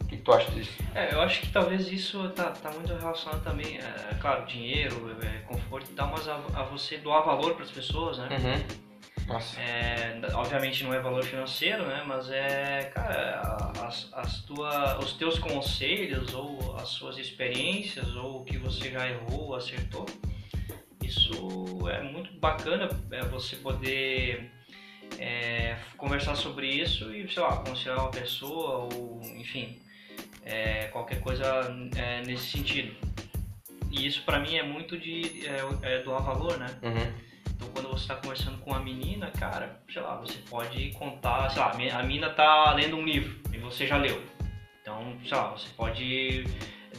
o 0.00 0.06
que 0.06 0.16
tu 0.16 0.32
acha 0.32 0.50
disso? 0.52 0.72
É, 0.94 1.12
eu 1.12 1.20
acho 1.20 1.42
que 1.42 1.52
talvez 1.52 1.92
isso 1.92 2.30
tá, 2.30 2.44
tá 2.44 2.70
muito 2.70 2.94
relacionado 2.94 3.44
também, 3.44 3.76
é, 3.76 4.14
claro, 4.14 4.46
dinheiro, 4.46 5.14
é, 5.22 5.40
conforto 5.40 5.90
e 5.90 5.94
tal, 5.94 6.08
mas 6.10 6.26
a, 6.26 6.40
a 6.54 6.62
você 6.62 6.96
doar 6.96 7.26
valor 7.26 7.52
para 7.52 7.64
as 7.64 7.70
pessoas, 7.70 8.16
né? 8.16 8.28
Uhum. 8.30 8.87
Nossa. 9.28 9.60
É, 9.60 10.18
obviamente 10.32 10.82
não 10.82 10.94
é 10.94 11.00
valor 11.00 11.22
financeiro, 11.22 11.86
né? 11.86 12.02
Mas 12.06 12.30
é, 12.30 12.90
cara, 12.94 13.72
as, 13.86 14.08
as 14.14 14.40
tua, 14.40 14.98
os 14.98 15.12
teus 15.12 15.38
conselhos 15.38 16.32
ou 16.32 16.74
as 16.76 16.88
suas 16.88 17.18
experiências 17.18 18.16
ou 18.16 18.40
o 18.40 18.44
que 18.44 18.56
você 18.56 18.90
já 18.90 19.06
errou, 19.06 19.54
acertou, 19.54 20.06
isso 21.04 21.86
é 21.90 22.02
muito 22.02 22.32
bacana 22.40 22.88
é, 23.10 23.22
você 23.24 23.56
poder 23.56 24.50
é, 25.18 25.76
conversar 25.98 26.34
sobre 26.34 26.66
isso 26.66 27.14
e, 27.14 27.30
sei 27.30 27.42
lá, 27.42 27.54
aconselhar 27.54 27.98
uma 27.98 28.10
pessoa 28.10 28.88
ou, 28.94 29.20
enfim, 29.36 29.78
é, 30.42 30.84
qualquer 30.86 31.20
coisa 31.20 31.44
é, 31.96 32.22
nesse 32.22 32.46
sentido. 32.46 32.96
E 33.90 34.06
isso 34.06 34.22
para 34.24 34.38
mim 34.38 34.56
é 34.56 34.62
muito 34.62 34.98
de 34.98 35.46
é, 35.46 35.96
é 35.96 36.02
doar 36.02 36.22
valor, 36.22 36.58
né? 36.58 36.66
Uhum. 36.82 37.27
Então 37.58 37.68
quando 37.70 37.88
você 37.88 38.02
está 38.02 38.14
conversando 38.14 38.56
com 38.58 38.70
uma 38.70 38.78
menina, 38.80 39.32
cara, 39.32 39.80
sei 39.92 40.00
lá, 40.00 40.14
você 40.14 40.38
pode 40.48 40.92
contar, 40.92 41.50
sei 41.50 41.60
lá, 41.60 41.72
a 41.72 42.02
menina 42.04 42.30
tá 42.30 42.72
lendo 42.72 42.96
um 42.96 43.04
livro 43.04 43.36
e 43.52 43.58
você 43.58 43.84
já 43.84 43.96
leu. 43.96 44.22
Então, 44.80 45.18
sei 45.26 45.36
lá, 45.36 45.50
você 45.50 45.68
pode 45.76 46.44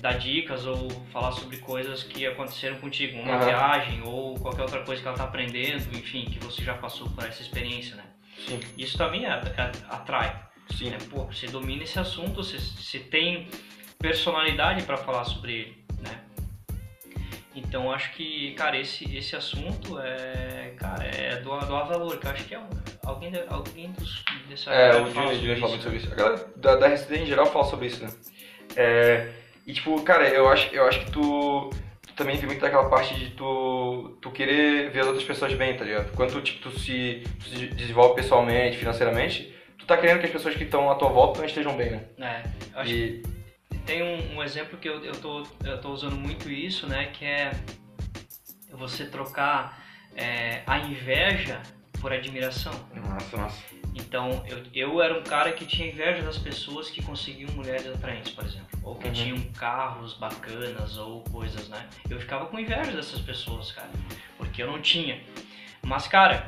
dar 0.01 0.17
dicas 0.17 0.65
ou 0.65 0.89
falar 1.11 1.31
sobre 1.31 1.57
coisas 1.57 2.03
que 2.03 2.27
aconteceram 2.27 2.77
contigo, 2.77 3.17
uma 3.19 3.37
uhum. 3.37 3.45
viagem 3.45 4.01
ou 4.03 4.37
qualquer 4.37 4.63
outra 4.63 4.83
coisa 4.83 5.01
que 5.01 5.07
ela 5.07 5.15
está 5.15 5.25
aprendendo, 5.25 5.97
enfim, 5.97 6.25
que 6.25 6.39
você 6.39 6.61
já 6.61 6.73
passou 6.73 7.09
por 7.09 7.25
essa 7.25 7.41
experiência, 7.41 7.95
né? 7.95 8.03
Sim. 8.45 8.59
Isso 8.77 8.97
também 8.97 9.25
atrai. 9.25 10.47
Sim. 10.77 10.89
Né? 10.89 10.97
Pô, 11.09 11.25
você 11.25 11.47
domina 11.47 11.83
esse 11.83 11.99
assunto, 11.99 12.43
você, 12.43 12.59
você 12.59 12.99
tem 12.99 13.47
personalidade 13.97 14.83
para 14.83 14.97
falar 14.97 15.23
sobre 15.23 15.53
ele? 15.53 15.78
Então 17.55 17.91
acho 17.91 18.13
que, 18.13 18.53
cara, 18.53 18.77
esse, 18.77 19.15
esse 19.15 19.35
assunto 19.35 19.99
é, 19.99 20.73
cara, 20.77 21.03
é 21.03 21.37
doar, 21.37 21.65
doar 21.65 21.87
valor, 21.87 22.17
que 22.17 22.27
eu 22.27 22.31
acho 22.31 22.45
que 22.45 22.53
é 22.53 22.59
um, 22.59 22.69
alguém, 23.03 23.31
alguém 23.49 23.91
dos, 23.91 24.23
dessa 24.47 24.71
É, 24.71 25.01
o 25.01 25.09
Júnior 25.11 25.57
fala 25.57 25.69
muito 25.69 25.83
sobre 25.83 25.97
isso. 25.97 26.11
A 26.11 26.15
galera 26.15 26.47
da, 26.55 26.75
da 26.75 26.87
RCD 26.87 27.23
em 27.23 27.25
geral 27.25 27.47
fala 27.47 27.65
sobre 27.65 27.87
isso, 27.87 28.03
né? 28.03 28.11
É, 28.75 29.29
e 29.65 29.73
tipo, 29.73 29.99
cara, 30.03 30.27
eu 30.29 30.47
acho, 30.47 30.73
eu 30.73 30.85
acho 30.87 30.99
que 31.05 31.11
tu, 31.11 31.71
tu 32.05 32.13
também 32.13 32.37
vê 32.37 32.45
muito 32.45 32.61
daquela 32.61 32.87
parte 32.87 33.15
de 33.15 33.31
tu, 33.31 34.17
tu 34.21 34.29
querer 34.29 34.91
ver 34.91 34.99
as 34.99 35.07
outras 35.07 35.25
pessoas 35.25 35.51
bem, 35.53 35.75
tá 35.75 35.83
ligado? 35.83 36.11
Quando 36.15 36.39
tipo, 36.41 36.69
tu, 36.69 36.79
se, 36.79 37.23
tu 37.39 37.49
se 37.49 37.67
desenvolve 37.67 38.15
pessoalmente, 38.15 38.77
financeiramente, 38.77 39.55
tu 39.77 39.87
tá 39.87 39.97
querendo 39.97 40.19
que 40.19 40.27
as 40.27 40.31
pessoas 40.31 40.55
que 40.55 40.65
estão 40.65 40.89
à 40.91 40.95
tua 40.95 41.09
volta 41.09 41.33
também 41.33 41.49
estejam 41.49 41.75
bem, 41.75 41.91
né? 41.91 42.03
É, 42.19 42.43
acho 42.79 42.93
e... 42.93 43.21
que 43.21 43.38
tem 43.89 44.03
um, 44.03 44.35
um, 44.35 44.43
exemplo 44.43 44.77
que 44.77 44.87
eu, 44.87 45.03
eu, 45.03 45.13
tô, 45.13 45.43
eu 45.65 45.81
tô 45.81 45.89
usando 45.89 46.15
muito 46.15 46.47
isso, 46.47 46.85
né? 46.85 47.07
Que 47.07 47.25
é 47.25 47.51
você 48.71 49.03
trocar 49.05 49.83
é, 50.15 50.61
a 50.67 50.77
inveja 50.77 51.59
por 51.99 52.13
admiração. 52.13 52.71
Nossa, 52.93 53.35
nossa. 53.35 53.63
Então, 53.95 54.45
eu, 54.47 54.63
eu 54.75 55.01
era 55.01 55.17
um 55.17 55.23
cara 55.23 55.51
que 55.53 55.65
tinha 55.65 55.87
inveja 55.87 56.21
das 56.21 56.37
pessoas 56.37 56.91
que 56.91 57.01
conseguiam 57.01 57.51
mulheres 57.53 57.87
atraentes, 57.87 58.31
por 58.31 58.45
exemplo. 58.45 58.67
Ou 58.83 58.93
que 58.93 59.07
uhum. 59.07 59.13
tinham 59.13 59.41
carros 59.53 60.13
bacanas 60.13 60.95
ou 60.99 61.23
coisas, 61.23 61.67
né? 61.67 61.89
Eu 62.07 62.19
ficava 62.19 62.45
com 62.45 62.59
inveja 62.59 62.91
dessas 62.91 63.19
pessoas, 63.21 63.71
cara. 63.71 63.89
Porque 64.37 64.61
eu 64.61 64.67
não 64.67 64.79
tinha. 64.79 65.19
Mas, 65.81 66.07
cara, 66.07 66.45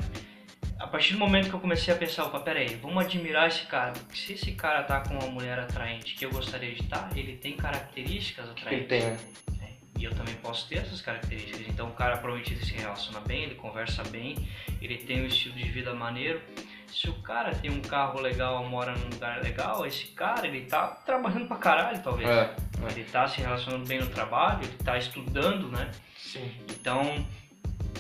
a 0.82 0.88
partir 0.88 1.14
do 1.14 1.20
momento 1.20 1.48
que 1.50 1.54
eu 1.54 1.60
comecei 1.60 1.94
a 1.94 1.98
pensar, 1.98 2.26
opa, 2.26 2.40
peraí, 2.40 2.76
vamos 2.76 3.06
admirar 3.06 3.48
esse 3.48 3.66
cara. 3.68 3.94
Se 4.14 4.34
esse 4.34 4.52
cara 4.54 4.84
tá 4.84 5.02
com 5.02 5.14
uma 5.14 5.28
mulher 5.28 5.60
atraente 5.60 6.16
que 6.16 6.26
eu 6.26 6.32
gostaria 6.32 6.74
de 6.74 6.82
estar, 6.82 7.10
ele 7.16 7.38
tem 7.38 7.56
características 7.56 8.50
atraentes. 8.50 8.92
Ele 8.92 9.02
tem, 9.02 9.58
né? 9.58 9.74
E 9.98 10.04
eu 10.04 10.16
também 10.16 10.34
posso 10.36 10.68
ter 10.68 10.80
essas 10.80 11.00
características. 11.00 11.68
Então 11.68 11.90
o 11.90 11.92
cara 11.92 12.18
provavelmente 12.18 12.54
ele 12.54 12.66
se 12.66 12.74
relaciona 12.74 13.20
bem, 13.20 13.44
ele 13.44 13.56
conversa 13.56 14.04
bem, 14.06 14.36
ele 14.82 14.98
tem 14.98 15.22
um 15.22 15.28
estilo 15.28 15.56
de 15.56 15.70
vida 15.70 15.94
maneiro. 15.94 16.42
Se 16.88 17.08
o 17.08 17.14
cara 17.22 17.54
tem 17.54 17.70
um 17.70 17.82
carro 17.82 18.20
legal, 18.20 18.68
mora 18.68 18.94
num 18.94 19.10
lugar 19.10 19.42
legal, 19.42 19.86
esse 19.86 20.08
cara 20.08 20.48
ele 20.48 20.66
tá 20.66 20.88
trabalhando 20.88 21.48
pra 21.48 21.58
caralho, 21.58 22.02
talvez. 22.02 22.28
É, 22.28 22.42
é. 22.42 22.92
Ele 22.92 23.04
tá 23.04 23.28
se 23.28 23.40
relacionando 23.40 23.86
bem 23.86 24.00
no 24.00 24.08
trabalho, 24.08 24.64
ele 24.64 24.78
tá 24.84 24.98
estudando, 24.98 25.70
né? 25.70 25.92
Sim. 26.18 26.52
Então, 26.70 27.26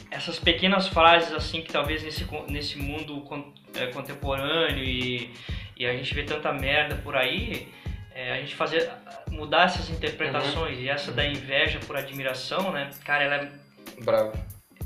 essas 0.10 0.40
pequenas 0.40 0.88
frases 0.88 1.34
assim 1.34 1.62
que 1.62 1.72
talvez 1.72 2.04
nesse, 2.04 2.28
nesse 2.48 2.78
mundo 2.78 3.24
é, 3.76 3.88
contemporâneo 3.88 4.84
e, 4.84 5.34
e 5.78 5.86
a 5.86 5.94
gente 5.94 6.14
vê 6.14 6.24
tanta 6.24 6.52
merda 6.52 6.96
por 6.96 7.16
aí, 7.16 7.68
é, 8.14 8.34
a 8.34 8.38
gente 8.38 8.56
fazer 8.56 8.90
mudar 9.30 9.66
essas 9.66 9.90
interpretações 9.90 10.78
uhum. 10.78 10.84
e 10.84 10.90
essa 10.90 11.12
da 11.12 11.26
inveja 11.26 11.80
por 11.80 11.96
admiração, 11.96 12.72
né? 12.72 12.90
Cara, 13.06 13.24
ela 13.24 13.36
é 13.36 13.52
bravo. 14.04 14.34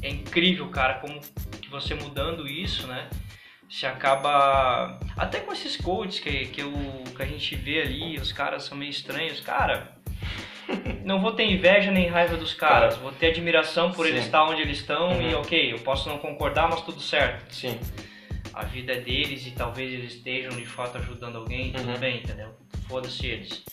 É 0.01 0.09
incrível, 0.09 0.69
cara, 0.69 0.95
como 0.95 1.19
que 1.61 1.69
você 1.69 1.95
mudando 1.95 2.47
isso, 2.47 2.85
né? 2.87 3.09
Se 3.67 3.87
acaba 3.87 4.99
até 5.17 5.39
com 5.39 5.51
esses 5.51 5.75
coaches 5.75 6.19
que 6.19 6.45
que, 6.47 6.61
eu, 6.61 6.71
que 7.15 7.23
a 7.23 7.25
gente 7.25 7.55
vê 7.55 7.81
ali, 7.81 8.17
os 8.17 8.31
caras 8.31 8.63
são 8.63 8.77
meio 8.77 8.91
estranhos, 8.91 9.41
cara. 9.41 9.94
não 11.03 11.21
vou 11.21 11.33
ter 11.33 11.45
inveja 11.45 11.91
nem 11.91 12.07
raiva 12.07 12.37
dos 12.37 12.53
caras, 12.53 12.97
vou 12.97 13.11
ter 13.11 13.27
admiração 13.27 13.91
por 13.91 14.05
Sim. 14.05 14.11
eles 14.13 14.25
estar 14.25 14.43
onde 14.43 14.61
eles 14.61 14.79
estão 14.79 15.11
uhum. 15.11 15.29
e 15.29 15.35
ok, 15.35 15.73
eu 15.73 15.79
posso 15.79 16.09
não 16.09 16.17
concordar, 16.17 16.69
mas 16.69 16.81
tudo 16.81 16.99
certo. 16.99 17.53
Sim. 17.53 17.79
A 18.53 18.63
vida 18.63 18.93
é 18.93 18.99
deles 18.99 19.45
e 19.45 19.51
talvez 19.51 19.93
eles 19.93 20.13
estejam 20.13 20.51
de 20.51 20.65
fato 20.65 20.97
ajudando 20.97 21.37
alguém, 21.37 21.73
tudo 21.73 21.89
uhum. 21.89 21.97
bem, 21.97 22.17
entendeu? 22.17 22.55
Foda-se 22.87 23.25
eles, 23.27 23.63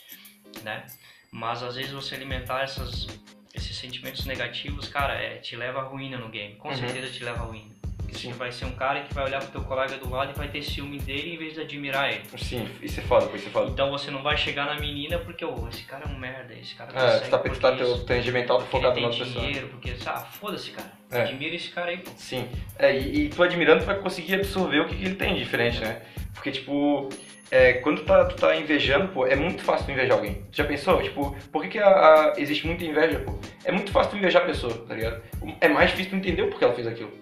né? 0.63 0.85
Mas 1.31 1.63
às 1.63 1.77
vezes 1.77 1.93
você 1.93 2.15
alimentar 2.15 2.63
essas, 2.63 3.07
esses 3.55 3.77
sentimentos 3.77 4.27
negativos, 4.27 4.89
cara, 4.89 5.15
é, 5.15 5.37
te 5.37 5.57
leva 5.57 5.81
à 5.81 5.85
ruína 5.85 6.19
no 6.19 6.29
game. 6.29 6.57
Com 6.57 6.69
uhum. 6.69 6.77
certeza 6.77 7.09
te 7.11 7.25
leva 7.25 7.41
à 7.41 7.47
ruína. 7.47 7.82
Sim. 8.13 8.33
Você 8.33 8.39
vai 8.39 8.53
ser 8.53 8.65
um 8.67 8.73
cara 8.73 9.01
que 9.03 9.15
vai 9.15 9.25
olhar 9.25 9.41
pro 9.41 9.51
teu 9.51 9.63
colega 9.63 9.97
do 9.97 10.11
lado 10.11 10.33
e 10.35 10.39
vai 10.39 10.49
ter 10.49 10.63
ciúme 10.63 10.99
dele 10.99 11.35
em 11.35 11.39
vez 11.39 11.55
de 11.55 11.61
admirar 11.61 12.13
ele. 12.13 12.23
Sim, 12.39 12.69
isso 12.81 13.01
é 13.01 13.03
foda, 13.03 13.29
isso 13.37 13.49
é 13.49 13.51
foda. 13.51 13.71
Então 13.71 13.91
você 13.91 14.11
não 14.11 14.23
vai 14.23 14.37
chegar 14.37 14.67
na 14.67 14.79
menina 14.79 15.19
porque, 15.19 15.45
oh, 15.45 15.69
esse 15.69 15.83
cara 15.85 16.05
é 16.05 16.09
um 16.09 16.19
merda, 16.19 16.55
esse 16.55 16.75
cara 16.75 16.93
é, 16.95 17.19
você 17.19 17.31
tá, 17.31 17.39
porque 17.39 17.59
tá 17.59 17.73
teu, 17.73 18.33
mental 18.33 18.59
tá 18.59 18.65
focado 18.67 19.01
na 19.01 19.07
outra 19.09 19.25
pessoa. 19.25 19.45
dinheiro, 19.45 19.69
porque, 19.69 19.95
ah, 20.07 20.21
foda-se, 20.21 20.71
cara. 20.71 20.93
É. 21.11 21.23
Admira 21.23 21.55
esse 21.55 21.71
cara 21.71 21.91
aí, 21.91 21.99
pô. 21.99 22.11
Sim. 22.17 22.49
É, 22.79 22.97
e, 22.97 23.25
e 23.25 23.29
tu 23.29 23.43
admirando, 23.43 23.81
tu 23.81 23.87
vai 23.87 23.99
conseguir 23.99 24.35
absorver 24.35 24.81
o 24.81 24.87
que, 24.87 24.97
que 24.97 25.05
ele 25.05 25.15
tem 25.15 25.35
de 25.35 25.41
diferente, 25.41 25.81
né? 25.81 26.03
Porque, 26.35 26.51
tipo, 26.51 27.09
é, 27.51 27.75
quando 27.75 27.99
tu 28.01 28.05
tá, 28.07 28.25
tu 28.25 28.37
tá 28.37 28.57
invejando, 28.57 29.09
pô, 29.09 29.27
é 29.27 29.37
muito 29.37 29.63
fácil 29.63 29.87
tu 29.87 29.93
invejar 29.93 30.17
alguém. 30.17 30.43
Tu 30.51 30.57
já 30.57 30.65
pensou? 30.65 31.03
Tipo, 31.03 31.37
por 31.53 31.63
que, 31.63 31.69
que 31.69 31.79
a, 31.79 31.87
a, 31.87 32.33
existe 32.39 32.67
muita 32.67 32.85
inveja, 32.85 33.19
pô? 33.19 33.39
É 33.65 33.71
muito 33.71 33.93
fácil 33.93 34.13
tu 34.13 34.17
invejar 34.17 34.43
a 34.43 34.47
pessoa, 34.47 34.73
tá 34.87 34.95
ligado? 34.95 35.23
É 35.61 35.69
mais 35.69 35.91
difícil 35.91 36.13
tu 36.13 36.17
entender 36.17 36.43
o 36.43 36.49
porquê 36.49 36.65
ela 36.65 36.75
fez 36.75 36.87
aquilo 36.87 37.13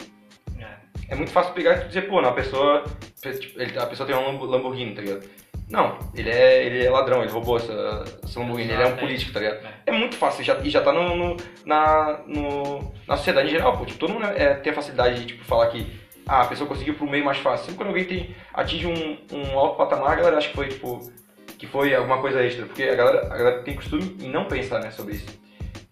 é 1.10 1.14
muito 1.14 1.32
fácil 1.32 1.52
pegar 1.52 1.74
e 1.74 1.88
dizer, 1.88 2.02
pô, 2.02 2.22
não, 2.22 2.30
a 2.30 2.32
pessoa, 2.32 2.84
tipo, 3.20 3.60
a 3.80 3.86
pessoa 3.86 4.06
tem 4.06 4.16
um 4.16 4.44
Lamborghini, 4.44 4.94
tá 4.94 5.02
ligado? 5.02 5.28
Não, 5.68 5.98
ele 6.14 6.30
é, 6.30 6.64
ele 6.64 6.84
é 6.86 6.90
ladrão, 6.90 7.22
ele 7.22 7.30
roubou 7.30 7.56
essa, 7.56 8.04
essa 8.24 8.40
Lamborghini, 8.40 8.72
ele 8.72 8.82
é 8.82 8.86
um 8.86 8.96
político, 8.96 9.32
tá 9.32 9.40
ligado? 9.40 9.64
É, 9.64 9.82
é 9.86 9.92
muito 9.92 10.16
fácil, 10.16 10.44
já, 10.44 10.58
e 10.60 10.70
já 10.70 10.80
tá 10.80 10.92
no, 10.92 11.16
no, 11.16 11.36
na, 11.66 12.20
no, 12.26 12.92
na 13.06 13.16
sociedade 13.16 13.48
em 13.48 13.50
geral, 13.52 13.76
pô. 13.76 13.84
Tipo, 13.84 13.98
todo 13.98 14.14
mundo 14.14 14.26
é, 14.26 14.54
tem 14.54 14.72
a 14.72 14.74
facilidade 14.74 15.20
de 15.20 15.26
tipo, 15.26 15.44
falar 15.44 15.66
que 15.68 16.00
ah, 16.26 16.42
a 16.42 16.46
pessoa 16.46 16.68
conseguiu 16.68 16.94
pro 16.94 17.10
meio 17.10 17.24
mais 17.24 17.38
fácil. 17.38 17.66
Sempre 17.66 17.78
quando 17.78 17.88
alguém 17.88 18.04
tem, 18.04 18.36
atinge 18.54 18.86
um, 18.86 19.18
um 19.32 19.58
alto 19.58 19.76
patamar, 19.76 20.12
a 20.12 20.14
galera 20.14 20.38
acha 20.38 20.48
que 20.48 20.54
foi, 20.54 20.68
tipo, 20.68 21.12
que 21.58 21.66
foi 21.66 21.92
alguma 21.92 22.20
coisa 22.20 22.40
extra. 22.40 22.66
Porque 22.66 22.84
a 22.84 22.94
galera, 22.94 23.26
a 23.26 23.36
galera 23.36 23.62
tem 23.62 23.74
costume 23.74 24.16
em 24.20 24.30
não 24.30 24.44
pensar, 24.44 24.78
né, 24.78 24.92
sobre 24.92 25.14
isso. 25.14 25.26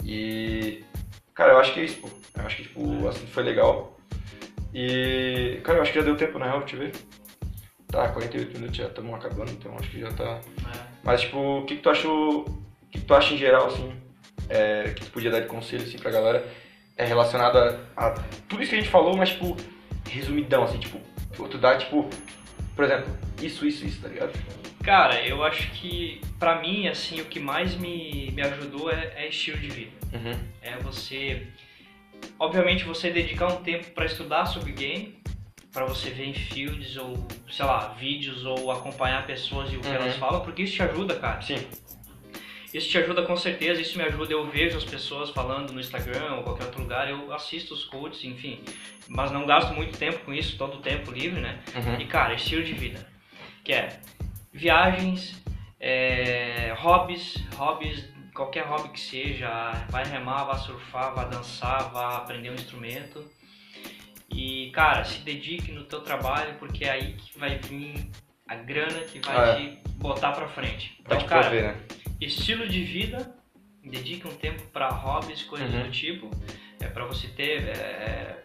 E, 0.05 0.85
cara, 1.35 1.55
eu 1.55 1.59
acho 1.59 1.75
que 1.75 1.81
é 1.81 1.85
isso, 1.85 2.01
pô. 2.01 2.09
Eu 2.37 2.47
acho 2.47 2.57
que, 2.57 2.62
tipo, 2.62 2.81
o 2.81 3.09
assunto 3.09 3.33
foi 3.33 3.43
legal. 3.43 3.97
E, 4.73 5.61
cara, 5.62 5.79
eu 5.79 5.83
acho 5.83 5.93
que 5.93 5.99
já 5.99 6.05
deu 6.05 6.16
tempo, 6.16 6.39
na 6.39 6.47
real, 6.47 6.61
deixa 6.61 6.77
eu 6.77 6.81
ver. 6.81 6.93
Tá, 7.89 8.09
48 8.09 8.53
minutos 8.53 8.77
já 8.77 8.87
estamos 8.87 9.14
acabando, 9.14 9.51
então 9.51 9.75
acho 9.79 9.91
que 9.91 10.01
já 10.01 10.12
tá. 10.12 10.25
É. 10.25 10.79
Mas, 11.03 11.23
tipo, 11.23 11.39
o 11.39 11.64
que, 11.64 11.77
que 11.77 11.83
tu 11.83 11.91
achou. 11.91 12.41
O 12.43 12.91
que, 12.91 12.99
que 12.99 13.05
tu 13.05 13.14
acha 13.14 13.35
em 13.35 13.39
geral, 13.39 13.66
assim, 13.66 13.93
é, 14.49 14.93
que 14.95 15.05
tu 15.05 15.11
podia 15.11 15.31
dar 15.31 15.41
de 15.41 15.47
conselho, 15.47 15.83
assim, 15.83 15.99
pra 15.99 16.11
galera, 16.11 16.47
é 16.97 17.05
relacionado 17.05 17.57
a, 17.57 17.79
a, 17.97 18.11
tudo 18.49 18.62
isso 18.62 18.71
que 18.71 18.77
a 18.77 18.81
gente 18.81 18.91
falou, 18.91 19.16
mas, 19.16 19.31
tipo, 19.31 19.57
resumidão, 20.09 20.64
assim, 20.64 20.79
tipo, 20.79 21.01
tu 21.49 21.59
dá, 21.59 21.77
tipo, 21.77 22.09
por 22.75 22.85
exemplo, 22.85 23.16
isso, 23.41 23.66
isso, 23.66 23.87
isso, 23.87 24.03
tá 24.03 24.09
ligado? 24.09 24.33
Cara, 24.85 25.27
eu 25.27 25.43
acho 25.43 25.71
que, 25.73 26.21
pra 26.39 26.61
mim, 26.61 26.89
assim, 26.89 27.21
o 27.21 27.25
que 27.25 27.41
mais 27.41 27.75
me, 27.75 28.31
me 28.33 28.43
ajudou 28.43 28.91
é, 28.91 29.12
é 29.16 29.29
estilo 29.29 29.59
de 29.59 29.69
vida. 29.69 29.93
Uhum. 30.12 30.39
É 30.62 30.77
você 30.79 31.47
obviamente 32.39 32.85
você 32.85 33.11
dedicar 33.11 33.49
um 33.49 33.62
tempo 33.62 33.91
para 33.91 34.07
estudar 34.07 34.47
sobre 34.47 34.73
game, 34.73 35.19
para 35.73 35.85
você 35.85 36.11
ver 36.11 36.27
em 36.27 36.35
fields 36.35 36.97
ou, 36.97 37.27
sei 37.51 37.64
lá, 37.64 37.89
vídeos 37.99 38.45
ou 38.45 38.71
acompanhar 38.71 39.27
pessoas 39.27 39.73
e 39.73 39.77
o 39.77 39.81
que 39.81 39.89
uhum. 39.89 39.95
elas 39.95 40.16
falam, 40.16 40.41
porque 40.41 40.62
isso 40.62 40.75
te 40.75 40.83
ajuda, 40.83 41.16
cara. 41.16 41.41
Sim. 41.43 41.59
Isso 42.73 42.91
te 42.91 42.99
ajuda 42.99 43.23
com 43.23 43.37
certeza, 43.37 43.81
isso 43.81 43.97
me 43.97 44.05
ajuda, 44.05 44.33
eu 44.33 44.47
vejo 44.47 44.77
as 44.77 44.85
pessoas 44.85 45.31
falando 45.31 45.73
no 45.73 45.81
Instagram 45.81 46.35
ou 46.37 46.43
qualquer 46.43 46.64
outro 46.64 46.83
lugar, 46.83 47.09
eu 47.09 47.33
assisto 47.33 47.73
os 47.73 47.85
coaches, 47.85 48.23
enfim, 48.25 48.61
mas 49.09 49.31
não 49.31 49.47
gasto 49.47 49.73
muito 49.73 49.97
tempo 49.97 50.19
com 50.19 50.35
isso, 50.35 50.59
todo 50.59 50.77
o 50.77 50.81
tempo 50.81 51.11
livre, 51.11 51.41
né? 51.41 51.61
Uhum. 51.75 51.99
E 51.99 52.05
cara, 52.05 52.35
estilo 52.35 52.62
de 52.62 52.75
vida, 52.75 53.07
que 53.64 53.73
é 53.73 54.01
viagens, 54.53 55.43
é, 55.81 56.75
hobbies, 56.77 57.37
hobbies 57.57 58.05
qualquer 58.39 58.64
hobby 58.66 58.91
que 58.91 59.01
seja, 59.01 59.51
vai 59.91 60.05
remar, 60.05 60.45
vai 60.45 60.59
surfar, 60.59 61.12
vai 61.12 61.28
dançar, 61.28 61.91
vai 61.91 62.14
aprender 62.14 62.51
um 62.51 62.55
instrumento. 62.55 63.28
E, 64.30 64.70
cara, 64.70 65.05
se 65.05 65.18
dedique 65.22 65.72
no 65.72 65.84
teu 65.84 66.01
trabalho, 66.03 66.55
porque 66.57 66.84
é 66.84 66.91
aí 66.91 67.14
que 67.14 67.36
vai 67.36 67.59
vir 67.59 68.09
a 68.47 68.55
grana 68.55 69.01
que 69.01 69.18
vai 69.18 69.36
ah, 69.36 69.49
é. 69.49 69.57
te 69.57 69.89
botar 69.95 70.32
pra 70.32 70.47
frente. 70.47 70.97
Então, 71.01 71.20
cara, 71.26 71.51
né? 71.51 71.80
estilo 72.20 72.68
de 72.68 72.84
vida, 72.84 73.34
dedique 73.82 74.28
um 74.28 74.36
tempo 74.36 74.62
para 74.68 74.89
hobbies, 74.89 75.43
coisas 75.43 75.74
uhum. 75.74 75.82
do 75.82 75.91
tipo, 75.91 76.30
é 76.78 76.86
para 76.86 77.05
você 77.07 77.26
ter, 77.26 77.64
é, 77.64 78.45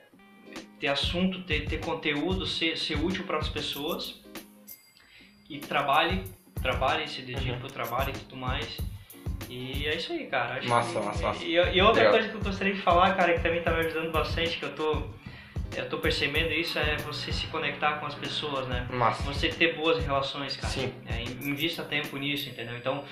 ter 0.80 0.88
assunto, 0.88 1.44
ter, 1.44 1.66
ter 1.68 1.80
conteúdo, 1.80 2.48
ser, 2.48 2.80
ser 2.80 2.98
útil 2.98 3.26
para 3.26 3.38
as 3.38 3.48
pessoas. 3.48 4.24
E 5.48 5.60
trabalhe, 5.60 6.24
trabalhe, 6.64 7.08
se 7.08 7.22
dedique 7.22 7.52
uhum. 7.52 7.60
pro 7.60 7.68
trabalho 7.68 8.10
e 8.10 8.18
tudo 8.18 8.38
mais. 8.38 8.76
E 9.50 9.88
é 9.88 9.96
isso 9.96 10.14
aí, 10.14 10.26
cara. 10.28 10.56
Acho 10.56 10.70
massa, 10.70 11.00
que... 11.00 11.06
massa, 11.06 11.24
massa. 11.24 11.44
E, 11.44 11.54
e 11.54 11.82
outra 11.82 12.04
Legal. 12.04 12.12
coisa 12.12 12.30
que 12.30 12.36
eu 12.36 12.42
gostaria 12.42 12.74
de 12.74 12.82
falar, 12.82 13.16
cara, 13.16 13.34
que 13.34 13.42
também 13.42 13.62
tá 13.62 13.72
me 13.72 13.80
ajudando 13.80 14.12
bastante, 14.12 14.58
que 14.58 14.66
eu 14.66 14.76
tô 14.76 15.04
eu 15.76 15.90
tô 15.90 15.98
percebendo 15.98 16.52
isso 16.52 16.78
é 16.78 16.98
você 16.98 17.32
se 17.32 17.48
conectar 17.48 17.94
com 17.94 18.06
as 18.06 18.14
pessoas, 18.14 18.68
né? 18.68 18.88
Massa. 18.92 19.24
Você 19.24 19.50
ter 19.50 19.76
boas 19.76 20.04
relações, 20.04 20.56
cara. 20.56 20.72
Sim. 20.72 20.94
É, 21.08 21.24
invista 21.24 21.84
tempo 21.84 22.16
nisso, 22.18 22.50
entendeu? 22.50 22.78
Então, 22.78 23.04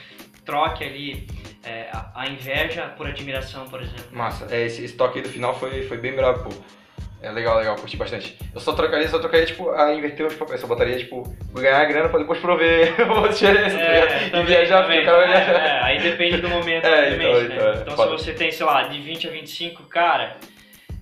troque 0.46 0.84
ali 0.84 1.28
é, 1.64 1.90
a, 2.14 2.28
inveja 2.28 2.88
por 2.90 3.08
admiração, 3.08 3.68
por 3.68 3.82
exemplo. 3.82 4.06
Massa. 4.12 4.48
É, 4.50 4.66
esse, 4.66 4.84
esse 4.84 4.96
toque 4.96 5.20
aí 5.20 5.24
do 5.24 5.30
final 5.30 5.58
foi, 5.58 5.88
foi 5.88 5.98
bem 5.98 6.16
bravo, 6.16 6.50
pô. 6.50 6.64
É 7.22 7.32
legal, 7.32 7.60
legal, 7.60 7.76
curti 7.76 7.96
bastante. 7.98 8.36
Eu 8.54 8.60
só 8.60 8.74
trocaria, 8.74 9.08
só 9.08 9.20
trocaria, 9.20 9.46
tipo, 9.46 9.70
a 9.70 9.94
inverter 9.94 10.26
os 10.26 10.34
papéis. 10.34 10.60
Só 10.60 10.66
botaria, 10.66 10.98
tipo, 10.98 11.22
ganhar 11.54 11.86
grana 11.86 12.10
pra 12.10 12.20
depois 12.20 12.40
prover 12.40 12.96
uma 13.06 13.30
diferença, 13.30 13.78
tá 13.78 13.84
é, 13.84 14.30
tá 14.30 14.40
E 14.40 14.44
viajar, 14.44 14.84
o 14.84 14.88
cara 14.88 15.18
vai 15.18 15.28
viajar. 15.28 15.54
É, 15.54 15.84
aí 15.84 16.00
depende 16.02 16.38
do 16.38 16.50
momento, 16.50 16.86
é, 16.88 17.14
então, 17.14 17.34
né? 17.34 17.56
Então, 17.56 17.68
é, 17.68 17.82
então 17.82 17.98
se 17.98 18.10
você 18.10 18.34
tem, 18.34 18.52
sei 18.52 18.66
lá, 18.66 18.84
de 18.84 19.00
20 19.00 19.28
a 19.28 19.32
25, 19.32 19.84
cara, 19.84 20.38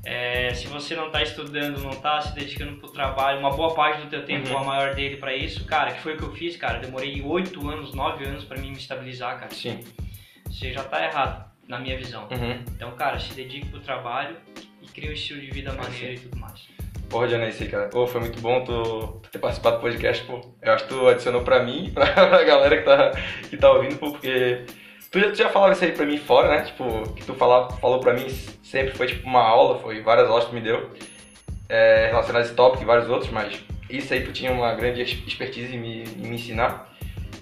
é, 0.05 0.53
se 0.53 0.67
você 0.67 0.93
não 0.93 1.09
tá 1.09 1.23
estudando, 1.23 1.81
não 1.81 1.91
tá 1.91 2.19
se 2.19 2.35
dedicando 2.35 2.75
pro 2.77 2.91
trabalho, 2.91 3.39
uma 3.39 3.51
boa 3.51 3.73
parte 3.73 4.01
do 4.01 4.09
teu 4.09 4.25
tempo, 4.25 4.49
uhum. 4.49 4.57
a 4.57 4.63
maior 4.65 4.95
dele 4.95 5.15
pra 5.15 5.33
isso, 5.33 5.63
cara, 5.63 5.93
que 5.93 6.01
foi 6.01 6.15
o 6.15 6.17
que 6.17 6.23
eu 6.23 6.33
fiz, 6.33 6.57
cara. 6.57 6.79
demorei 6.79 7.21
8 7.21 7.69
anos, 7.69 7.93
9 7.93 8.25
anos 8.25 8.43
pra 8.43 8.57
mim 8.57 8.71
me 8.71 8.77
estabilizar, 8.77 9.39
cara. 9.39 9.53
Sim. 9.53 9.79
Você 10.45 10.73
já 10.73 10.83
tá 10.83 11.01
errado, 11.01 11.49
na 11.65 11.79
minha 11.79 11.97
visão. 11.97 12.27
Uhum. 12.29 12.61
Então, 12.75 12.91
cara, 12.91 13.17
se 13.19 13.33
dedique 13.33 13.67
pro 13.67 13.79
trabalho 13.79 14.35
cria 14.87 15.09
um 15.09 15.13
estilo 15.13 15.41
de 15.41 15.51
vida 15.51 15.73
maneiro 15.73 16.13
e 16.13 16.19
tudo 16.19 16.37
mais. 16.37 16.67
Porra, 17.09 17.27
Janice, 17.27 17.65
cara. 17.67 17.87
Pô, 17.87 18.05
foi 18.05 18.21
muito 18.21 18.39
bom 18.39 18.63
tu, 18.63 19.19
tu, 19.23 19.29
ter 19.31 19.39
participado 19.39 19.77
do 19.77 19.81
podcast, 19.81 20.23
pô. 20.25 20.41
Eu 20.61 20.73
acho 20.73 20.83
que 20.85 20.93
tu 20.93 21.07
adicionou 21.07 21.41
pra 21.41 21.63
mim 21.63 21.87
e 21.87 21.91
pra, 21.91 22.05
pra 22.05 22.43
galera 22.43 22.77
que 22.77 22.83
tá, 22.83 23.11
que 23.49 23.57
tá 23.57 23.71
ouvindo, 23.71 23.97
pô, 23.97 24.11
porque 24.11 24.65
tu 25.09 25.19
já, 25.19 25.29
tu 25.31 25.35
já 25.35 25.49
falava 25.49 25.73
isso 25.73 25.83
aí 25.83 25.91
pra 25.91 26.05
mim 26.05 26.17
fora, 26.17 26.49
né? 26.49 26.63
Tipo, 26.65 27.13
que 27.13 27.25
tu 27.25 27.33
falava, 27.33 27.75
falou 27.77 27.99
pra 27.99 28.13
mim 28.13 28.29
sempre 28.63 28.95
foi 28.95 29.07
tipo 29.07 29.27
uma 29.27 29.41
aula, 29.41 29.79
foi 29.79 30.01
várias 30.01 30.29
aulas 30.29 30.45
que 30.45 30.51
tu 30.51 30.55
me 30.55 30.61
deu 30.61 30.91
é, 31.69 32.07
relacionadas 32.07 32.47
a 32.47 32.49
esse 32.49 32.55
tópico 32.55 32.83
e 32.83 32.85
vários 32.85 33.09
outros, 33.09 33.31
mas 33.31 33.59
isso 33.89 34.13
aí 34.13 34.23
tu 34.23 34.31
tinha 34.31 34.51
uma 34.51 34.73
grande 34.73 35.01
expertise 35.01 35.75
em 35.75 35.79
me, 35.79 36.03
em 36.03 36.27
me 36.27 36.35
ensinar. 36.35 36.93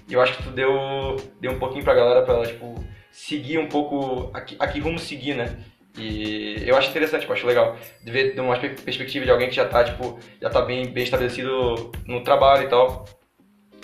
E 0.08 0.14
eu 0.14 0.20
acho 0.20 0.36
que 0.36 0.42
tu 0.42 0.50
deu, 0.50 1.16
deu 1.40 1.52
um 1.52 1.58
pouquinho 1.58 1.84
pra 1.84 1.94
galera 1.94 2.22
pra 2.22 2.34
ela, 2.34 2.46
tipo, 2.46 2.74
seguir 3.10 3.58
um 3.58 3.68
pouco, 3.68 4.30
aqui, 4.32 4.56
aqui 4.58 4.80
rumo 4.80 4.98
seguir, 4.98 5.34
né? 5.34 5.58
E 5.98 6.62
eu 6.66 6.76
acho 6.76 6.90
interessante, 6.90 7.26
eu 7.26 7.32
acho 7.32 7.46
legal 7.46 7.76
de 8.04 8.12
ver 8.12 8.34
de 8.34 8.40
uma 8.40 8.56
perspectiva 8.56 9.24
de 9.24 9.30
alguém 9.30 9.48
que 9.48 9.54
já 9.56 9.64
tá, 9.66 9.82
tipo, 9.84 10.18
já 10.40 10.48
tá 10.48 10.62
bem, 10.62 10.86
bem 10.86 11.04
estabelecido 11.04 11.90
no 12.06 12.22
trabalho 12.22 12.64
e 12.64 12.68
tal, 12.68 13.04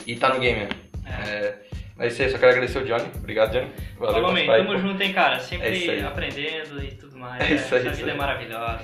e 0.07 0.15
tá 0.17 0.33
no 0.33 0.41
game, 0.41 0.61
né? 0.61 0.69
É. 1.07 1.39
É, 1.39 2.05
É 2.05 2.07
isso 2.09 2.23
aí, 2.23 2.31
só 2.31 2.39
quero 2.39 2.53
agradecer 2.53 2.79
o 2.79 2.85
Johnny. 2.85 3.09
Obrigado, 3.17 3.53
Johnny. 3.53 3.71
Valeu, 3.99 4.15
Falou, 4.15 4.33
man. 4.33 4.47
Tamo 4.47 4.79
junto, 4.79 5.03
hein, 5.03 5.13
cara. 5.13 5.39
Sempre 5.39 5.89
é 5.89 6.03
aprendendo 6.03 6.83
e 6.83 6.89
tudo 6.93 7.17
mais. 7.17 7.41
É 7.51 7.55
isso 7.55 7.75
aí. 7.75 7.87
Essa 7.87 7.91
vida 7.97 8.11
aí. 8.11 8.17
é 8.17 8.19
maravilhosa. 8.19 8.81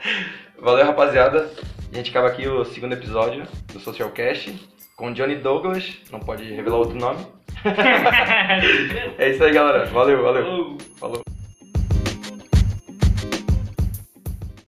Valeu, 0.58 0.84
rapaziada. 0.86 1.50
A 1.92 1.96
gente 1.96 2.10
acaba 2.10 2.28
aqui 2.28 2.46
o 2.48 2.64
segundo 2.64 2.92
episódio 2.92 3.44
do 3.72 3.80
Socialcast 3.80 4.54
com 4.96 5.12
Johnny 5.12 5.36
Douglas. 5.36 5.98
Não 6.10 6.20
pode 6.20 6.44
revelar 6.52 6.76
outro 6.76 6.96
nome. 6.98 7.26
é 9.18 9.30
isso 9.30 9.42
aí, 9.44 9.52
galera. 9.52 9.86
Valeu, 9.86 10.22
valeu. 10.22 10.78
Falou. 10.98 11.22